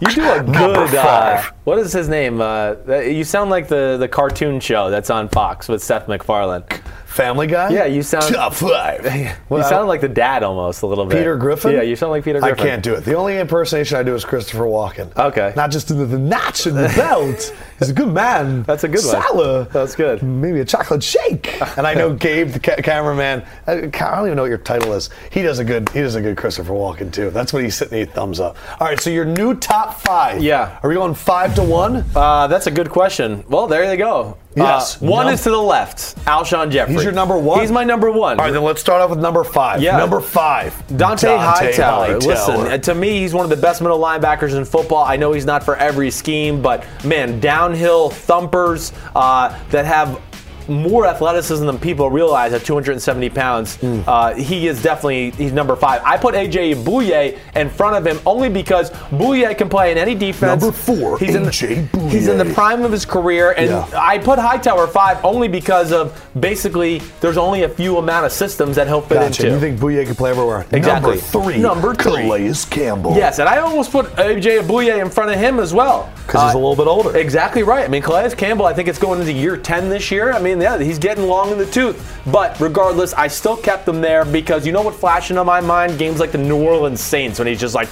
You 0.00 0.06
do 0.14 0.22
a 0.22 0.36
Number 0.44 0.86
good. 0.86 0.94
Uh, 0.94 1.42
what 1.64 1.80
is 1.80 1.92
his 1.92 2.08
name? 2.08 2.40
Uh, 2.40 2.76
you 3.00 3.24
sound 3.24 3.50
like 3.50 3.66
the 3.66 3.96
the 3.98 4.06
cartoon 4.06 4.60
show 4.60 4.90
that's 4.90 5.10
on 5.10 5.28
Fox 5.28 5.66
with 5.66 5.82
Seth 5.82 6.06
MacFarlane. 6.06 6.62
Family 7.12 7.46
Guy? 7.46 7.70
Yeah, 7.70 7.84
you 7.84 8.02
sound- 8.02 8.34
top 8.34 8.54
five. 8.54 9.04
you 9.50 9.62
sound 9.62 9.88
like 9.88 10.00
the 10.00 10.08
dad 10.08 10.42
almost 10.42 10.82
a 10.82 10.86
little 10.86 11.04
bit. 11.06 11.18
Peter 11.18 11.36
Griffin? 11.36 11.72
Yeah, 11.72 11.82
you 11.82 11.94
sound 11.96 12.10
like 12.12 12.24
Peter 12.24 12.40
Griffin. 12.40 12.58
I 12.58 12.68
can't 12.68 12.82
do 12.82 12.94
it. 12.94 13.04
The 13.04 13.14
only 13.14 13.38
impersonation 13.38 13.96
I 13.98 14.02
do 14.02 14.14
is 14.14 14.24
Christopher 14.24 14.64
Walken. 14.64 15.14
Okay. 15.16 15.52
Not 15.54 15.70
just 15.70 15.88
the, 15.88 15.94
the 15.94 16.18
notch 16.18 16.66
in 16.66 16.74
the 16.74 16.92
belt. 16.96 17.54
He's 17.78 17.90
a 17.90 17.92
good 17.94 18.08
man. 18.08 18.62
That's 18.62 18.84
a 18.84 18.88
good 18.88 19.04
one. 19.04 19.22
Salad. 19.22 19.70
That's 19.70 19.94
good. 19.96 20.22
Maybe 20.22 20.60
a 20.60 20.64
chocolate 20.64 21.02
shake. 21.02 21.60
And 21.76 21.86
I 21.86 21.94
know 21.94 22.14
Gabe, 22.22 22.48
the 22.50 22.60
ca- 22.60 22.76
cameraman. 22.76 23.44
I, 23.66 23.72
I 23.72 23.78
don't 23.80 24.26
even 24.26 24.36
know 24.36 24.42
what 24.42 24.48
your 24.48 24.58
title 24.58 24.92
is. 24.94 25.10
He 25.30 25.42
does 25.42 25.58
a 25.58 25.64
good. 25.64 25.88
He 25.90 26.00
does 26.00 26.14
a 26.14 26.20
good 26.20 26.36
Christopher 26.36 26.72
Walken 26.72 27.12
too. 27.12 27.30
That's 27.30 27.52
what 27.52 27.62
he's 27.64 27.74
sitting. 27.74 27.98
He 27.98 28.04
thumbs 28.04 28.40
up. 28.40 28.56
All 28.80 28.86
right. 28.86 29.00
So 29.00 29.10
your 29.10 29.24
new 29.24 29.54
top 29.54 30.00
five. 30.00 30.42
Yeah. 30.42 30.78
Are 30.82 30.88
we 30.88 30.94
going 30.94 31.14
five 31.14 31.54
to 31.56 31.62
one? 31.62 32.04
Uh, 32.14 32.46
that's 32.46 32.66
a 32.68 32.70
good 32.70 32.88
question. 32.90 33.44
Well, 33.48 33.66
there 33.66 33.90
you 33.90 33.96
go. 33.98 34.36
Yes. 34.54 35.02
Uh, 35.02 35.06
one 35.06 35.28
is 35.32 35.42
to 35.44 35.50
the 35.50 35.60
left. 35.60 36.16
Alshon 36.26 36.70
Jeffery. 36.70 36.94
He's 36.94 37.04
your 37.04 37.12
number 37.12 37.38
one? 37.38 37.60
He's 37.60 37.72
my 37.72 37.84
number 37.84 38.10
one. 38.10 38.38
All 38.38 38.44
right. 38.46 38.52
Then 38.52 38.62
let's 38.62 38.80
start 38.80 39.00
off 39.00 39.10
with 39.10 39.18
number 39.18 39.44
five. 39.44 39.80
Yeah. 39.82 39.96
Number 39.96 40.20
five. 40.20 40.72
Dont'a, 40.88 41.38
Hightower. 41.38 42.18
Listen, 42.18 42.54
Hightower. 42.56 42.66
uh, 42.72 42.78
to 42.78 42.94
me, 42.94 43.20
he's 43.20 43.34
one 43.34 43.44
of 43.44 43.50
the 43.50 43.56
best 43.56 43.80
middle 43.80 43.98
linebackers 43.98 44.54
in 44.56 44.64
football. 44.64 45.04
I 45.04 45.16
know 45.16 45.32
he's 45.32 45.46
not 45.46 45.64
for 45.64 45.76
every 45.76 46.10
scheme, 46.10 46.60
but 46.62 46.84
man, 47.04 47.40
downhill 47.40 48.10
thumpers 48.10 48.92
uh, 49.14 49.58
that 49.70 49.86
have 49.86 50.20
more 50.68 51.06
athleticism 51.06 51.66
than 51.66 51.78
people 51.78 52.10
realize 52.10 52.52
at 52.52 52.64
270 52.64 53.30
pounds. 53.30 53.76
Hmm. 53.76 54.00
Uh, 54.06 54.34
he 54.34 54.66
is 54.66 54.82
definitely 54.82 55.30
he's 55.32 55.52
number 55.52 55.76
five. 55.76 56.02
I 56.04 56.16
put 56.16 56.34
AJ 56.34 56.84
Bouye 56.84 57.38
in 57.56 57.68
front 57.70 57.96
of 57.96 58.06
him 58.06 58.20
only 58.26 58.48
because 58.48 58.90
Bouye 59.10 59.56
can 59.56 59.68
play 59.68 59.92
in 59.92 59.98
any 59.98 60.14
defense. 60.14 60.60
Number 60.62 60.76
four, 60.76 61.18
he's 61.18 61.34
in, 61.34 61.46
A.J. 61.46 61.88
the, 61.92 62.08
he's 62.08 62.28
in 62.28 62.38
the 62.38 62.52
prime 62.54 62.82
of 62.82 62.92
his 62.92 63.04
career, 63.04 63.52
and 63.52 63.70
Yeah. 63.70 63.86
I 63.94 64.18
put 64.18 64.38
Hightower 64.38 64.86
five 64.86 65.24
only 65.24 65.48
because 65.48 65.92
of 65.92 66.18
basically 66.38 66.98
there's 67.20 67.36
only 67.36 67.62
a 67.62 67.68
few 67.68 67.98
amount 67.98 68.26
of 68.26 68.32
systems 68.32 68.76
that 68.76 68.86
he'll 68.86 69.00
fit 69.00 69.14
Gotcha. 69.14 69.42
into. 69.46 69.54
You 69.54 69.60
think 69.60 69.78
Bouye 69.80 70.04
can 70.06 70.14
play 70.14 70.30
everywhere? 70.30 70.66
Exactly. 70.72 71.16
Number 71.16 71.16
three. 71.16 71.58
Number 71.58 71.94
three. 71.94 72.22
Calais 72.22 72.52
Campbell. 72.70 73.14
Yes, 73.16 73.38
and 73.38 73.48
I 73.48 73.58
almost 73.58 73.90
put 73.92 74.06
AJ 74.16 74.62
Abuye 74.62 75.00
in 75.00 75.10
front 75.10 75.30
of 75.30 75.38
him 75.38 75.58
as 75.60 75.72
well. 75.74 76.10
'Cause 76.26 76.42
he's 76.44 76.54
a 76.54 76.58
little 76.58 76.76
bit 76.76 76.86
older. 76.86 77.16
Exactly 77.16 77.62
right. 77.62 77.84
I 77.84 77.88
mean, 77.88 78.00
Calais 78.02 78.30
Campbell, 78.34 78.64
I 78.66 78.72
think 78.72 78.88
it's 78.88 78.98
going 78.98 79.20
into 79.20 79.32
year 79.32 79.56
10 79.56 79.88
this 79.90 80.10
year. 80.10 80.32
I 80.32 80.38
mean, 80.38 80.51
yeah, 80.60 80.78
he's 80.78 80.98
getting 80.98 81.24
long 81.26 81.50
in 81.52 81.58
the 81.58 81.66
tooth. 81.66 82.08
But 82.30 82.58
regardless, 82.60 83.12
I 83.14 83.28
still 83.28 83.56
kept 83.56 83.86
him 83.88 84.00
there 84.00 84.24
because 84.24 84.66
you 84.66 84.72
know 84.72 84.82
what 84.82 84.94
flashed 84.94 85.30
into 85.30 85.44
my 85.44 85.60
mind? 85.60 85.98
Games 85.98 86.20
like 86.20 86.32
the 86.32 86.38
New 86.38 86.62
Orleans 86.62 87.00
Saints 87.00 87.38
when 87.38 87.48
he's 87.48 87.60
just 87.60 87.74
like, 87.74 87.88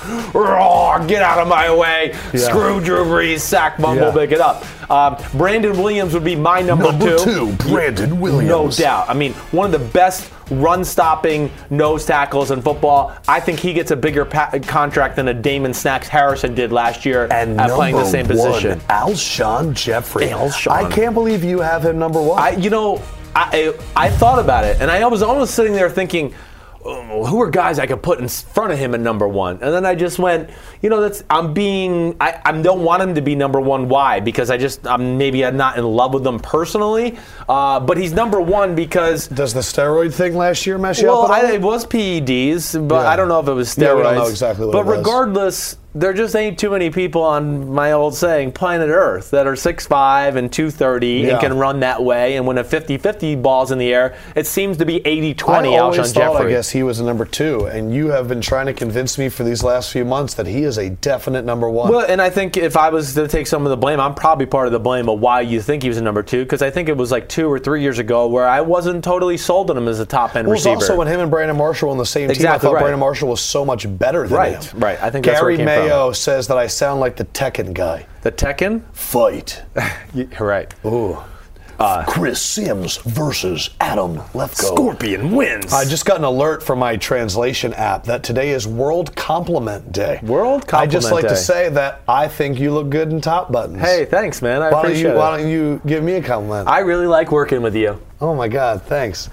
get 1.09 1.23
out 1.23 1.39
of 1.39 1.49
my 1.49 1.75
way. 1.75 2.13
Yeah. 2.33 2.41
Screw 2.41 2.81
Drew 2.81 3.05
Brees, 3.05 3.41
sack 3.41 3.79
Bumble, 3.79 4.07
Yeah. 4.07 4.13
pick 4.13 4.33
it 4.33 4.41
up. 4.41 4.65
Um, 4.91 5.17
Brandon 5.35 5.73
Williams 5.81 6.15
would 6.15 6.25
be 6.25 6.37
my 6.37 6.61
number, 6.63 6.85
Number 6.91 7.19
two, 7.19 7.53
Brandon 7.69 8.21
Williams. 8.21 8.49
No 8.49 8.71
doubt. 8.71 9.09
I 9.09 9.15
mean, 9.15 9.33
one 9.53 9.73
of 9.73 9.81
the 9.81 9.87
best 9.91 10.31
run 10.51 10.85
stopping 10.85 11.51
nose 11.71 12.05
tackles 12.05 12.51
in 12.51 12.61
football. 12.63 13.17
I 13.29 13.41
think 13.41 13.59
he 13.61 13.73
gets 13.73 13.91
a 13.91 13.97
bigger 13.97 14.25
pa- 14.25 14.51
contract 14.67 15.17
than 15.17 15.29
a 15.29 15.35
Damon 15.35 15.73
Snacks 15.73 16.09
Harrison 16.09 16.55
did 16.55 16.73
last 16.73 17.05
year 17.07 17.29
And 17.31 17.61
at 17.61 17.71
playing 17.71 17.97
the 17.97 18.05
same 18.05 18.27
position. 18.27 18.79
One, 18.79 18.81
Alshon 18.89 19.75
Jeffery. 19.75 20.27
Alshon. 20.27 20.71
I 20.73 20.91
can't 20.91 21.15
believe 21.15 21.45
you 21.45 21.61
have 21.61 21.85
him 21.85 21.99
number 21.99 22.21
one. 22.21 22.39
I, 22.39 22.51
you 22.51 22.71
know, 22.71 23.03
I, 23.35 23.73
I 23.97 24.07
I 24.07 24.11
thought 24.11 24.39
about 24.41 24.65
it, 24.65 24.81
and 24.81 24.91
I 24.91 25.07
was 25.07 25.23
almost 25.23 25.55
sitting 25.55 25.73
there 25.73 25.89
thinking, 25.89 26.35
who 26.83 27.41
are 27.43 27.51
guys 27.51 27.79
I 27.79 27.87
could 27.87 28.03
put 28.03 28.21
in 28.21 28.29
front 28.29 28.73
of 28.73 28.79
him 28.79 28.95
at 28.95 29.01
number 29.01 29.29
one? 29.29 29.55
And 29.63 29.73
then 29.75 29.85
I 29.85 29.95
just 29.95 30.19
went, 30.19 30.51
you 30.81 30.89
know, 30.89 31.01
that's 31.01 31.23
I'm 31.29 31.53
being 31.53 32.17
I, 32.21 32.41
I 32.45 32.53
don't 32.53 32.83
want 32.83 33.03
him 33.03 33.15
to 33.17 33.21
be 33.21 33.35
number 33.35 33.61
one. 33.61 33.89
Why? 33.89 34.21
Because 34.21 34.51
I 34.51 34.57
just 34.57 34.87
I'm 34.87 35.19
maybe 35.19 35.45
I'm 35.45 35.57
not 35.57 35.77
in 35.77 35.85
love 35.85 36.15
with 36.15 36.27
him 36.27 36.39
personally, 36.39 37.19
uh, 37.49 37.81
but 37.81 37.99
he's 37.99 38.13
number 38.13 38.41
one 38.41 38.75
because. 38.75 39.29
Does 39.29 39.53
the 39.53 39.61
steroid 39.61 40.15
thing 40.15 40.35
last 40.35 40.67
year 40.67 40.79
mess 40.79 41.01
you 41.01 41.09
Well, 41.09 41.23
up 41.25 41.31
I, 41.31 41.53
it 41.53 41.61
was 41.61 41.85
PEDs, 41.87 42.89
but 42.89 43.03
Yeah. 43.03 43.09
I 43.11 43.17
don't 43.17 43.29
know 43.29 43.41
if 43.41 43.49
it 43.49 43.53
was 43.53 43.69
steroids. 43.69 43.81
Yeah, 43.83 43.95
we 43.97 44.03
don't 44.03 44.15
know 44.17 44.27
exactly 44.29 44.67
what 44.67 44.73
But 44.73 44.81
it 44.81 44.87
was. 44.87 44.99
regardless, 44.99 45.77
there 45.95 46.13
just 46.13 46.37
ain't 46.37 46.59
too 46.59 46.71
many 46.71 46.89
people 46.91 47.23
on 47.23 47.73
my 47.73 47.91
old 47.93 48.15
saying 48.15 48.53
planet 48.53 48.89
Earth 48.91 49.31
that 49.33 49.47
are 49.47 49.55
6'5 49.55 50.37
and 50.37 50.53
230 50.53 51.07
Yeah. 51.09 51.31
and 51.33 51.41
can 51.41 51.59
run 51.59 51.81
that 51.81 52.03
way. 52.03 52.37
And 52.37 52.47
when 52.47 52.59
a 52.59 52.65
50-50 52.65 53.43
ball's 53.43 53.73
in 53.73 53.79
the 53.79 53.93
air, 53.93 54.15
it 54.37 54.47
seems 54.47 54.77
to 54.77 54.87
be 54.87 55.01
80-20 55.01 55.75
I 55.75 55.79
always 55.79 56.13
thought, 56.13 56.35
Jeffery. 56.35 56.47
I 56.47 56.57
guess 56.57 56.71
he 56.71 56.83
was 56.85 57.01
a 57.01 57.05
number 57.05 57.25
two, 57.25 57.67
and 57.67 57.93
you 57.95 58.09
have 58.09 58.29
been 58.29 58.41
trying 58.41 58.67
to 58.67 58.73
convince 58.73 59.19
me 59.19 59.29
for 59.29 59.43
these 59.43 59.65
last 59.65 59.91
few 59.91 60.05
months 60.05 60.35
that 60.35 60.47
he 60.47 60.63
is 60.63 60.79
a 60.79 60.91
definite 60.91 61.45
number 61.45 61.69
one. 61.69 61.91
Well, 61.91 62.07
and 62.09 62.23
I 62.23 62.31
think 62.31 62.57
if 62.57 62.77
I 62.77 62.91
was 62.91 63.15
to 63.15 63.27
take 63.27 63.47
some 63.49 63.67
of 63.67 63.71
the 63.71 63.77
blame, 63.77 63.99
I'm 63.99 64.15
probably 64.15 64.47
part 64.47 64.67
of 64.67 64.73
the 64.73 64.79
blame 64.81 65.09
of 65.09 65.19
why 65.21 65.41
you 65.41 65.61
think 65.61 65.83
he 65.83 65.89
was 65.89 65.99
a 65.99 66.03
number 66.03 66.23
two, 66.23 66.45
because 66.45 66.63
I 66.63 66.71
think 66.71 66.89
it 66.89 66.97
was 66.97 67.11
like 67.11 67.29
two 67.29 67.51
or 67.51 67.59
three 67.59 67.83
years 67.83 67.99
ago 67.99 68.29
where 68.29 68.47
I 68.47 68.61
wasn't 68.61 69.03
totally 69.03 69.37
sold 69.37 69.71
on 69.71 69.77
him 69.77 69.89
as 69.89 69.99
a 69.99 70.07
top 70.07 70.37
end 70.37 70.47
Well, 70.47 70.53
receiver. 70.55 70.75
also 70.77 70.97
when 70.97 71.09
him 71.09 71.19
and 71.21 71.31
Brandon 71.31 71.57
Marshall 71.57 71.89
were 71.89 71.93
on 71.93 71.99
the 71.99 72.07
same 72.07 72.29
team, 72.31 72.47
I 72.47 72.59
thought 72.59 72.75
right. 72.75 72.81
Brandon 72.83 73.01
Marshall 73.01 73.29
was 73.29 73.41
so 73.41 73.65
much 73.65 73.87
better 73.99 74.29
than 74.29 74.37
Right, 74.39 74.65
him. 74.65 74.79
right. 74.81 75.03
I 75.03 75.11
think 75.11 75.25
that's 75.27 75.43
where 75.43 75.51
Gary 75.51 75.55
it 75.55 75.59
came 75.59 75.67
from. 75.67 75.80
Mayo 75.85 76.13
says 76.13 76.47
that 76.49 76.59
I 76.59 76.67
sound 76.67 77.01
like 77.01 77.17
the 77.17 77.25
Tekken 77.27 77.73
guy. 77.75 78.07
the 78.23 78.33
Tekken, 78.33 78.83
Fight. 78.93 79.63
You're 80.15 80.29
right. 80.41 80.73
Ooh. 80.85 81.19
Uh, 81.79 82.05
Chris 82.07 82.43
Simms 82.43 82.99
versus 82.99 83.71
Adam 83.81 84.17
Lefkoe. 84.35 84.67
Scorpion 84.75 85.31
wins. 85.35 85.73
I 85.73 85.87
just 85.87 86.05
got 86.05 86.19
an 86.19 86.25
alert 86.25 86.63
from 86.63 86.79
my 86.79 86.99
translation 86.99 87.73
app 87.73 88.05
that 88.05 88.23
today 88.23 88.51
is 88.51 88.67
World 88.67 89.17
Compliment 89.17 89.91
Day. 89.91 90.21
World 90.23 90.69
Compliment 90.69 90.91
Day. 90.91 90.97
I 90.99 91.01
just 91.01 91.11
like 91.11 91.27
to 91.29 91.37
say 91.37 91.71
that 91.71 92.03
I 92.07 92.29
think 92.29 92.61
you 92.61 92.71
look 92.73 92.91
good 92.91 93.11
in 93.11 93.23
top 93.23 93.51
buttons. 93.51 93.81
Hey, 93.81 94.05
thanks, 94.05 94.43
man. 94.43 94.61
I 94.61 94.71
why 94.71 94.81
appreciate 94.83 95.03
you 95.05 95.15
it. 95.15 95.17
Why 95.17 95.39
don't 95.39 95.49
you 95.49 95.81
give 95.87 96.05
me 96.05 96.13
a 96.17 96.23
compliment? 96.23 96.69
I 96.69 96.81
really 96.81 97.07
like 97.07 97.33
working 97.33 97.63
with 97.63 97.75
you. 97.75 97.99
oh 98.21 98.35
my 98.35 98.49
God, 98.49 98.83
thanks. 98.83 99.31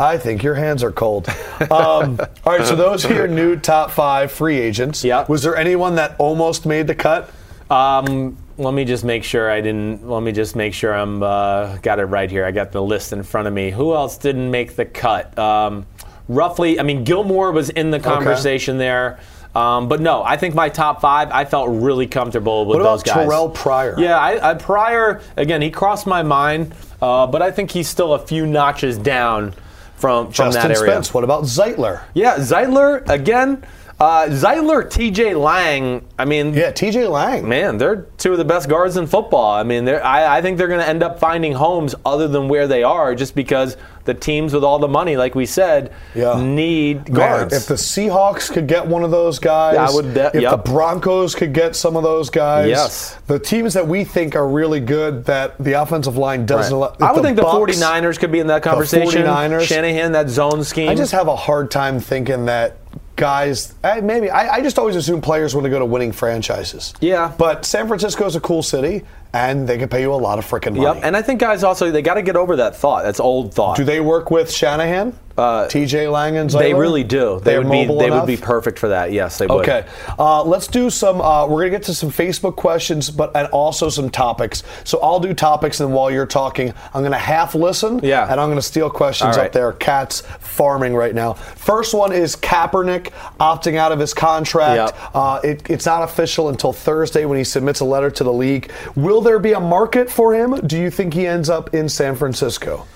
I 0.00 0.16
think 0.16 0.42
your 0.42 0.54
hands 0.54 0.82
are 0.82 0.92
cold. 0.92 1.28
Um, 1.60 2.18
all 2.46 2.56
right, 2.56 2.66
so 2.66 2.74
those 2.74 3.04
are 3.04 3.12
your 3.12 3.28
new 3.28 3.56
top 3.56 3.90
five 3.90 4.32
free 4.32 4.58
agents. 4.58 5.04
Yeah. 5.04 5.26
Was 5.28 5.42
there 5.42 5.56
anyone 5.56 5.96
that 5.96 6.16
almost 6.18 6.64
made 6.64 6.86
the 6.86 6.94
cut? 6.94 7.30
Um, 7.70 8.38
let 8.56 8.72
me 8.72 8.86
just 8.86 9.04
make 9.04 9.24
sure 9.24 9.50
I 9.50 9.60
didn't. 9.60 10.08
Let 10.08 10.22
me 10.22 10.32
just 10.32 10.56
make 10.56 10.72
sure 10.72 10.94
I'm 10.94 11.22
uh, 11.22 11.76
got 11.78 11.98
it 11.98 12.06
right 12.06 12.30
here. 12.30 12.46
I 12.46 12.50
got 12.50 12.72
the 12.72 12.82
list 12.82 13.12
in 13.12 13.22
front 13.22 13.46
of 13.46 13.52
me. 13.52 13.70
Who 13.70 13.94
else 13.94 14.16
didn't 14.16 14.50
make 14.50 14.74
the 14.74 14.86
cut? 14.86 15.38
Um, 15.38 15.86
roughly, 16.28 16.80
I 16.80 16.82
mean, 16.82 17.04
Gilmore 17.04 17.52
was 17.52 17.68
in 17.68 17.90
the 17.90 18.00
conversation 18.00 18.78
there. 18.78 19.20
Um, 19.54 19.88
but 19.88 20.00
no, 20.00 20.22
I 20.22 20.36
think 20.36 20.54
my 20.54 20.68
top 20.68 21.00
five, 21.00 21.30
I 21.30 21.44
felt 21.44 21.68
really 21.70 22.06
comfortable 22.06 22.64
with 22.64 22.78
What 22.78 22.84
those 22.84 23.02
about 23.02 23.14
guys. 23.14 23.24
Terrell 23.26 23.50
Pryor? 23.50 23.96
Yeah, 23.98 24.16
I, 24.16 24.50
I 24.50 24.54
Pryor 24.54 25.20
again. 25.36 25.60
He 25.60 25.70
crossed 25.70 26.06
my 26.06 26.22
mind, 26.22 26.72
uh, 27.02 27.26
but 27.26 27.42
I 27.42 27.50
think 27.50 27.70
he's 27.70 27.88
still 27.88 28.14
a 28.14 28.18
few 28.18 28.46
notches 28.46 28.96
down 28.96 29.52
from 30.00 30.26
from 30.26 30.32
Justin 30.32 30.68
that 30.68 30.78
area. 30.78 30.92
Spence. 30.92 31.14
What 31.14 31.24
about 31.24 31.44
Zeitler? 31.44 32.02
Yeah, 32.14 32.36
Zeitler 32.36 33.08
again. 33.08 33.62
Uh, 34.00 34.26
Zeitler, 34.28 34.88
T.J. 34.90 35.34
Lang. 35.34 36.02
I 36.18 36.24
mean, 36.24 36.54
Yeah, 36.54 36.70
T.J. 36.70 37.06
Lang. 37.06 37.46
man, 37.46 37.76
they're 37.76 38.06
two 38.16 38.32
of 38.32 38.38
the 38.38 38.46
best 38.46 38.66
guards 38.66 38.96
in 38.96 39.06
football. 39.06 39.52
I 39.52 39.62
mean, 39.62 39.84
they're, 39.84 40.02
I, 40.02 40.38
I 40.38 40.40
think 40.42 40.56
they're 40.56 40.68
going 40.68 40.80
to 40.80 40.88
end 40.88 41.02
up 41.02 41.18
finding 41.20 41.52
homes 41.52 41.94
other 42.06 42.26
than 42.26 42.48
where 42.48 42.66
they 42.66 42.82
are, 42.82 43.14
just 43.14 43.34
because 43.34 43.76
the 44.06 44.14
teams 44.14 44.54
with 44.54 44.64
all 44.64 44.78
the 44.78 44.88
money, 44.88 45.18
like 45.18 45.34
we 45.34 45.44
said, 45.44 45.92
Yeah. 46.14 46.42
need 46.42 47.10
Man, 47.10 47.14
guards. 47.14 47.52
if 47.54 47.66
the 47.66 47.74
Seahawks 47.74 48.50
could 48.50 48.66
get 48.66 48.86
one 48.86 49.04
of 49.04 49.10
those 49.10 49.38
guys, 49.38 49.76
I 49.76 49.90
would 49.94 50.16
if 50.16 50.34
yep. 50.40 50.50
the 50.50 50.56
Broncos 50.56 51.34
could 51.34 51.52
get 51.52 51.76
some 51.76 51.94
of 51.94 52.02
those 52.02 52.30
guys, 52.30 52.68
Yes. 52.70 53.18
the 53.26 53.38
teams 53.38 53.74
that 53.74 53.86
we 53.86 54.04
think 54.04 54.34
are 54.34 54.48
really 54.48 54.80
good 54.80 55.26
that 55.26 55.58
the 55.62 55.74
offensive 55.74 56.16
line 56.16 56.46
doesn't 56.46 56.74
Right. 56.74 56.90
allow. 56.98 57.06
I 57.06 57.12
would 57.12 57.22
think 57.22 57.36
the 57.36 57.42
Bucks- 57.42 57.54
49ers 57.78 58.18
could 58.18 58.32
be 58.32 58.40
in 58.40 58.46
that 58.46 58.62
conversation. 58.62 59.22
The 59.24 59.28
49ers. 59.28 59.64
Shanahan, 59.66 60.12
that 60.12 60.30
zone 60.30 60.64
scheme. 60.64 60.88
I 60.88 60.94
just 60.94 61.12
have 61.12 61.28
a 61.28 61.36
hard 61.36 61.70
time 61.70 62.00
thinking 62.00 62.46
that 62.46 62.76
guys. 63.20 63.74
Maybe 63.84 64.30
I, 64.30 64.56
I 64.56 64.60
just 64.62 64.78
always 64.78 64.96
assume 64.96 65.20
players 65.20 65.54
want 65.54 65.66
to 65.66 65.70
go 65.70 65.78
to 65.78 65.84
winning 65.84 66.10
franchises. 66.10 66.94
Yeah. 67.00 67.32
but 67.36 67.64
San 67.64 67.86
Francisco 67.86 68.24
is 68.26 68.34
a 68.34 68.40
cool 68.40 68.62
city, 68.62 69.04
and 69.32 69.68
they 69.68 69.78
can 69.78 69.88
pay 69.88 70.00
you 70.02 70.12
a 70.12 70.14
lot 70.14 70.38
of 70.38 70.46
freaking 70.46 70.76
money. 70.76 70.82
Yep, 70.82 71.04
and 71.04 71.16
I 71.16 71.22
think 71.22 71.40
guys 71.40 71.62
also 71.64 71.90
they 71.90 72.02
got 72.02 72.14
to 72.14 72.22
get 72.22 72.36
over 72.36 72.56
that 72.56 72.76
thought. 72.76 73.04
That's 73.04 73.20
old 73.20 73.54
thought. 73.54 73.76
Do 73.76 73.84
they 73.84 74.00
work 74.00 74.30
with 74.30 74.50
Shanahan? 74.50 75.16
Uh, 75.38 75.66
TJ 75.68 76.12
Lang 76.12 76.36
and 76.36 76.50
They 76.50 76.74
really 76.74 77.02
do. 77.02 77.38
They 77.38 77.52
They're 77.52 77.62
would 77.62 77.70
be. 77.70 77.86
They 77.86 78.06
enough? 78.08 78.22
would 78.22 78.26
be 78.26 78.36
perfect 78.36 78.78
for 78.78 78.88
that. 78.88 79.10
Yes, 79.10 79.38
they 79.38 79.46
would. 79.46 79.62
Okay, 79.66 79.86
uh, 80.18 80.44
let's 80.44 80.66
do 80.66 80.90
some. 80.90 81.20
Uh, 81.22 81.46
we're 81.46 81.60
gonna 81.60 81.70
get 81.70 81.84
to 81.84 81.94
some 81.94 82.10
Facebook 82.10 82.56
questions, 82.56 83.10
but 83.10 83.34
and 83.34 83.48
also 83.48 83.88
some 83.88 84.10
topics. 84.10 84.62
So 84.84 85.00
I'll 85.00 85.20
do 85.20 85.32
topics, 85.32 85.80
and 85.80 85.94
while 85.94 86.10
you're 86.10 86.26
talking, 86.26 86.74
I'm 86.92 87.02
gonna 87.02 87.16
half 87.16 87.54
listen. 87.54 88.00
Yeah. 88.02 88.30
and 88.30 88.38
I'm 88.38 88.50
gonna 88.50 88.60
steal 88.60 88.90
questions 88.90 89.38
All 89.38 89.44
up 89.44 89.52
there. 89.52 89.72
Cats 89.72 90.20
farming 90.40 90.94
right 90.94 91.14
now. 91.14 91.34
First 91.34 91.94
one 91.94 92.12
is 92.12 92.36
Kaepernick 92.36 93.10
opting 93.38 93.76
out 93.76 93.92
of 93.92 93.98
his 93.98 94.12
contract. 94.12 94.94
Yep. 94.94 95.14
Uh, 95.14 95.40
it, 95.42 95.70
it's 95.70 95.86
not 95.86 96.02
official 96.02 96.50
until 96.50 96.72
Thursday 96.74 97.24
when 97.24 97.38
he 97.38 97.44
submits 97.44 97.80
a 97.80 97.84
letter 97.86 98.10
to 98.10 98.24
the 98.24 98.32
league. 98.32 98.70
Will 98.94 99.19
there 99.22 99.38
be 99.38 99.52
a 99.52 99.60
market 99.60 100.10
for 100.10 100.34
him? 100.34 100.54
Do 100.66 100.78
you 100.78 100.90
think 100.90 101.14
he 101.14 101.26
ends 101.26 101.48
up 101.48 101.74
in 101.74 101.88
San 101.88 102.16
Francisco? 102.16 102.86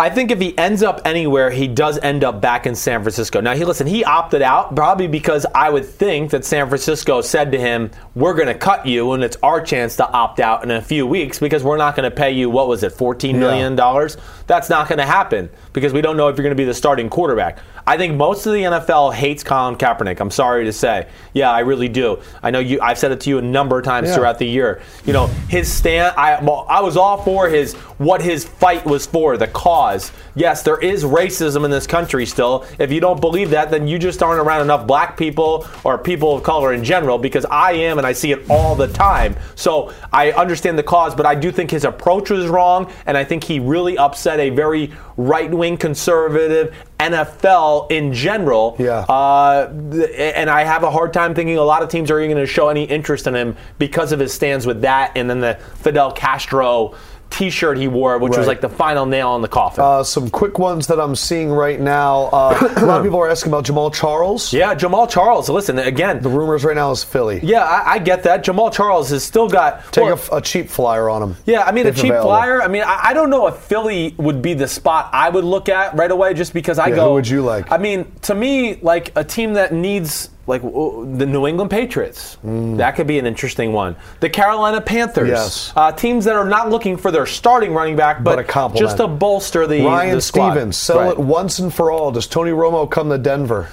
I 0.00 0.10
think 0.10 0.30
if 0.30 0.40
he 0.40 0.56
ends 0.56 0.84
up 0.84 1.00
anywhere, 1.04 1.50
he 1.50 1.66
does 1.66 1.98
end 1.98 2.22
up 2.22 2.40
back 2.40 2.66
in 2.68 2.76
San 2.76 3.02
Francisco. 3.02 3.40
Now, 3.40 3.56
he 3.56 3.64
listen, 3.64 3.88
he 3.88 4.04
opted 4.04 4.42
out 4.42 4.76
probably 4.76 5.08
because 5.08 5.44
I 5.56 5.70
would 5.70 5.84
think 5.84 6.30
that 6.30 6.44
San 6.44 6.68
Francisco 6.68 7.20
said 7.20 7.50
to 7.50 7.58
him, 7.58 7.90
"We're 8.14 8.34
going 8.34 8.46
to 8.46 8.54
cut 8.54 8.86
you, 8.86 9.10
and 9.12 9.24
it's 9.24 9.36
our 9.42 9.60
chance 9.60 9.96
to 9.96 10.08
opt 10.08 10.38
out 10.38 10.62
in 10.62 10.70
a 10.70 10.80
few 10.80 11.04
weeks 11.04 11.40
because 11.40 11.64
we're 11.64 11.78
not 11.78 11.96
going 11.96 12.08
to 12.08 12.14
pay 12.16 12.30
you 12.30 12.48
what 12.48 12.68
was 12.68 12.84
it, 12.84 12.92
fourteen 12.92 13.40
million 13.40 13.74
dollars? 13.74 14.16
That's 14.46 14.70
not 14.70 14.88
going 14.88 14.98
to 14.98 15.06
happen 15.06 15.50
because 15.72 15.92
we 15.92 16.00
don't 16.00 16.16
know 16.16 16.28
if 16.28 16.36
you're 16.36 16.44
going 16.44 16.56
to 16.56 16.60
be 16.60 16.64
the 16.64 16.74
starting 16.74 17.08
quarterback." 17.10 17.58
I 17.88 17.96
think 17.96 18.16
most 18.16 18.44
of 18.44 18.52
the 18.52 18.64
NFL 18.64 19.14
hates 19.14 19.42
Colin 19.42 19.76
Kaepernick. 19.76 20.20
I'm 20.20 20.30
sorry 20.30 20.66
to 20.66 20.74
say. 20.74 21.08
Yeah, 21.32 21.50
I 21.50 21.60
really 21.60 21.88
do. 21.88 22.18
I 22.42 22.50
know 22.50 22.58
you. 22.58 22.78
I've 22.82 22.98
said 22.98 23.12
it 23.12 23.20
to 23.20 23.30
you 23.30 23.38
a 23.38 23.42
number 23.42 23.78
of 23.78 23.84
times 23.86 24.08
Yeah. 24.08 24.14
throughout 24.16 24.38
the 24.38 24.46
year. 24.46 24.82
You 25.06 25.14
know, 25.14 25.28
his 25.48 25.72
stand. 25.72 26.14
I 26.18 26.38
well, 26.44 26.66
I 26.68 26.82
was 26.82 26.98
all 26.98 27.16
for 27.22 27.48
his 27.48 27.72
what 27.96 28.20
his 28.20 28.44
fight 28.44 28.84
was 28.84 29.06
for, 29.06 29.38
the 29.38 29.46
cause. 29.48 29.87
Yes, 30.34 30.62
there 30.62 30.78
is 30.78 31.04
racism 31.04 31.64
in 31.64 31.70
this 31.70 31.86
country 31.86 32.26
still. 32.26 32.66
If 32.78 32.92
you 32.92 33.00
don't 33.00 33.20
believe 33.20 33.50
that, 33.50 33.70
then 33.70 33.88
you 33.88 33.98
just 33.98 34.22
aren't 34.22 34.40
around 34.40 34.62
enough 34.62 34.86
black 34.86 35.16
people 35.16 35.66
or 35.84 35.98
people 35.98 36.36
of 36.36 36.42
color 36.42 36.72
in 36.72 36.84
general. 36.84 37.18
Because 37.18 37.44
I 37.46 37.72
am, 37.72 37.98
and 37.98 38.06
I 38.06 38.12
see 38.12 38.32
it 38.32 38.48
all 38.50 38.74
the 38.74 38.88
time. 38.88 39.36
So 39.54 39.92
I 40.12 40.32
understand 40.32 40.78
the 40.78 40.82
cause, 40.82 41.14
but 41.14 41.26
I 41.26 41.34
do 41.34 41.50
think 41.50 41.70
his 41.70 41.84
approach 41.84 42.30
was 42.30 42.46
wrong, 42.46 42.92
and 43.06 43.16
I 43.16 43.24
think 43.24 43.44
he 43.44 43.60
really 43.60 43.98
upset 43.98 44.40
a 44.40 44.50
very 44.50 44.92
right-wing 45.16 45.76
conservative 45.76 46.74
NFL 47.00 47.90
in 47.90 48.12
general. 48.12 48.76
Yeah. 48.78 49.00
Uh, 49.00 49.70
and 50.16 50.50
I 50.50 50.64
have 50.64 50.82
a 50.82 50.90
hard 50.90 51.12
time 51.12 51.34
thinking 51.34 51.56
a 51.56 51.62
lot 51.62 51.82
of 51.82 51.88
teams 51.88 52.10
are 52.10 52.20
even 52.20 52.36
going 52.36 52.46
to 52.46 52.52
show 52.52 52.68
any 52.68 52.84
interest 52.84 53.26
in 53.26 53.34
him 53.34 53.56
because 53.78 54.12
of 54.12 54.20
his 54.20 54.32
stands 54.32 54.66
with 54.66 54.82
that 54.82 55.12
and 55.16 55.28
then 55.28 55.40
the 55.40 55.54
Fidel 55.76 56.12
Castro 56.12 56.94
T-shirt 57.30 57.78
he 57.78 57.86
wore, 57.88 58.18
which 58.18 58.32
Right. 58.32 58.38
was 58.38 58.46
like 58.48 58.60
the 58.60 58.68
final 58.68 59.06
nail 59.06 59.36
in 59.36 59.42
the 59.42 59.48
coffin. 59.48 59.84
Uh, 59.84 60.02
some 60.02 60.28
quick 60.30 60.58
ones 60.58 60.86
that 60.88 60.98
I'm 60.98 61.14
seeing 61.14 61.50
right 61.52 61.78
now. 61.80 62.24
Uh, 62.32 62.72
a 62.76 62.84
lot 62.84 62.98
of 62.98 63.04
people 63.04 63.20
are 63.20 63.30
asking 63.30 63.52
about 63.52 63.64
Jamaal 63.64 63.92
Charles. 63.94 64.52
yeah, 64.52 64.74
Jamaal 64.74 65.08
Charles. 65.08 65.48
Listen 65.48 65.78
again. 65.78 66.20
The 66.20 66.28
rumors 66.30 66.64
right 66.64 66.74
now 66.74 66.90
is 66.90 67.04
Philly. 67.04 67.38
yeah, 67.42 67.62
I, 67.64 67.92
I 67.94 67.98
get 67.98 68.22
that. 68.24 68.44
Jamaal 68.44 68.72
Charles 68.72 69.10
has 69.10 69.22
still 69.22 69.48
got 69.48 69.92
Take 69.92 70.04
well, 70.04 70.20
a 70.32 70.36
a, 70.36 70.40
cheap 70.40 70.68
flyer 70.68 71.08
on 71.08 71.22
him. 71.22 71.36
Yeah, 71.46 71.62
I 71.62 71.72
mean 71.72 71.86
a 71.86 71.92
cheap 71.92 72.06
available. 72.06 72.30
flyer. 72.30 72.62
I 72.62 72.68
mean, 72.68 72.82
I, 72.82 72.98
I 73.08 73.12
don't 73.14 73.30
know 73.30 73.46
if 73.46 73.56
Philly 73.56 74.14
would 74.16 74.42
be 74.42 74.54
the 74.54 74.66
spot 74.66 75.10
I 75.12 75.28
would 75.28 75.44
look 75.44 75.68
at 75.68 75.94
right 75.96 76.10
away, 76.10 76.34
just 76.34 76.52
because 76.54 76.78
I 76.78 76.88
Yeah, 76.88 76.96
go. 76.96 77.08
who 77.08 77.14
would 77.14 77.28
you 77.28 77.42
like? 77.42 77.70
I 77.70 77.76
mean, 77.78 78.10
to 78.22 78.34
me, 78.34 78.78
like 78.82 79.12
a 79.16 79.22
team 79.22 79.52
that 79.54 79.72
needs 79.72 80.30
like 80.48 80.62
the 80.62 81.26
New 81.26 81.46
England 81.46 81.70
Patriots. 81.70 82.38
That 82.42 82.96
could 82.96 83.06
be 83.06 83.18
an 83.18 83.26
interesting 83.26 83.72
one. 83.72 83.94
The 84.20 84.30
Carolina 84.30 84.80
Panthers. 84.80 85.28
Mm. 85.28 85.32
Yes. 85.32 85.72
Uh, 85.76 85.92
teams 85.92 86.24
that 86.24 86.34
are 86.34 86.44
not 86.48 86.70
looking 86.70 86.96
for 86.96 87.10
their 87.10 87.26
starting 87.26 87.74
running 87.74 87.96
back, 87.96 88.24
but, 88.24 88.46
But 88.46 88.74
just 88.74 88.96
to 88.96 89.06
bolster 89.06 89.66
the 89.66 89.84
Ryan 89.84 90.16
the. 90.16 90.20
Stevens, 90.22 90.76
sell 90.76 90.98
Right. 91.00 91.12
it 91.12 91.18
once 91.18 91.58
and 91.58 91.72
for 91.72 91.90
all. 91.90 92.10
Does 92.10 92.26
Tony 92.26 92.50
Romo 92.50 92.90
come 92.90 93.10
to 93.10 93.18
Denver? 93.18 93.68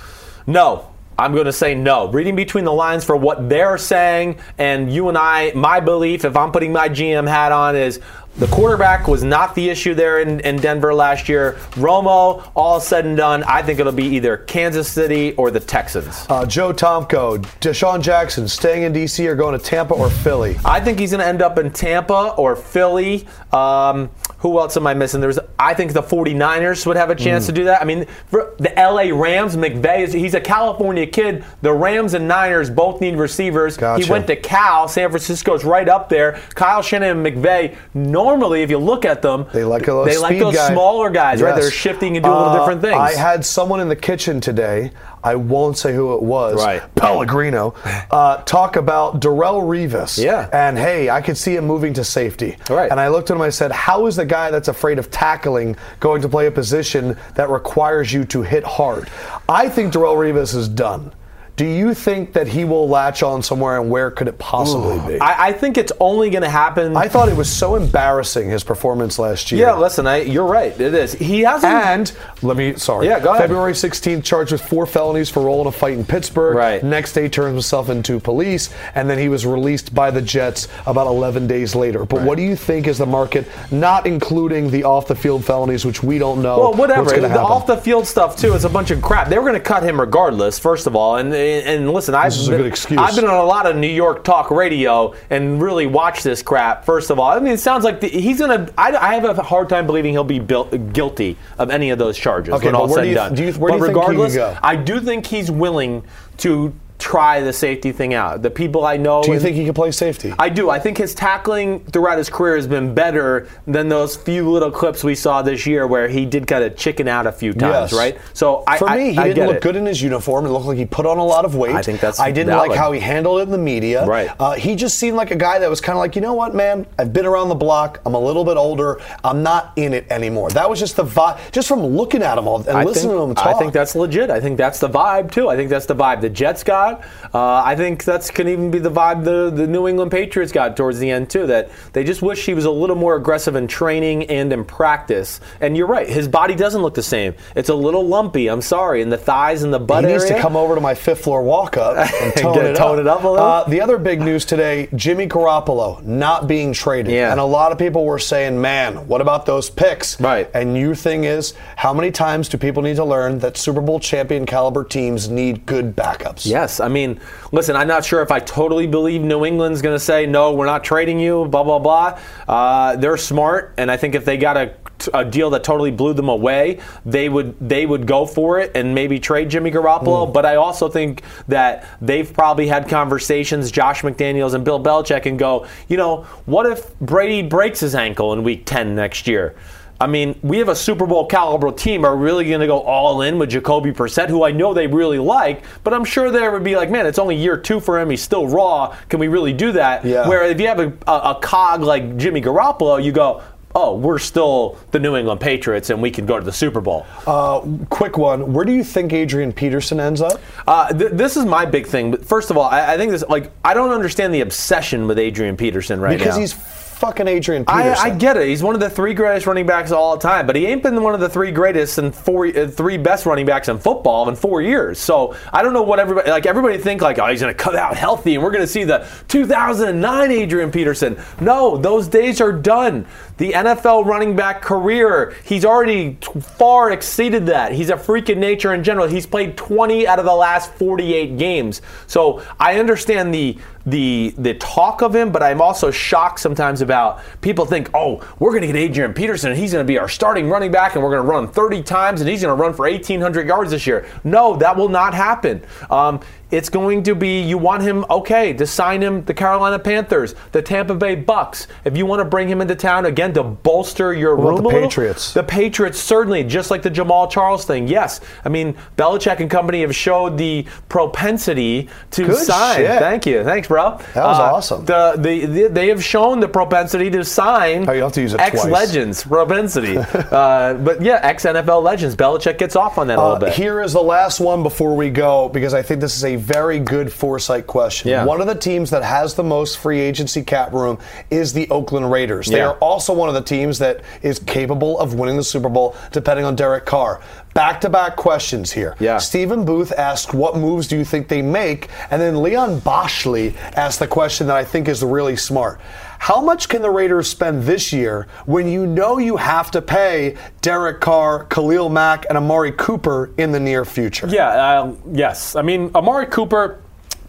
No. 0.46 0.90
I'm 1.18 1.32
going 1.32 1.46
to 1.46 1.54
say 1.54 1.76
no. 1.76 2.10
Reading 2.10 2.36
between 2.36 2.66
the 2.66 2.74
lines 2.74 3.06
for 3.06 3.16
what 3.16 3.48
they're 3.48 3.78
saying, 3.78 4.38
and 4.58 4.92
you 4.92 5.08
and 5.08 5.18
I, 5.18 5.54
my 5.56 5.80
belief, 5.80 6.26
if 6.26 6.36
I'm 6.36 6.52
putting 6.52 6.74
my 6.74 6.90
GM 6.90 7.26
hat 7.26 7.54
on, 7.54 7.78
is 7.78 8.02
the 8.38 8.48
quarterback 8.48 9.08
was 9.08 9.24
not 9.24 9.56
the 9.56 9.70
issue 9.70 9.94
there 9.94 10.20
in, 10.20 10.42
in 10.42 10.58
Denver 10.58 10.94
last 10.94 11.30
year. 11.30 11.54
Romo, 11.72 12.52
all 12.56 12.80
said 12.80 13.06
and 13.06 13.16
done, 13.16 13.44
I 13.44 13.62
think 13.62 13.80
it'll 13.80 13.94
be 13.94 14.06
either 14.16 14.38
Kansas 14.38 14.92
City 14.92 15.34
or 15.36 15.52
the 15.52 15.60
Texans. 15.60 16.26
Uh, 16.30 16.46
Joe 16.46 16.74
Tomko, 16.74 17.40
DeSean 17.62 18.02
Jackson, 18.02 18.48
staying 18.48 18.84
in 18.84 18.94
D.C. 18.94 19.26
or 19.28 19.36
going 19.36 19.58
to 19.58 19.64
Tampa 19.64 19.94
or 19.94 20.10
Philly? 20.10 20.58
I 20.66 20.82
think 20.82 21.00
he's 21.00 21.12
going 21.12 21.22
to 21.22 21.28
end 21.28 21.42
up 21.42 21.58
in 21.58 21.72
Tampa 21.72 22.34
or 22.38 22.56
Philly. 22.56 23.28
Um, 23.54 24.10
who 24.46 24.60
else 24.60 24.78
am 24.78 24.86
I 24.86 24.94
missing? 24.94 25.22
There's, 25.22 25.40
I 25.58 25.74
think 25.74 25.94
the 25.94 26.04
49ers 26.04 26.86
would 26.86 26.98
have 26.98 27.10
a 27.10 27.16
Mm. 27.16 27.20
chance 27.24 27.46
to 27.48 27.52
do 27.52 27.64
that. 27.64 27.82
I 27.82 27.86
mean, 27.86 28.06
for 28.28 28.54
the 28.60 28.72
LA 28.80 29.10
Rams, 29.12 29.56
McVay, 29.56 30.02
is, 30.02 30.14
he's 30.14 30.36
a 30.36 30.40
California 30.40 31.08
kid. 31.08 31.44
The 31.64 31.74
Rams 31.74 32.14
and 32.14 32.28
Niners 32.28 32.70
both 32.70 33.02
need 33.02 33.16
receivers. 33.18 33.76
Gotcha. 33.76 34.04
He 34.06 34.12
went 34.12 34.28
to 34.28 34.36
Cal. 34.36 34.88
San 34.88 35.10
Francisco's 35.10 35.66
right 35.66 35.90
up 35.90 36.10
there. 36.10 36.40
Kyle 36.54 36.84
Shanahan 36.84 37.26
and 37.26 37.26
McVay, 37.26 37.76
normally, 37.96 38.62
if 38.62 38.70
you 38.70 38.78
look 38.78 39.04
at 39.04 39.24
them, 39.24 39.48
They 39.52 39.64
like 39.64 39.86
those 39.86 40.06
they 40.06 40.18
like 40.18 40.38
those 40.38 40.54
guy. 40.56 40.72
smaller 40.72 41.10
guys, 41.10 41.42
right? 41.42 41.56
They're 41.56 41.72
shifting 41.72 42.16
and 42.16 42.24
doing 42.24 42.36
little 42.38 42.52
Uh, 42.54 42.60
different 42.60 42.82
things. 42.82 42.96
I 42.96 43.14
had 43.16 43.44
someone 43.44 43.80
in 43.80 43.90
the 43.90 43.96
kitchen 43.96 44.40
today. 44.40 44.92
I 45.26 45.36
won't 45.36 45.76
say 45.78 45.94
who 45.94 46.14
it 46.14 46.22
was. 46.22 46.64
Right. 46.64 46.84
Pellegrino. 46.96 47.74
Uh, 48.12 48.44
talk 48.44 48.76
about 48.76 49.22
Darrelle 49.22 49.64
Revis. 49.64 50.24
Yeah. 50.24 50.48
And 50.54 50.78
hey, 50.78 51.10
I 51.10 51.22
could 51.22 51.36
see 51.36 51.56
him 51.56 51.66
moving 51.66 51.94
to 51.96 52.04
safety. 52.04 52.58
Right. 52.70 52.92
And 52.92 53.00
I 53.00 53.08
looked 53.08 53.32
at 53.32 53.36
him. 53.36 53.42
I 53.42 53.50
said, 53.50 53.72
"How 53.72 54.06
is 54.06 54.16
the 54.16 54.26
guy 54.26 54.52
that's 54.52 54.68
afraid 54.68 55.00
of 55.00 55.10
tackling 55.10 55.76
going 56.00 56.22
to 56.22 56.30
play 56.30 56.46
a 56.46 56.52
position 56.52 57.18
that 57.34 57.50
requires 57.50 58.14
you 58.14 58.24
to 58.26 58.44
hit 58.44 58.64
hard?" 58.64 59.10
I 59.50 59.68
think 59.68 59.94
Darrelle 59.94 60.16
Revis 60.16 60.56
is 60.56 60.70
done. 60.70 61.12
Do 61.56 61.66
you 61.66 61.94
think 61.94 62.34
that 62.34 62.48
he 62.50 62.66
will 62.66 62.90
latch 62.90 63.24
on 63.24 63.42
somewhere, 63.42 63.80
and 63.80 63.90
where 63.90 64.12
could 64.12 64.28
it 64.28 64.38
possibly 64.38 65.00
be? 65.08 65.20
I, 65.22 65.48
I 65.48 65.52
think 65.54 65.78
it's 65.78 65.94
only 66.02 66.30
going 66.30 66.44
to 66.44 66.50
happen. 66.50 66.98
I 66.98 67.08
thought 67.08 67.30
it 67.30 67.38
was 67.38 67.50
so 67.50 67.76
embarrassing 67.76 68.50
his 68.50 68.64
performance 68.64 69.18
last 69.18 69.52
year. 69.52 69.62
yeah, 69.62 69.74
listen, 69.76 70.06
I, 70.06 70.18
you're 70.24 70.46
right. 70.46 70.78
It 70.80 70.94
is. 70.94 71.14
He 71.14 71.42
hasn't. 71.42 71.72
And 71.72 72.12
let 72.42 72.58
me, 72.58 72.76
sorry. 72.76 73.08
Yeah, 73.08 73.22
go 73.22 73.30
ahead. 73.30 73.44
February 73.44 73.72
16th, 73.72 74.24
charged 74.26 74.52
with 74.52 74.62
four 74.66 74.86
felonies 74.86 75.30
for 75.30 75.44
rolling 75.46 75.68
a 75.68 75.72
fight 75.72 75.94
in 75.94 76.04
Pittsburgh. 76.04 76.58
Right. 76.58 76.84
Next 76.84 77.14
day, 77.14 77.30
turns 77.30 77.54
himself 77.54 77.90
into 77.90 78.20
police, 78.20 78.70
and 78.94 79.10
then 79.10 79.18
he 79.18 79.30
was 79.30 79.46
released 79.46 79.96
by 79.96 80.12
the 80.12 80.22
Jets 80.22 80.68
about 80.86 81.08
11 81.08 81.48
days 81.48 81.74
later. 81.74 82.06
But 82.06 82.24
what 82.24 82.36
do 82.36 82.44
you 82.44 82.58
think 82.58 82.88
is 82.88 82.98
the 82.98 83.06
market, 83.06 83.48
not 83.72 84.06
including 84.06 84.72
the 84.72 84.84
off 84.84 85.08
the 85.08 85.16
field 85.16 85.46
felonies, 85.46 85.86
which 85.86 86.04
we 86.04 86.18
don't 86.18 86.42
know? 86.42 86.60
Well, 86.60 86.74
whatever. 86.74 87.10
The 87.10 87.40
off 87.40 87.66
the 87.66 87.78
field 87.78 88.08
stuff 88.08 88.36
too. 88.36 88.54
is 88.54 88.66
a 88.66 88.70
bunch 88.70 88.92
of 88.92 89.02
crap. 89.02 89.30
They 89.30 89.38
were 89.38 89.44
going 89.50 89.54
to 89.54 89.60
cut 89.60 89.84
him 89.84 90.00
regardless. 90.00 90.60
First 90.60 90.86
of 90.86 90.96
all, 90.96 91.16
and 91.16 91.32
and 91.46 91.92
listen, 91.92 92.14
I've 92.16 92.32
been. 92.50 92.98
I've 92.98 93.16
been 93.16 93.26
on 93.26 93.34
a 93.36 93.44
lot 93.44 93.66
of 93.66 93.76
New 93.76 93.88
York 93.88 94.24
talk 94.24 94.52
radio 94.52 95.14
and 95.30 95.62
really 95.62 95.88
watched 95.88 96.24
this 96.24 96.42
crap. 96.42 96.86
First 96.86 97.10
of 97.12 97.20
all, 97.20 97.32
I 97.32 97.40
mean, 97.40 97.54
it 97.54 97.60
sounds 97.60 97.84
like 97.84 98.02
the, 98.02 98.08
he's 98.08 98.40
going 98.40 98.66
to. 98.68 98.74
I 98.78 99.16
have 99.16 99.26
a 99.38 99.42
hard 99.44 99.70
time 99.70 99.86
believing 99.86 100.12
he'll 100.14 100.24
be 100.24 100.40
built, 100.40 100.94
guilty 100.94 101.38
of 101.58 101.70
any 101.70 101.90
of 101.92 102.00
those 102.00 102.18
charges 102.18 102.54
Okay, 102.56 102.68
when 102.68 102.76
all 102.76 102.88
said 102.90 103.04
do 103.04 103.10
you- 103.10 103.20
and 103.20 103.30
done. 103.30 103.34
do 103.36 103.44
you- 103.46 103.54
but 103.54 103.62
you 103.62 103.68
think 103.72 103.74
he 103.74 103.80
could 103.80 103.88
regardless, 103.98 104.36
go? 104.36 104.58
I 104.64 104.76
do 104.76 105.00
think 105.00 105.26
he's 105.26 105.50
willing 105.52 106.04
to 106.38 106.74
try 107.06 107.40
the 107.40 107.54
safety 107.54 107.92
thing 107.92 108.16
out. 108.16 108.42
The 108.42 108.50
people 108.50 108.84
I 108.84 108.98
know. 108.98 109.22
do 109.22 109.32
you 109.32 109.40
think 109.40 109.56
he 109.56 109.64
can 109.64 109.76
play 109.76 109.92
safety? 109.92 110.34
I 110.40 110.50
do. 110.50 110.72
I 110.72 110.80
think 110.80 110.98
his 110.98 111.14
tackling 111.14 111.82
throughout 111.92 112.18
his 112.18 112.32
career 112.32 112.56
has 112.56 112.66
been 112.66 112.96
better 112.96 113.48
than 113.68 113.90
those 113.90 114.16
few 114.16 114.50
little 114.50 114.72
clips 114.72 115.04
we 115.04 115.14
saw 115.14 115.44
this 115.44 115.68
year 115.68 115.86
where 115.86 116.08
he 116.08 116.26
did 116.26 116.48
kind 116.48 116.64
of 116.64 116.76
chicken 116.76 117.08
out 117.08 117.28
a 117.28 117.32
few 117.32 117.54
times, 117.54 117.92
Yes. 117.92 117.94
right? 117.94 118.18
So 118.34 118.64
I, 118.66 118.80
For 118.80 118.90
I- 118.90 118.98
me, 118.98 119.12
he 119.12 119.20
I 119.20 119.28
didn't 119.28 119.46
look 119.46 119.58
it. 119.58 119.62
good 119.62 119.76
in 119.76 119.86
his 119.86 120.02
uniform. 120.02 120.48
It 120.48 120.50
looked 120.50 120.66
like 120.66 120.78
he 120.80 120.86
put 120.86 121.06
on 121.06 121.20
a 121.20 121.24
lot 121.26 121.46
of 121.46 121.54
weight. 121.56 121.76
I 121.76 121.84
think 121.84 122.00
that's 122.00 122.20
I 122.20 122.32
didn't 122.32 122.48
valid. 122.48 122.70
like 122.70 122.78
how 122.80 122.92
he 122.92 123.00
handled 123.00 123.40
it 123.42 123.44
in 123.44 123.52
the 123.52 123.58
media. 123.60 124.04
Right. 124.08 124.32
Uh, 124.40 124.54
he 124.54 124.76
just 124.76 124.98
seemed 124.98 125.16
like 125.16 125.30
a 125.30 125.36
guy 125.36 125.60
that 125.60 125.70
was 125.70 125.82
kind 125.82 125.96
of 125.96 126.00
like, 126.00 126.16
you 126.16 126.22
know 126.24 126.34
what, 126.34 126.56
man? 126.56 126.88
I've 126.98 127.14
been 127.14 127.28
around 127.28 127.50
the 127.50 127.56
block. 127.56 128.02
I'm 128.08 128.16
a 128.16 128.20
little 128.20 128.44
bit 128.44 128.58
older. 128.58 129.00
I'm 129.24 129.44
not 129.44 129.74
in 129.76 129.94
it 129.94 130.08
anymore. 130.12 130.50
That 130.50 130.68
was 130.68 130.80
just 130.80 130.96
the 130.96 131.06
vibe, 131.06 131.38
just 131.52 131.68
from 131.68 131.86
looking 131.86 132.24
at 132.24 132.38
him 132.40 132.48
all 132.48 132.58
and 132.68 132.70
I 132.76 132.84
listening 132.84 133.12
think, 133.12 133.20
to 133.20 133.24
him 133.30 133.36
talk. 133.36 133.56
I 133.56 133.60
think 133.60 133.74
that's 133.74 133.96
legit. 133.96 134.32
I 134.32 134.40
think 134.40 134.58
that's 134.58 134.80
the 134.80 134.90
vibe 134.90 135.30
too. 135.32 135.50
I 135.50 135.56
think 135.56 135.70
that's 135.70 135.86
the 135.86 135.96
vibe 135.96 136.22
the 136.22 136.30
Jets 136.30 136.64
got. 136.64 136.95
Uh, 137.34 137.62
I 137.64 137.76
think 137.76 138.04
that's 138.04 138.32
can 138.32 138.48
even 138.48 138.72
be 138.72 138.80
the 138.80 138.92
vibe 138.92 139.24
the, 139.24 139.50
the 139.50 139.68
New 139.68 139.88
England 139.88 140.12
Patriots 140.12 140.52
got 140.52 140.76
towards 140.78 141.00
the 141.00 141.10
end 141.12 141.30
too. 141.30 141.48
That 141.48 141.70
they 141.94 142.04
just 142.04 142.22
wish 142.22 142.46
he 142.46 142.54
was 142.54 142.66
a 142.66 142.72
little 142.72 142.96
more 142.96 143.16
aggressive 143.16 143.56
in 143.56 143.68
training 143.68 144.26
and 144.26 144.52
in 144.52 144.64
practice. 144.66 145.40
And 145.62 145.76
you're 145.76 145.88
right, 145.88 146.08
his 146.08 146.28
body 146.28 146.56
doesn't 146.56 146.82
look 146.82 146.94
the 146.96 147.04
same. 147.04 147.36
It's 147.56 147.70
a 147.70 147.76
little 147.76 148.06
lumpy. 148.08 148.48
I'm 148.48 148.62
sorry, 148.62 149.02
in 149.02 149.10
the 149.10 149.18
thighs 149.18 149.64
and 149.64 149.74
the 149.74 149.80
butt 149.80 150.04
He 150.06 150.12
needs 150.12 150.24
area. 150.24 150.36
to 150.38 150.42
come 150.42 150.56
over 150.56 150.76
to 150.76 150.82
my 150.82 150.96
fifth 150.96 151.22
floor 151.24 151.42
walk 151.44 151.78
up 151.78 151.98
and 151.98 152.34
tone, 152.36 152.54
Get- 152.54 152.66
it, 152.66 152.76
tone 152.76 152.96
up. 152.98 153.02
it 153.02 153.08
up 153.08 153.24
a 153.24 153.28
little? 153.28 153.46
Uh, 153.46 153.64
the 153.66 153.82
other 153.82 153.98
big 153.98 154.22
news 154.22 154.46
today 154.46 154.88
Jimmy 154.96 155.28
Garoppolo 155.28 156.04
not 156.04 156.48
being 156.48 156.74
traded. 156.74 157.12
Yeah. 157.12 157.32
And 157.32 157.40
a 157.40 157.46
lot 157.46 157.72
of 157.72 157.78
people 157.78 158.06
were 158.06 158.20
saying, 158.20 158.60
man, 158.62 159.08
what 159.08 159.22
about 159.22 159.46
those 159.46 159.70
picks? 159.70 160.20
Right. 160.20 160.50
And 160.54 160.78
your 160.78 160.96
thing 160.96 161.24
is, 161.24 161.54
how 161.76 161.94
many 161.94 162.12
times 162.12 162.50
do 162.50 162.58
people 162.58 162.82
need 162.84 162.96
to 162.98 163.06
learn 163.06 163.40
that 163.40 163.58
Super 163.58 163.82
Bowl 163.82 164.00
champion 164.00 164.46
caliber 164.46 164.84
teams 164.84 165.30
need 165.30 165.66
good 165.66 165.96
backups? 165.96 166.46
Yes, 166.46 166.75
I 166.80 166.88
mean, 166.88 167.20
listen, 167.52 167.76
I'm 167.76 167.88
not 167.88 168.06
sure 168.06 168.22
if 168.22 168.32
I 168.32 168.40
totally 168.40 168.88
believe 168.88 169.22
New 169.22 169.46
England's 169.46 169.82
going 169.82 169.96
to 169.96 170.04
say 170.04 170.26
no, 170.26 170.54
we're 170.54 170.66
not 170.66 170.84
trading 170.84 171.20
you, 171.20 171.46
blah 171.46 171.64
blah 171.64 171.80
blah. 171.80 172.20
Uh, 172.48 172.96
they're 172.96 173.18
smart, 173.18 173.74
and 173.78 173.92
I 173.92 173.98
think 173.98 174.16
if 174.16 174.26
they 174.26 174.38
got 174.38 174.54
to 174.54 174.74
a 175.14 175.26
deal 175.26 175.50
that 175.52 175.64
totally 175.64 175.92
blew 175.92 176.14
them 176.14 176.30
away, 176.30 176.80
they 177.06 177.30
would 177.30 177.56
they 177.60 177.86
would 177.86 178.08
go 178.08 178.26
for 178.26 178.60
it 178.60 178.72
and 178.76 178.96
maybe 178.96 179.20
trade 179.20 179.50
Jimmy 179.50 179.72
Garoppolo. 179.72 180.28
Mm. 180.28 180.34
But 180.34 180.46
I 180.46 180.56
also 180.56 180.90
think 180.90 181.24
that 181.48 181.88
they've 182.02 182.32
probably 182.32 182.68
had 182.68 182.88
conversations, 182.88 183.72
Josh 183.72 184.02
McDaniels 184.02 184.54
and 184.54 184.64
Bill 184.64 184.82
Belichick, 184.82 185.26
and 185.26 185.38
go, 185.38 185.68
you 185.88 185.98
know, 185.98 186.24
what 186.46 186.66
if 186.66 186.98
Brady 187.00 187.42
breaks 187.42 187.80
his 187.80 187.96
ankle 187.96 188.34
in 188.34 188.44
Week 188.44 188.66
10 188.66 188.96
next 188.96 189.28
year? 189.28 189.56
I 190.00 190.08
mean, 190.08 190.38
we 190.42 190.58
have 190.58 190.68
a 190.68 190.76
Super 190.76 191.06
Bowl 191.06 191.26
caliber 191.26 191.72
team. 191.72 192.04
Are 192.04 192.16
really 192.16 192.46
going 192.48 192.60
to 192.60 192.68
go 192.68 192.82
all 192.82 193.22
in 193.22 193.40
with 193.40 193.50
Jacoby 193.50 193.92
Brissett, 193.92 194.30
who 194.30 194.44
I 194.44 194.52
know 194.52 194.74
they 194.74 194.88
really 194.88 195.20
like, 195.20 195.64
but 195.84 195.94
I'm 195.94 196.04
sure 196.04 196.32
there 196.32 196.52
would 196.52 196.64
be 196.64 196.76
like, 196.76 196.92
man, 196.92 197.06
it's 197.06 197.20
only 197.20 197.36
year 197.36 197.58
two 197.58 197.80
for 197.80 198.00
him. 198.00 198.10
He's 198.10 198.22
still 198.22 198.48
raw. 198.48 198.96
Can 199.10 199.20
we 199.20 199.28
really 199.28 199.54
do 199.54 199.72
that? 199.74 200.04
Yeah. 200.04 200.28
Where 200.28 200.44
if 200.44 200.60
you 200.60 200.68
have 200.68 200.80
a, 200.80 200.94
a, 201.08 201.32
a 201.32 201.40
cog 201.42 201.82
like 201.82 202.18
Jimmy 202.18 202.42
Garoppolo, 202.42 203.02
you 203.02 203.12
go, 203.14 203.42
oh, 203.76 203.96
we're 203.96 204.18
still 204.18 204.78
the 204.92 205.00
New 205.00 205.16
England 205.16 205.42
Patriots 205.42 205.90
and 205.90 206.02
we 206.02 206.10
can 206.10 206.26
go 206.26 206.40
to 206.40 206.46
the 206.46 206.52
Super 206.52 206.82
Bowl. 206.82 207.06
Uh, 207.28 207.60
quick 207.90 208.18
one. 208.18 208.54
Where 208.54 208.66
do 208.66 208.72
you 208.72 208.84
think 208.84 209.12
Adrian 209.12 209.52
Peterson 209.52 210.00
ends 210.00 210.22
up? 210.22 210.40
Uh, 210.66 210.92
th- 210.94 211.12
this 211.12 211.36
is 211.36 211.46
my 211.46 211.66
big 211.66 211.86
thing. 211.86 212.12
But 212.12 212.26
first 212.26 212.50
of 212.50 212.58
all, 212.58 212.64
I, 212.64 212.94
I, 212.94 212.98
think 212.98 213.12
this, 213.12 213.24
like, 213.28 213.52
I 213.64 213.74
don't 213.74 213.92
understand 213.92 214.34
the 214.34 214.42
obsession 214.42 215.08
with 215.08 215.20
Adrian 215.20 215.58
Peterson 215.58 216.00
right 216.00 216.18
because 216.18 216.36
now. 216.36 216.42
Because 216.42 216.54
he's 216.54 216.75
fucking 216.96 217.28
Adrian 217.28 217.66
Peterson. 217.66 218.06
I, 218.06 218.14
I, 218.14 218.16
get 218.16 218.38
it. 218.38 218.48
He's 218.48 218.64
one 218.64 218.74
of 218.74 218.82
the 218.82 218.90
three 218.90 219.14
greatest 219.14 219.46
running 219.46 219.66
backs 219.66 219.92
of 219.92 219.98
all 219.98 220.18
time, 220.18 220.48
but 220.48 220.56
he 220.56 220.66
ain't 220.66 220.82
been 220.82 221.02
one 221.04 221.14
of 221.14 221.20
the 221.20 221.30
three 221.30 221.52
greatest 221.52 221.98
and 221.98 222.16
four, 222.16 222.48
uh, 222.48 222.68
three 222.68 222.98
best 222.98 223.26
running 223.26 223.46
backs 223.46 223.68
in 223.68 223.78
football 223.78 224.30
in 224.30 224.36
four 224.36 224.62
years. 224.62 224.98
So 224.98 225.36
I 225.52 225.62
don't 225.62 225.74
know 225.74 225.84
what 225.84 226.00
everybody 226.00 226.30
like. 226.30 226.46
Everybody 226.46 226.78
think 226.78 227.02
like, 227.02 227.20
oh, 227.20 227.28
he's 227.28 227.42
going 227.42 227.54
to 227.54 227.64
cut 227.64 227.76
out 227.76 227.96
healthy, 227.96 228.36
and 228.36 228.44
we're 228.44 228.52
going 228.52 228.64
to 228.64 228.68
see 228.68 228.86
the 228.86 229.08
2009 229.28 230.32
Adrian 230.32 230.72
Peterson. 230.72 231.18
No, 231.42 231.78
those 231.78 232.08
days 232.08 232.40
are 232.40 232.54
done. 232.54 233.06
The 233.38 233.52
NFL 233.52 234.06
running 234.06 234.36
back 234.36 234.62
career, 234.62 235.36
he's 235.44 235.66
already 235.66 236.18
far 236.42 236.92
exceeded 236.92 237.46
that. 237.48 237.74
He's 237.74 237.90
a 237.90 237.98
freak 237.98 238.30
of 238.30 238.38
nature 238.38 238.74
in 238.74 238.84
general. 238.84 239.08
He's 239.08 239.26
played 239.26 239.58
20 239.58 240.08
out 240.08 240.20
of 240.20 240.26
the 240.26 240.34
last 240.34 240.74
48 240.76 241.38
games. 241.38 241.82
So 242.08 242.42
I 242.60 242.80
understand 242.80 243.34
the 243.34 243.58
the 243.86 244.34
the 244.38 244.56
talk 244.56 245.02
of 245.02 245.16
him, 245.16 245.32
but 245.32 245.44
I'm 245.44 245.62
also 245.62 245.92
shocked 245.92 246.40
sometimes 246.40 246.82
about 246.82 247.22
people 247.42 247.66
think, 247.66 247.90
oh, 247.94 248.28
we're 248.40 248.50
going 248.50 248.62
to 248.62 248.68
get 248.68 248.76
Adrian 248.76 249.14
Peterson 249.14 249.52
and 249.52 249.60
he's 249.60 249.74
going 249.74 249.86
to 249.86 249.88
be 249.88 250.00
our 250.00 250.10
starting 250.10 250.50
running 250.50 250.72
back 250.72 250.96
and 250.96 251.04
we're 251.04 251.12
going 251.12 251.24
to 251.24 251.30
run 251.30 251.48
30 251.48 251.84
times 251.84 252.22
and 252.22 252.30
he's 252.30 252.42
going 252.42 252.56
to 252.56 252.60
run 252.60 252.74
for 252.74 252.90
1,800 252.90 253.48
yards 253.48 253.72
this 253.72 253.86
year. 253.86 254.08
No, 254.24 254.56
that 254.58 254.76
will 254.76 254.90
not 254.90 255.14
happen. 255.14 255.64
Um, 255.92 256.20
it's 256.56 256.70
going 256.70 257.04
to 257.04 257.14
be 257.14 257.42
you 257.42 257.58
want 257.58 257.84
him 257.84 258.06
okay 258.10 258.54
to 258.54 258.66
sign 258.66 259.02
him 259.02 259.26
the 259.26 259.34
Carolina 259.34 259.78
Panthers, 259.78 260.36
the 260.54 260.62
Tampa 260.62 260.96
Bay 260.96 261.16
Bucks. 261.16 261.68
If 261.84 261.98
you 261.98 262.06
want 262.06 262.22
to 262.22 262.26
bring 262.26 262.48
him 262.48 262.62
into 262.62 262.76
town 262.76 263.06
again 263.06 263.34
to 263.34 263.44
bolster 263.44 264.14
your 264.14 264.36
what 264.36 264.56
room 264.56 264.64
the 264.64 264.70
Patriots. 264.70 265.34
the 265.34 265.44
Patriots 265.44 266.00
certainly 266.00 266.44
just 266.44 266.72
like 266.72 266.82
the 266.82 266.90
Jamaal 266.90 267.30
Charles 267.30 267.66
thing. 267.66 267.88
Yes, 267.88 268.22
I 268.46 268.50
mean 268.50 268.76
Belichick 268.98 269.42
and 269.42 269.52
company 269.52 269.82
have 269.82 269.94
showed 269.94 270.38
the 270.38 270.66
propensity 270.88 271.90
to 272.12 272.26
Good 272.26 272.38
sign. 272.38 272.78
Shit. 272.78 273.00
Thank 273.00 273.26
you, 273.26 273.44
thanks, 273.44 273.68
bro. 273.68 273.98
That 274.14 274.26
was 274.26 274.40
uh, 274.40 274.54
awesome. 274.54 274.86
The, 274.86 275.16
the, 275.18 275.46
the, 275.46 275.68
they 275.68 275.90
have 275.90 276.04
shown 276.04 276.40
the 276.40 276.48
propensity 276.48 277.10
to 277.12 277.26
sign. 277.26 277.88
Oh, 277.90 277.92
you 277.92 278.04
have 278.04 278.14
to 278.14 278.22
use 278.22 278.34
it 278.34 278.40
ex 278.40 278.66
legends 278.66 279.24
propensity. 279.24 279.98
uh, 280.14 280.76
but 280.76 281.02
yeah, 281.02 281.20
ex 281.22 281.44
NFL 281.44 281.84
legends. 281.84 282.16
Belichick 282.16 282.58
gets 282.58 282.76
off 282.78 282.98
on 282.98 283.08
that 283.08 283.18
a 283.18 283.22
little 283.22 283.36
uh, 283.36 283.40
bit. 283.40 283.54
Here 283.54 283.82
is 283.82 283.94
the 283.94 284.02
last 284.02 284.40
one 284.40 284.64
before 284.64 284.96
we 284.96 285.10
go 285.10 285.50
because 285.50 285.74
I 285.74 285.82
think 285.82 286.02
this 286.02 286.16
is 286.16 286.24
a 286.24 286.36
very 286.46 286.80
good 286.80 287.12
foresight 287.12 287.66
question. 287.66 288.10
Yeah. 288.10 288.24
One 288.26 288.40
of 288.40 288.48
the 288.48 288.56
teams 288.56 288.92
that 288.92 289.04
has 289.04 289.34
the 289.34 289.44
most 289.44 289.80
free 289.80 290.00
agency 290.00 290.44
cap 290.44 290.72
room 290.74 291.00
is 291.32 291.54
the 291.54 291.68
Oakland 291.72 292.12
Raiders. 292.12 292.48
They 292.48 292.58
Yeah. 292.58 292.68
are 292.70 292.74
also 292.76 293.14
one 293.14 293.30
of 293.30 293.36
the 293.36 293.42
teams 293.42 293.80
that 293.80 294.02
is 294.22 294.38
capable 294.40 295.00
of 295.00 295.16
winning 295.16 295.38
the 295.38 295.44
Super 295.44 295.70
Bowl, 295.70 295.96
depending 296.12 296.46
on 296.46 296.56
Derek 296.56 296.86
Carr. 296.86 297.20
Back 297.56 297.82
to 297.82 297.90
back 297.90 298.16
questions 298.18 298.72
here. 298.72 298.96
Yeah. 299.00 299.18
Stephen 299.18 299.66
Booth 299.66 299.92
asked, 299.98 300.34
What 300.34 300.56
moves 300.58 300.88
do 300.88 300.98
you 300.98 301.06
think 301.06 301.30
they 301.30 301.42
make? 301.42 301.90
And 302.12 302.22
then 302.22 302.44
Leon 302.44 302.82
Boshley 302.82 303.56
asked 303.76 304.00
the 304.00 304.08
question 304.08 304.48
that 304.48 304.58
I 304.58 304.64
think 304.66 304.88
is 304.88 305.02
really 305.04 305.38
smart. 305.38 305.80
How 306.20 306.42
much 306.42 306.70
can 306.70 306.82
the 306.82 306.90
Raiders 306.90 307.30
spend 307.30 307.64
this 307.64 307.94
year 307.94 308.28
when 308.46 308.68
you 308.68 308.86
know 308.86 309.18
you 309.18 309.38
have 309.38 309.72
to 309.72 309.82
pay 309.82 310.38
Derek 310.62 311.02
Carr, 311.02 311.46
Khalil 311.46 311.90
Mack, 311.90 312.26
and 312.30 312.38
Amari 312.38 312.72
Cooper 312.72 313.32
in 313.38 313.52
the 313.52 313.60
near 313.60 313.86
future? 313.86 314.28
Yeah, 314.28 314.48
uh, 314.48 314.94
yes. 315.12 315.56
I 315.56 315.62
mean, 315.62 315.92
Amari 315.96 316.28
Cooper. 316.28 316.82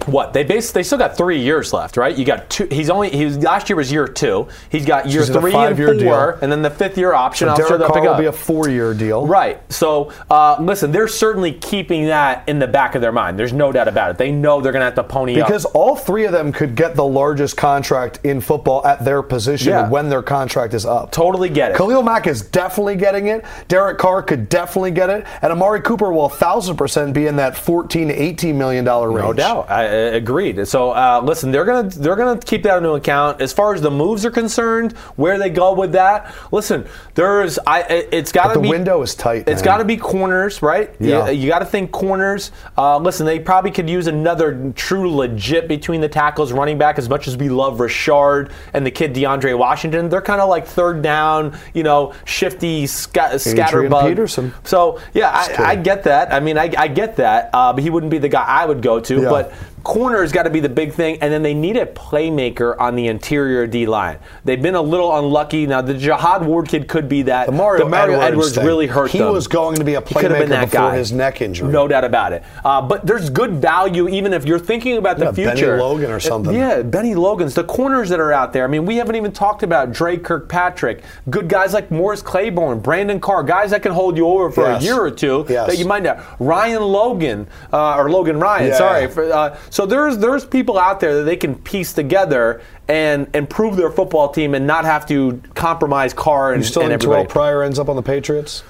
What 0.05 0.35
they 0.35 0.45
base 0.45 0.71
they 0.73 0.83
still 0.83 0.99
got 0.99 1.17
three 1.17 1.41
years 1.41 1.73
left, 1.73 1.97
right? 1.97 2.15
You 2.17 2.25
got 2.25 2.49
two. 2.51 2.67
He's 2.71 2.91
only 2.91 3.09
he 3.11 3.25
was 3.25 3.39
last 3.39 3.69
year 3.69 3.77
was 3.77 3.91
year 3.91 4.07
two. 4.07 4.47
He's 4.69 4.85
got 4.85 5.07
year 5.09 5.23
he's 5.23 5.31
three 5.31 5.55
and 5.55 5.77
four, 5.77 5.95
deal. 5.95 6.39
and 6.43 6.53
then 6.53 6.63
the 6.63 6.71
fifth 6.71 6.97
year 6.99 7.13
option. 7.15 7.47
So 7.49 7.53
I'm 7.53 7.57
sure 7.57 7.67
Derek 7.71 7.81
they'll 7.81 7.89
Carr 7.89 7.95
pick 7.97 8.03
will 8.05 8.11
up. 8.15 8.21
be 8.21 8.27
a 8.27 8.33
four-year 8.33 8.95
deal. 8.95 9.27
Right. 9.27 9.61
So, 9.73 10.13
uh, 10.31 10.57
listen, 10.61 10.93
they're 10.93 11.09
certainly 11.09 11.53
keeping 11.55 12.07
that 12.07 12.49
in 12.49 12.59
the 12.59 12.67
back 12.69 12.95
of 12.95 13.01
their 13.01 13.11
mind. 13.11 13.39
There's 13.39 13.55
no 13.55 13.73
doubt 13.73 13.89
about 13.89 14.11
it. 14.11 14.19
They 14.19 14.31
know 14.31 14.61
they're 14.61 14.71
going 14.71 14.81
to 14.83 14.85
have 14.85 14.95
to 14.97 15.03
pony 15.03 15.35
Because 15.35 15.65
up. 15.65 15.75
all 15.75 15.97
three 15.97 16.27
of 16.27 16.33
them 16.33 16.53
could 16.53 16.77
get 16.77 16.95
the 16.95 17.05
largest 17.05 17.57
contract 17.57 18.21
in 18.23 18.41
football 18.41 18.87
at 18.87 19.05
their 19.05 19.23
position 19.23 19.71
Yeah. 19.71 19.89
when 19.89 20.09
their 20.11 20.23
contract 20.23 20.75
is 20.75 20.85
up. 20.87 21.11
Totally 21.11 21.49
get 21.49 21.73
it. 21.73 21.77
Khalil 21.79 22.03
Mack 22.03 22.27
is 22.27 22.43
definitely 22.43 22.97
getting 22.97 23.27
it. 23.29 23.45
Derek 23.69 23.99
Carr 23.99 24.23
could 24.23 24.49
definitely 24.51 24.91
get 24.93 25.11
it. 25.11 25.27
And 25.43 25.51
Amari 25.53 25.81
Cooper 25.81 26.13
will 26.13 26.29
1,000% 26.29 27.13
be 27.13 27.27
in 27.27 27.37
that 27.37 27.57
14 27.57 28.09
to 28.09 28.15
18 28.15 28.57
million 28.59 28.85
dollar 28.85 29.11
range. 29.11 29.25
No 29.27 29.33
doubt. 29.33 29.71
I 29.71 29.86
agreed. 29.87 30.67
So 30.69 30.91
uh, 30.91 31.21
listen, 31.25 31.51
they're 31.53 31.65
gonna 31.65 31.89
they're 31.89 32.17
gonna 32.17 32.39
keep 32.41 32.63
that 32.65 32.77
into 32.79 32.93
account 32.93 33.41
as 33.41 33.53
far 33.53 33.75
as 33.75 33.81
the 33.81 33.91
moves 33.91 34.25
are 34.25 34.31
concerned. 34.31 34.93
Where 35.17 35.39
they 35.39 35.51
go 35.51 35.73
with 35.73 35.93
that? 35.93 36.35
Listen, 36.53 36.87
there's 37.15 37.59
I. 37.67 37.83
it- 37.83 38.09
It's 38.13 38.33
got 38.33 38.49
to 38.49 38.55
the 38.55 38.61
be 38.61 38.69
window 38.69 39.03
is 39.03 39.15
tight, 39.15 39.45
It's 39.49 39.63
got 39.63 39.79
to 39.79 39.85
be 39.85 39.97
corners, 39.97 40.63
right? 40.63 40.95
Yeah. 40.99 41.29
You, 41.29 41.49
got 41.49 41.59
to 41.61 41.65
think 41.67 41.93
corners. 41.93 42.51
Uh, 42.79 42.99
listen, 42.99 43.27
they 43.27 43.39
probably 43.39 43.71
could 43.71 43.89
use 43.91 44.07
another 44.07 44.73
true 44.75 45.15
legit 45.15 45.69
between 45.69 46.01
the 46.01 46.09
tackles, 46.09 46.53
running 46.53 46.79
back. 46.79 46.99
As 46.99 47.09
much 47.09 47.29
as 47.29 47.37
we 47.37 47.49
love 47.49 47.81
Richard 47.81 48.51
and 48.73 48.85
the 48.87 48.91
kid 48.91 49.15
DeAndre 49.15 49.57
Washington, 49.59 50.09
they're 50.09 50.23
kind 50.23 50.41
of 50.41 50.49
like 50.49 50.67
third 50.67 51.03
down, 51.03 51.57
you 51.75 51.83
know, 51.83 52.15
shifty 52.25 52.87
sca- 52.87 53.35
scatterbug. 53.35 54.09
Peterson. 54.09 54.53
So 54.65 55.01
yeah, 55.15 55.31
I, 55.31 55.73
I 55.73 55.77
get 55.77 56.05
that. 56.05 56.33
I 56.33 56.41
mean, 56.41 56.57
I, 56.59 56.73
I 56.77 56.89
get 56.89 57.17
that. 57.17 57.51
Uh, 57.53 57.73
but 57.73 57.83
he 57.83 57.91
wouldn't 57.91 58.11
be 58.11 58.19
the 58.19 58.29
guy 58.29 58.45
I 58.45 58.67
would 58.67 58.83
go 58.83 59.01
to. 59.01 59.23
Yeah. 59.23 59.29
But 59.29 59.53
corner's 59.87 60.33
got 60.33 60.43
to 60.43 60.51
be 60.51 60.59
the 60.59 60.69
big 60.69 60.93
thing, 60.93 61.17
and 61.21 61.33
then 61.33 61.43
they 61.45 61.55
need 61.55 61.77
a 61.77 61.87
playmaker 61.87 62.77
on 62.81 62.97
the 62.97 63.07
interior 63.07 63.67
D 63.69 63.87
line. 63.87 64.19
They've 64.45 64.61
been 64.61 64.75
a 64.75 64.83
little 64.83 65.17
unlucky. 65.17 65.65
Now 65.67 65.81
the 65.81 65.95
Jihad 65.95 66.45
Ward 66.45 66.69
kid 66.69 66.89
could 66.89 67.09
be 67.09 67.23
that. 67.23 67.47
The 67.47 67.53
Mario, 67.53 67.85
the 67.85 67.91
Mario 67.91 68.19
Edwards, 68.21 68.51
Edwards, 68.53 68.67
really 68.67 68.87
hurt 68.89 69.11
He 69.13 69.19
them. 69.19 69.33
was 69.33 69.47
going 69.47 69.77
to 69.77 69.85
be 69.85 69.95
a 69.95 70.01
He 70.01 70.15
playmaker 70.15 70.49
before 70.49 70.67
guy. 70.91 70.97
his 70.97 71.13
neck 71.13 71.41
injury. 71.41 71.69
No 71.69 71.87
doubt 71.87 72.03
about 72.05 72.33
it. 72.33 72.43
Uh, 72.65 72.83
but 72.83 73.07
there's 73.07 73.31
good 73.31 73.53
value 73.53 74.09
even 74.09 74.33
if 74.33 74.45
you're 74.45 74.59
thinking 74.59 74.97
about 74.97 75.19
the 75.19 75.27
Yeah, 75.27 75.31
Bennie 75.31 75.57
future. 75.61 75.79
Logan 75.79 76.11
or 76.11 76.19
something. 76.21 76.55
Yeah, 76.55 76.83
Bennie 76.83 77.15
Logan's 77.15 77.55
the 77.55 77.65
corners 77.65 78.09
that 78.09 78.19
are 78.19 78.33
out 78.33 78.53
there. 78.53 78.65
I 78.65 78.67
mean, 78.67 78.87
we 78.87 78.97
haven't 78.97 79.15
even 79.15 79.31
talked 79.33 79.63
about 79.63 79.93
Dre 79.93 80.17
Kirkpatrick. 80.17 81.05
Good 81.31 81.49
guys 81.49 81.73
like 81.73 81.91
Morris 81.93 82.23
Claiborne, 82.23 82.81
Brandon 82.81 83.21
Carr, 83.21 83.45
guys 83.45 83.71
that 83.71 83.83
can 83.83 83.93
hold 83.93 84.17
you 84.17 84.27
over 84.27 84.51
for 84.51 84.65
Yes. 84.65 84.83
a 84.83 84.85
year 84.85 85.01
or 85.01 85.11
two 85.13 85.47
Yes. 85.49 85.69
that 85.69 85.79
you 85.79 85.85
might 85.87 86.03
know. 86.03 86.19
Ryan 86.41 86.83
Logan 86.83 87.47
uh, 87.73 87.97
or 87.97 88.11
Logan 88.11 88.41
Ryan, 88.41 88.69
Yeah. 88.69 88.79
sorry. 88.79 89.07
For, 89.09 89.33
uh, 89.33 89.57
so 89.77 89.85
there's 89.85 90.17
there's 90.17 90.47
people 90.47 90.79
out 90.79 91.01
there 91.01 91.17
that 91.17 91.25
they 91.25 91.37
can 91.37 91.55
piece 91.55 91.93
together 91.93 92.63
and 92.89 93.29
improve 93.35 93.77
their 93.77 93.91
football 93.91 94.31
team 94.31 94.55
and 94.55 94.67
not 94.67 94.87
have 94.87 95.05
to 95.09 95.43
compromise 95.55 96.15
Carr 96.15 96.55
and, 96.55 96.63
You 96.63 96.67
still 96.67 96.81
and 96.81 96.93
think 96.93 97.03
everybody. 97.03 97.25
Terrell 97.25 97.31
Pryor 97.31 97.63
ends 97.63 97.79
up 97.79 97.91
on 97.91 97.97
the 97.97 98.03
Patriots? 98.03 98.63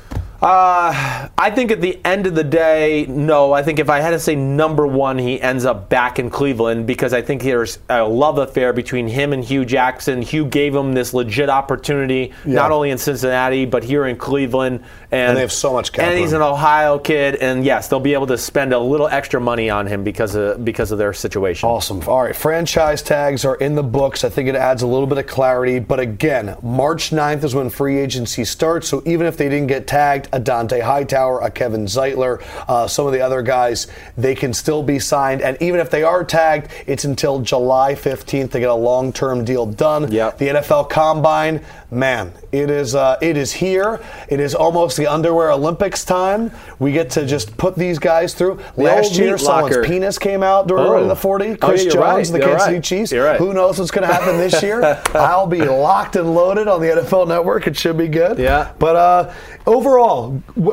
Uh, 0.43 1.29
I 1.39 1.51
think 1.51 1.71
at 1.71 1.81
the 1.81 1.99
end 2.05 2.27
of 2.27 2.35
the 2.35 2.45
day, 2.45 3.07
no. 3.09 3.53
I 3.53 3.63
think 3.63 3.79
if 3.79 3.89
I 3.89 4.01
had 4.01 4.11
to 4.11 4.19
say 4.19 4.35
number 4.35 4.87
one, 4.87 5.19
he 5.19 5.41
ends 5.41 5.65
up 5.65 5.89
back 5.89 6.19
in 6.19 6.29
Cleveland 6.29 6.87
because 6.87 7.13
I 7.13 7.23
think 7.23 7.43
there's 7.43 7.79
a 7.89 8.05
love 8.05 8.39
affair 8.39 8.73
between 8.73 9.09
him 9.09 9.33
and 9.33 9.43
Hue 9.43 9.65
Jackson. 9.65 10.21
Hue 10.21 10.45
gave 10.45 10.75
him 10.75 10.93
this 10.93 11.15
legit 11.15 11.49
opportunity, 11.49 12.33
not 12.45 12.71
only 12.71 12.91
in 12.91 12.99
Cincinnati 12.99 13.65
but 13.65 13.83
here 13.83 14.07
in 14.07 14.17
Cleveland. 14.17 14.83
And, 15.11 15.31
And 15.31 15.37
they 15.37 15.41
have 15.41 15.53
so 15.53 15.73
much 15.73 15.93
cap 15.93 16.07
And 16.07 16.19
he's 16.19 16.33
an 16.33 16.43
Ohio 16.43 16.99
kid, 16.99 17.37
and 17.37 17.65
yes, 17.65 17.89
they'll 17.89 18.01
be 18.01 18.15
able 18.15 18.27
to 18.27 18.39
spend 18.39 18.73
a 18.73 18.79
little 18.79 19.09
extra 19.09 19.41
money 19.41 19.71
on 19.71 19.87
him 19.87 20.05
because 20.05 20.35
of 20.35 20.65
because 20.65 20.93
of 20.93 20.99
their 20.99 21.13
situation. 21.13 21.69
Awesome. 21.69 22.03
All 22.07 22.23
right, 22.23 22.37
franchise 22.37 23.03
tags 23.03 23.45
are 23.45 23.57
in 23.57 23.75
the 23.75 23.83
books. 23.83 24.25
I 24.25 24.29
think 24.29 24.49
it 24.49 24.55
adds 24.55 24.83
a 24.83 24.87
little 24.87 25.07
bit 25.07 25.19
of 25.19 25.27
clarity. 25.27 25.79
But 25.79 26.01
again, 26.01 26.57
March 26.63 27.11
9th 27.11 27.45
is 27.45 27.55
when 27.55 27.71
free 27.71 27.99
agency 27.99 28.45
starts. 28.45 28.89
So 28.89 29.03
even 29.07 29.27
if 29.27 29.37
they 29.37 29.49
didn't 29.49 29.69
get 29.69 29.87
tagged, 29.87 30.26
a 30.33 30.41
Dont'a 30.41 30.81
Hightower, 30.83 31.41
a 31.41 31.51
Kevin 31.51 31.87
Zeitler, 31.87 32.43
uh, 32.69 32.87
some 32.87 33.07
of 33.07 33.13
the 33.13 33.21
other 33.21 33.43
guys. 33.43 33.87
They 34.17 34.35
can 34.35 34.53
still 34.53 34.83
be 34.83 34.99
signed, 34.99 35.43
and 35.43 35.57
even 35.61 35.81
if 35.81 35.91
they 35.91 36.03
are 36.03 36.25
tagged, 36.25 36.71
it's 36.87 37.05
until 37.05 37.41
July 37.41 37.95
15th 37.95 38.53
to 38.53 38.61
get 38.61 38.69
a 38.71 38.75
long-term 38.75 39.45
deal 39.45 39.67
done. 39.67 40.11
Yep. 40.11 40.39
The 40.39 40.49
NFL 40.49 40.89
Combine, 40.91 41.63
man, 41.91 42.33
it 42.53 42.71
is 42.71 42.95
uh, 42.95 43.17
it 43.21 43.37
is 43.37 43.53
here. 43.53 44.01
It 44.29 44.41
is 44.41 44.55
almost 44.55 44.97
the 44.97 45.07
underwear 45.07 45.51
Olympics 45.53 46.05
time. 46.05 46.51
We 46.79 46.93
get 46.93 47.11
to 47.11 47.27
just 47.27 47.57
put 47.57 47.77
these 47.77 47.99
guys 47.99 48.35
through. 48.35 48.61
The 48.77 48.83
Last 48.83 49.17
year, 49.19 49.37
someone's 49.39 49.75
locker. 49.77 49.85
penis 49.85 50.19
came 50.19 50.43
out 50.43 50.67
during 50.69 50.87
Oh. 50.87 51.09
the 51.09 51.17
40. 51.17 51.51
Oh, 51.53 51.57
Chris 51.57 51.85
you're 51.85 51.93
Jones, 51.93 52.05
right. 52.05 52.27
the 52.27 52.39
You're 52.39 52.49
Kansas 52.49 52.67
right. 52.67 52.71
City 52.75 52.81
Chiefs. 52.81 53.13
You're 53.13 53.25
right. 53.25 53.39
Who 53.39 53.53
knows 53.53 53.79
what's 53.79 53.91
going 53.91 54.07
to 54.07 54.13
happen 54.13 54.37
this 54.39 54.63
year? 54.63 54.83
I'll 55.15 55.47
be 55.47 55.61
locked 55.63 56.17
and 56.17 56.35
loaded 56.35 56.69
on 56.69 56.81
the 56.81 56.89
NFL 56.89 57.29
Network. 57.29 57.67
It 57.67 57.77
should 57.77 57.99
be 57.99 58.09
good. 58.09 58.39
Yeah. 58.39 58.73
But 58.79 58.97
uh, 58.97 59.33
overall, 59.67 60.16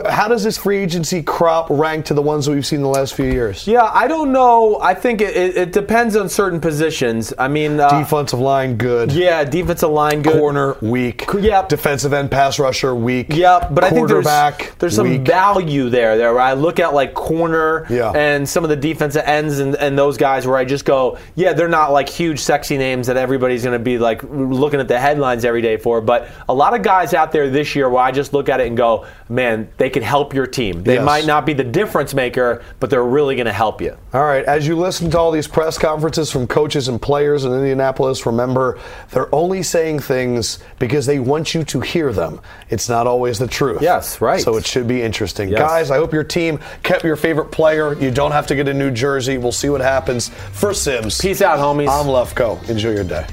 how 0.10 0.28
does 0.28 0.44
this 0.44 0.58
free 0.58 0.78
agency 0.80 1.22
crop 1.24 1.68
rank 1.70 2.06
to 2.06 2.14
the 2.14 2.22
ones 2.22 2.46
that 2.46 2.52
we've 2.52 2.66
seen 2.66 2.82
the 2.82 2.88
last 2.88 3.14
few 3.14 3.26
years? 3.26 3.68
Yeah, 3.68 3.84
I 3.94 4.08
don't 4.08 4.32
know. 4.32 4.80
I 4.82 4.94
think 4.94 5.22
it, 5.22 5.36
it, 5.36 5.58
it 5.58 5.72
depends 5.74 6.16
on 6.16 6.30
certain 6.30 6.60
positions. 6.60 7.34
I 7.38 7.48
mean, 7.48 7.80
uh, 7.80 8.00
Defensive 8.00 8.40
line, 8.40 8.78
good. 8.78 9.12
yeah, 9.12 9.44
defensive 9.44 9.90
line 9.90 10.22
good. 10.22 10.34
Corner, 10.40 10.78
weak. 10.82 11.26
Yep. 11.38 11.70
Defensive 11.70 12.14
end, 12.14 12.32
pass 12.32 12.60
rusher, 12.60 12.96
weak. 12.96 13.28
Yeah, 13.30 13.68
but 13.72 13.84
I 13.84 13.90
think 13.90 14.08
there's 14.08 14.24
Quarterback, 14.26 14.78
there's 14.80 14.96
some 14.96 15.10
weak. 15.10 15.22
value 15.22 15.90
there. 15.90 16.18
There, 16.18 16.34
where 16.34 16.42
I 16.42 16.54
look 16.54 16.80
at 16.80 16.94
like 16.94 17.14
corner 17.14 17.86
Yeah. 17.90 18.12
and 18.12 18.48
some 18.48 18.64
of 18.64 18.70
the 18.70 18.76
defensive 18.76 19.24
ends 19.26 19.60
and, 19.60 19.76
and 19.76 19.98
those 19.98 20.18
guys 20.18 20.46
where 20.48 20.58
I 20.58 20.66
just 20.66 20.86
go, 20.86 21.18
yeah, 21.36 21.54
they're 21.54 21.68
not 21.68 21.92
like 21.92 22.10
huge, 22.10 22.40
sexy 22.40 22.78
names 22.78 23.08
that 23.08 23.18
everybody's 23.18 23.64
going 23.64 23.78
to 23.78 23.84
be 23.84 23.98
like 23.98 24.22
looking 24.24 24.80
at 24.80 24.88
the 24.88 25.00
headlines 25.00 25.46
every 25.46 25.62
day 25.62 25.78
for. 25.78 26.02
But 26.02 26.28
a 26.50 26.54
lot 26.54 26.74
of 26.74 26.82
guys 26.82 27.14
out 27.14 27.32
there 27.32 27.50
this 27.50 27.76
year 27.76 27.90
where 27.90 28.02
I 28.04 28.12
just 28.12 28.34
look 28.34 28.50
at 28.50 28.60
it 28.60 28.68
and 28.68 28.78
go, 28.78 29.06
man, 29.34 29.68
they 29.78 29.90
can 29.90 30.04
help 30.04 30.34
your 30.34 30.46
team. 30.46 30.84
They 30.84 30.96
Yes. 30.96 31.06
might 31.06 31.26
not 31.26 31.46
be 31.46 31.54
the 31.54 31.64
difference 31.64 32.14
maker, 32.14 32.62
but 32.80 32.90
they're 32.90 33.04
really 33.04 33.36
going 33.36 33.48
to 33.48 33.52
help 33.54 33.82
you. 33.82 33.96
All 34.14 34.24
right, 34.24 34.46
as 34.46 34.68
you 34.68 34.78
listen 34.78 35.10
to 35.12 35.18
all 35.20 35.32
these 35.32 35.48
press 35.48 35.78
conferences 35.78 36.32
from 36.32 36.46
coaches 36.48 36.88
and 36.88 37.02
players 37.02 37.44
in 37.46 37.52
Indianapolis, 37.54 38.26
remember 38.26 38.78
they're 39.12 39.34
only 39.34 39.64
saying 39.64 40.00
things 40.00 40.60
because 40.80 41.06
they 41.06 41.20
want 41.20 41.54
you 41.56 41.64
to 41.64 41.80
hear 41.82 42.14
them. 42.14 42.40
It's 42.70 42.88
not 42.88 43.08
always 43.08 43.40
the 43.40 43.48
truth. 43.48 43.82
Yes, 43.82 44.22
right. 44.22 44.42
So 44.42 44.56
it 44.58 44.66
should 44.68 44.88
be 44.88 45.02
interesting. 45.02 45.50
Yes. 45.50 45.60
Guys, 45.60 45.92
I 45.92 45.98
hope 45.98 46.14
your 46.14 46.24
team 46.24 46.60
kept 46.84 47.04
your 47.04 47.16
favorite 47.16 47.52
player. 47.52 47.94
You 47.96 48.12
don't 48.12 48.32
have 48.32 48.48
to 48.48 48.56
get 48.56 48.68
a 48.68 48.74
new 48.74 48.92
jersey. 48.92 49.38
We'll 49.38 49.52
see 49.52 49.70
what 49.70 49.82
happens. 49.82 50.30
For 50.52 50.74
Simms, 50.74 51.20
Peace 51.20 51.42
out, 51.42 51.60
homies. 51.60 51.90
I'm 51.90 52.06
Lefkoe. 52.08 52.70
Enjoy 52.70 52.92
your 52.92 53.04
day. 53.04 53.26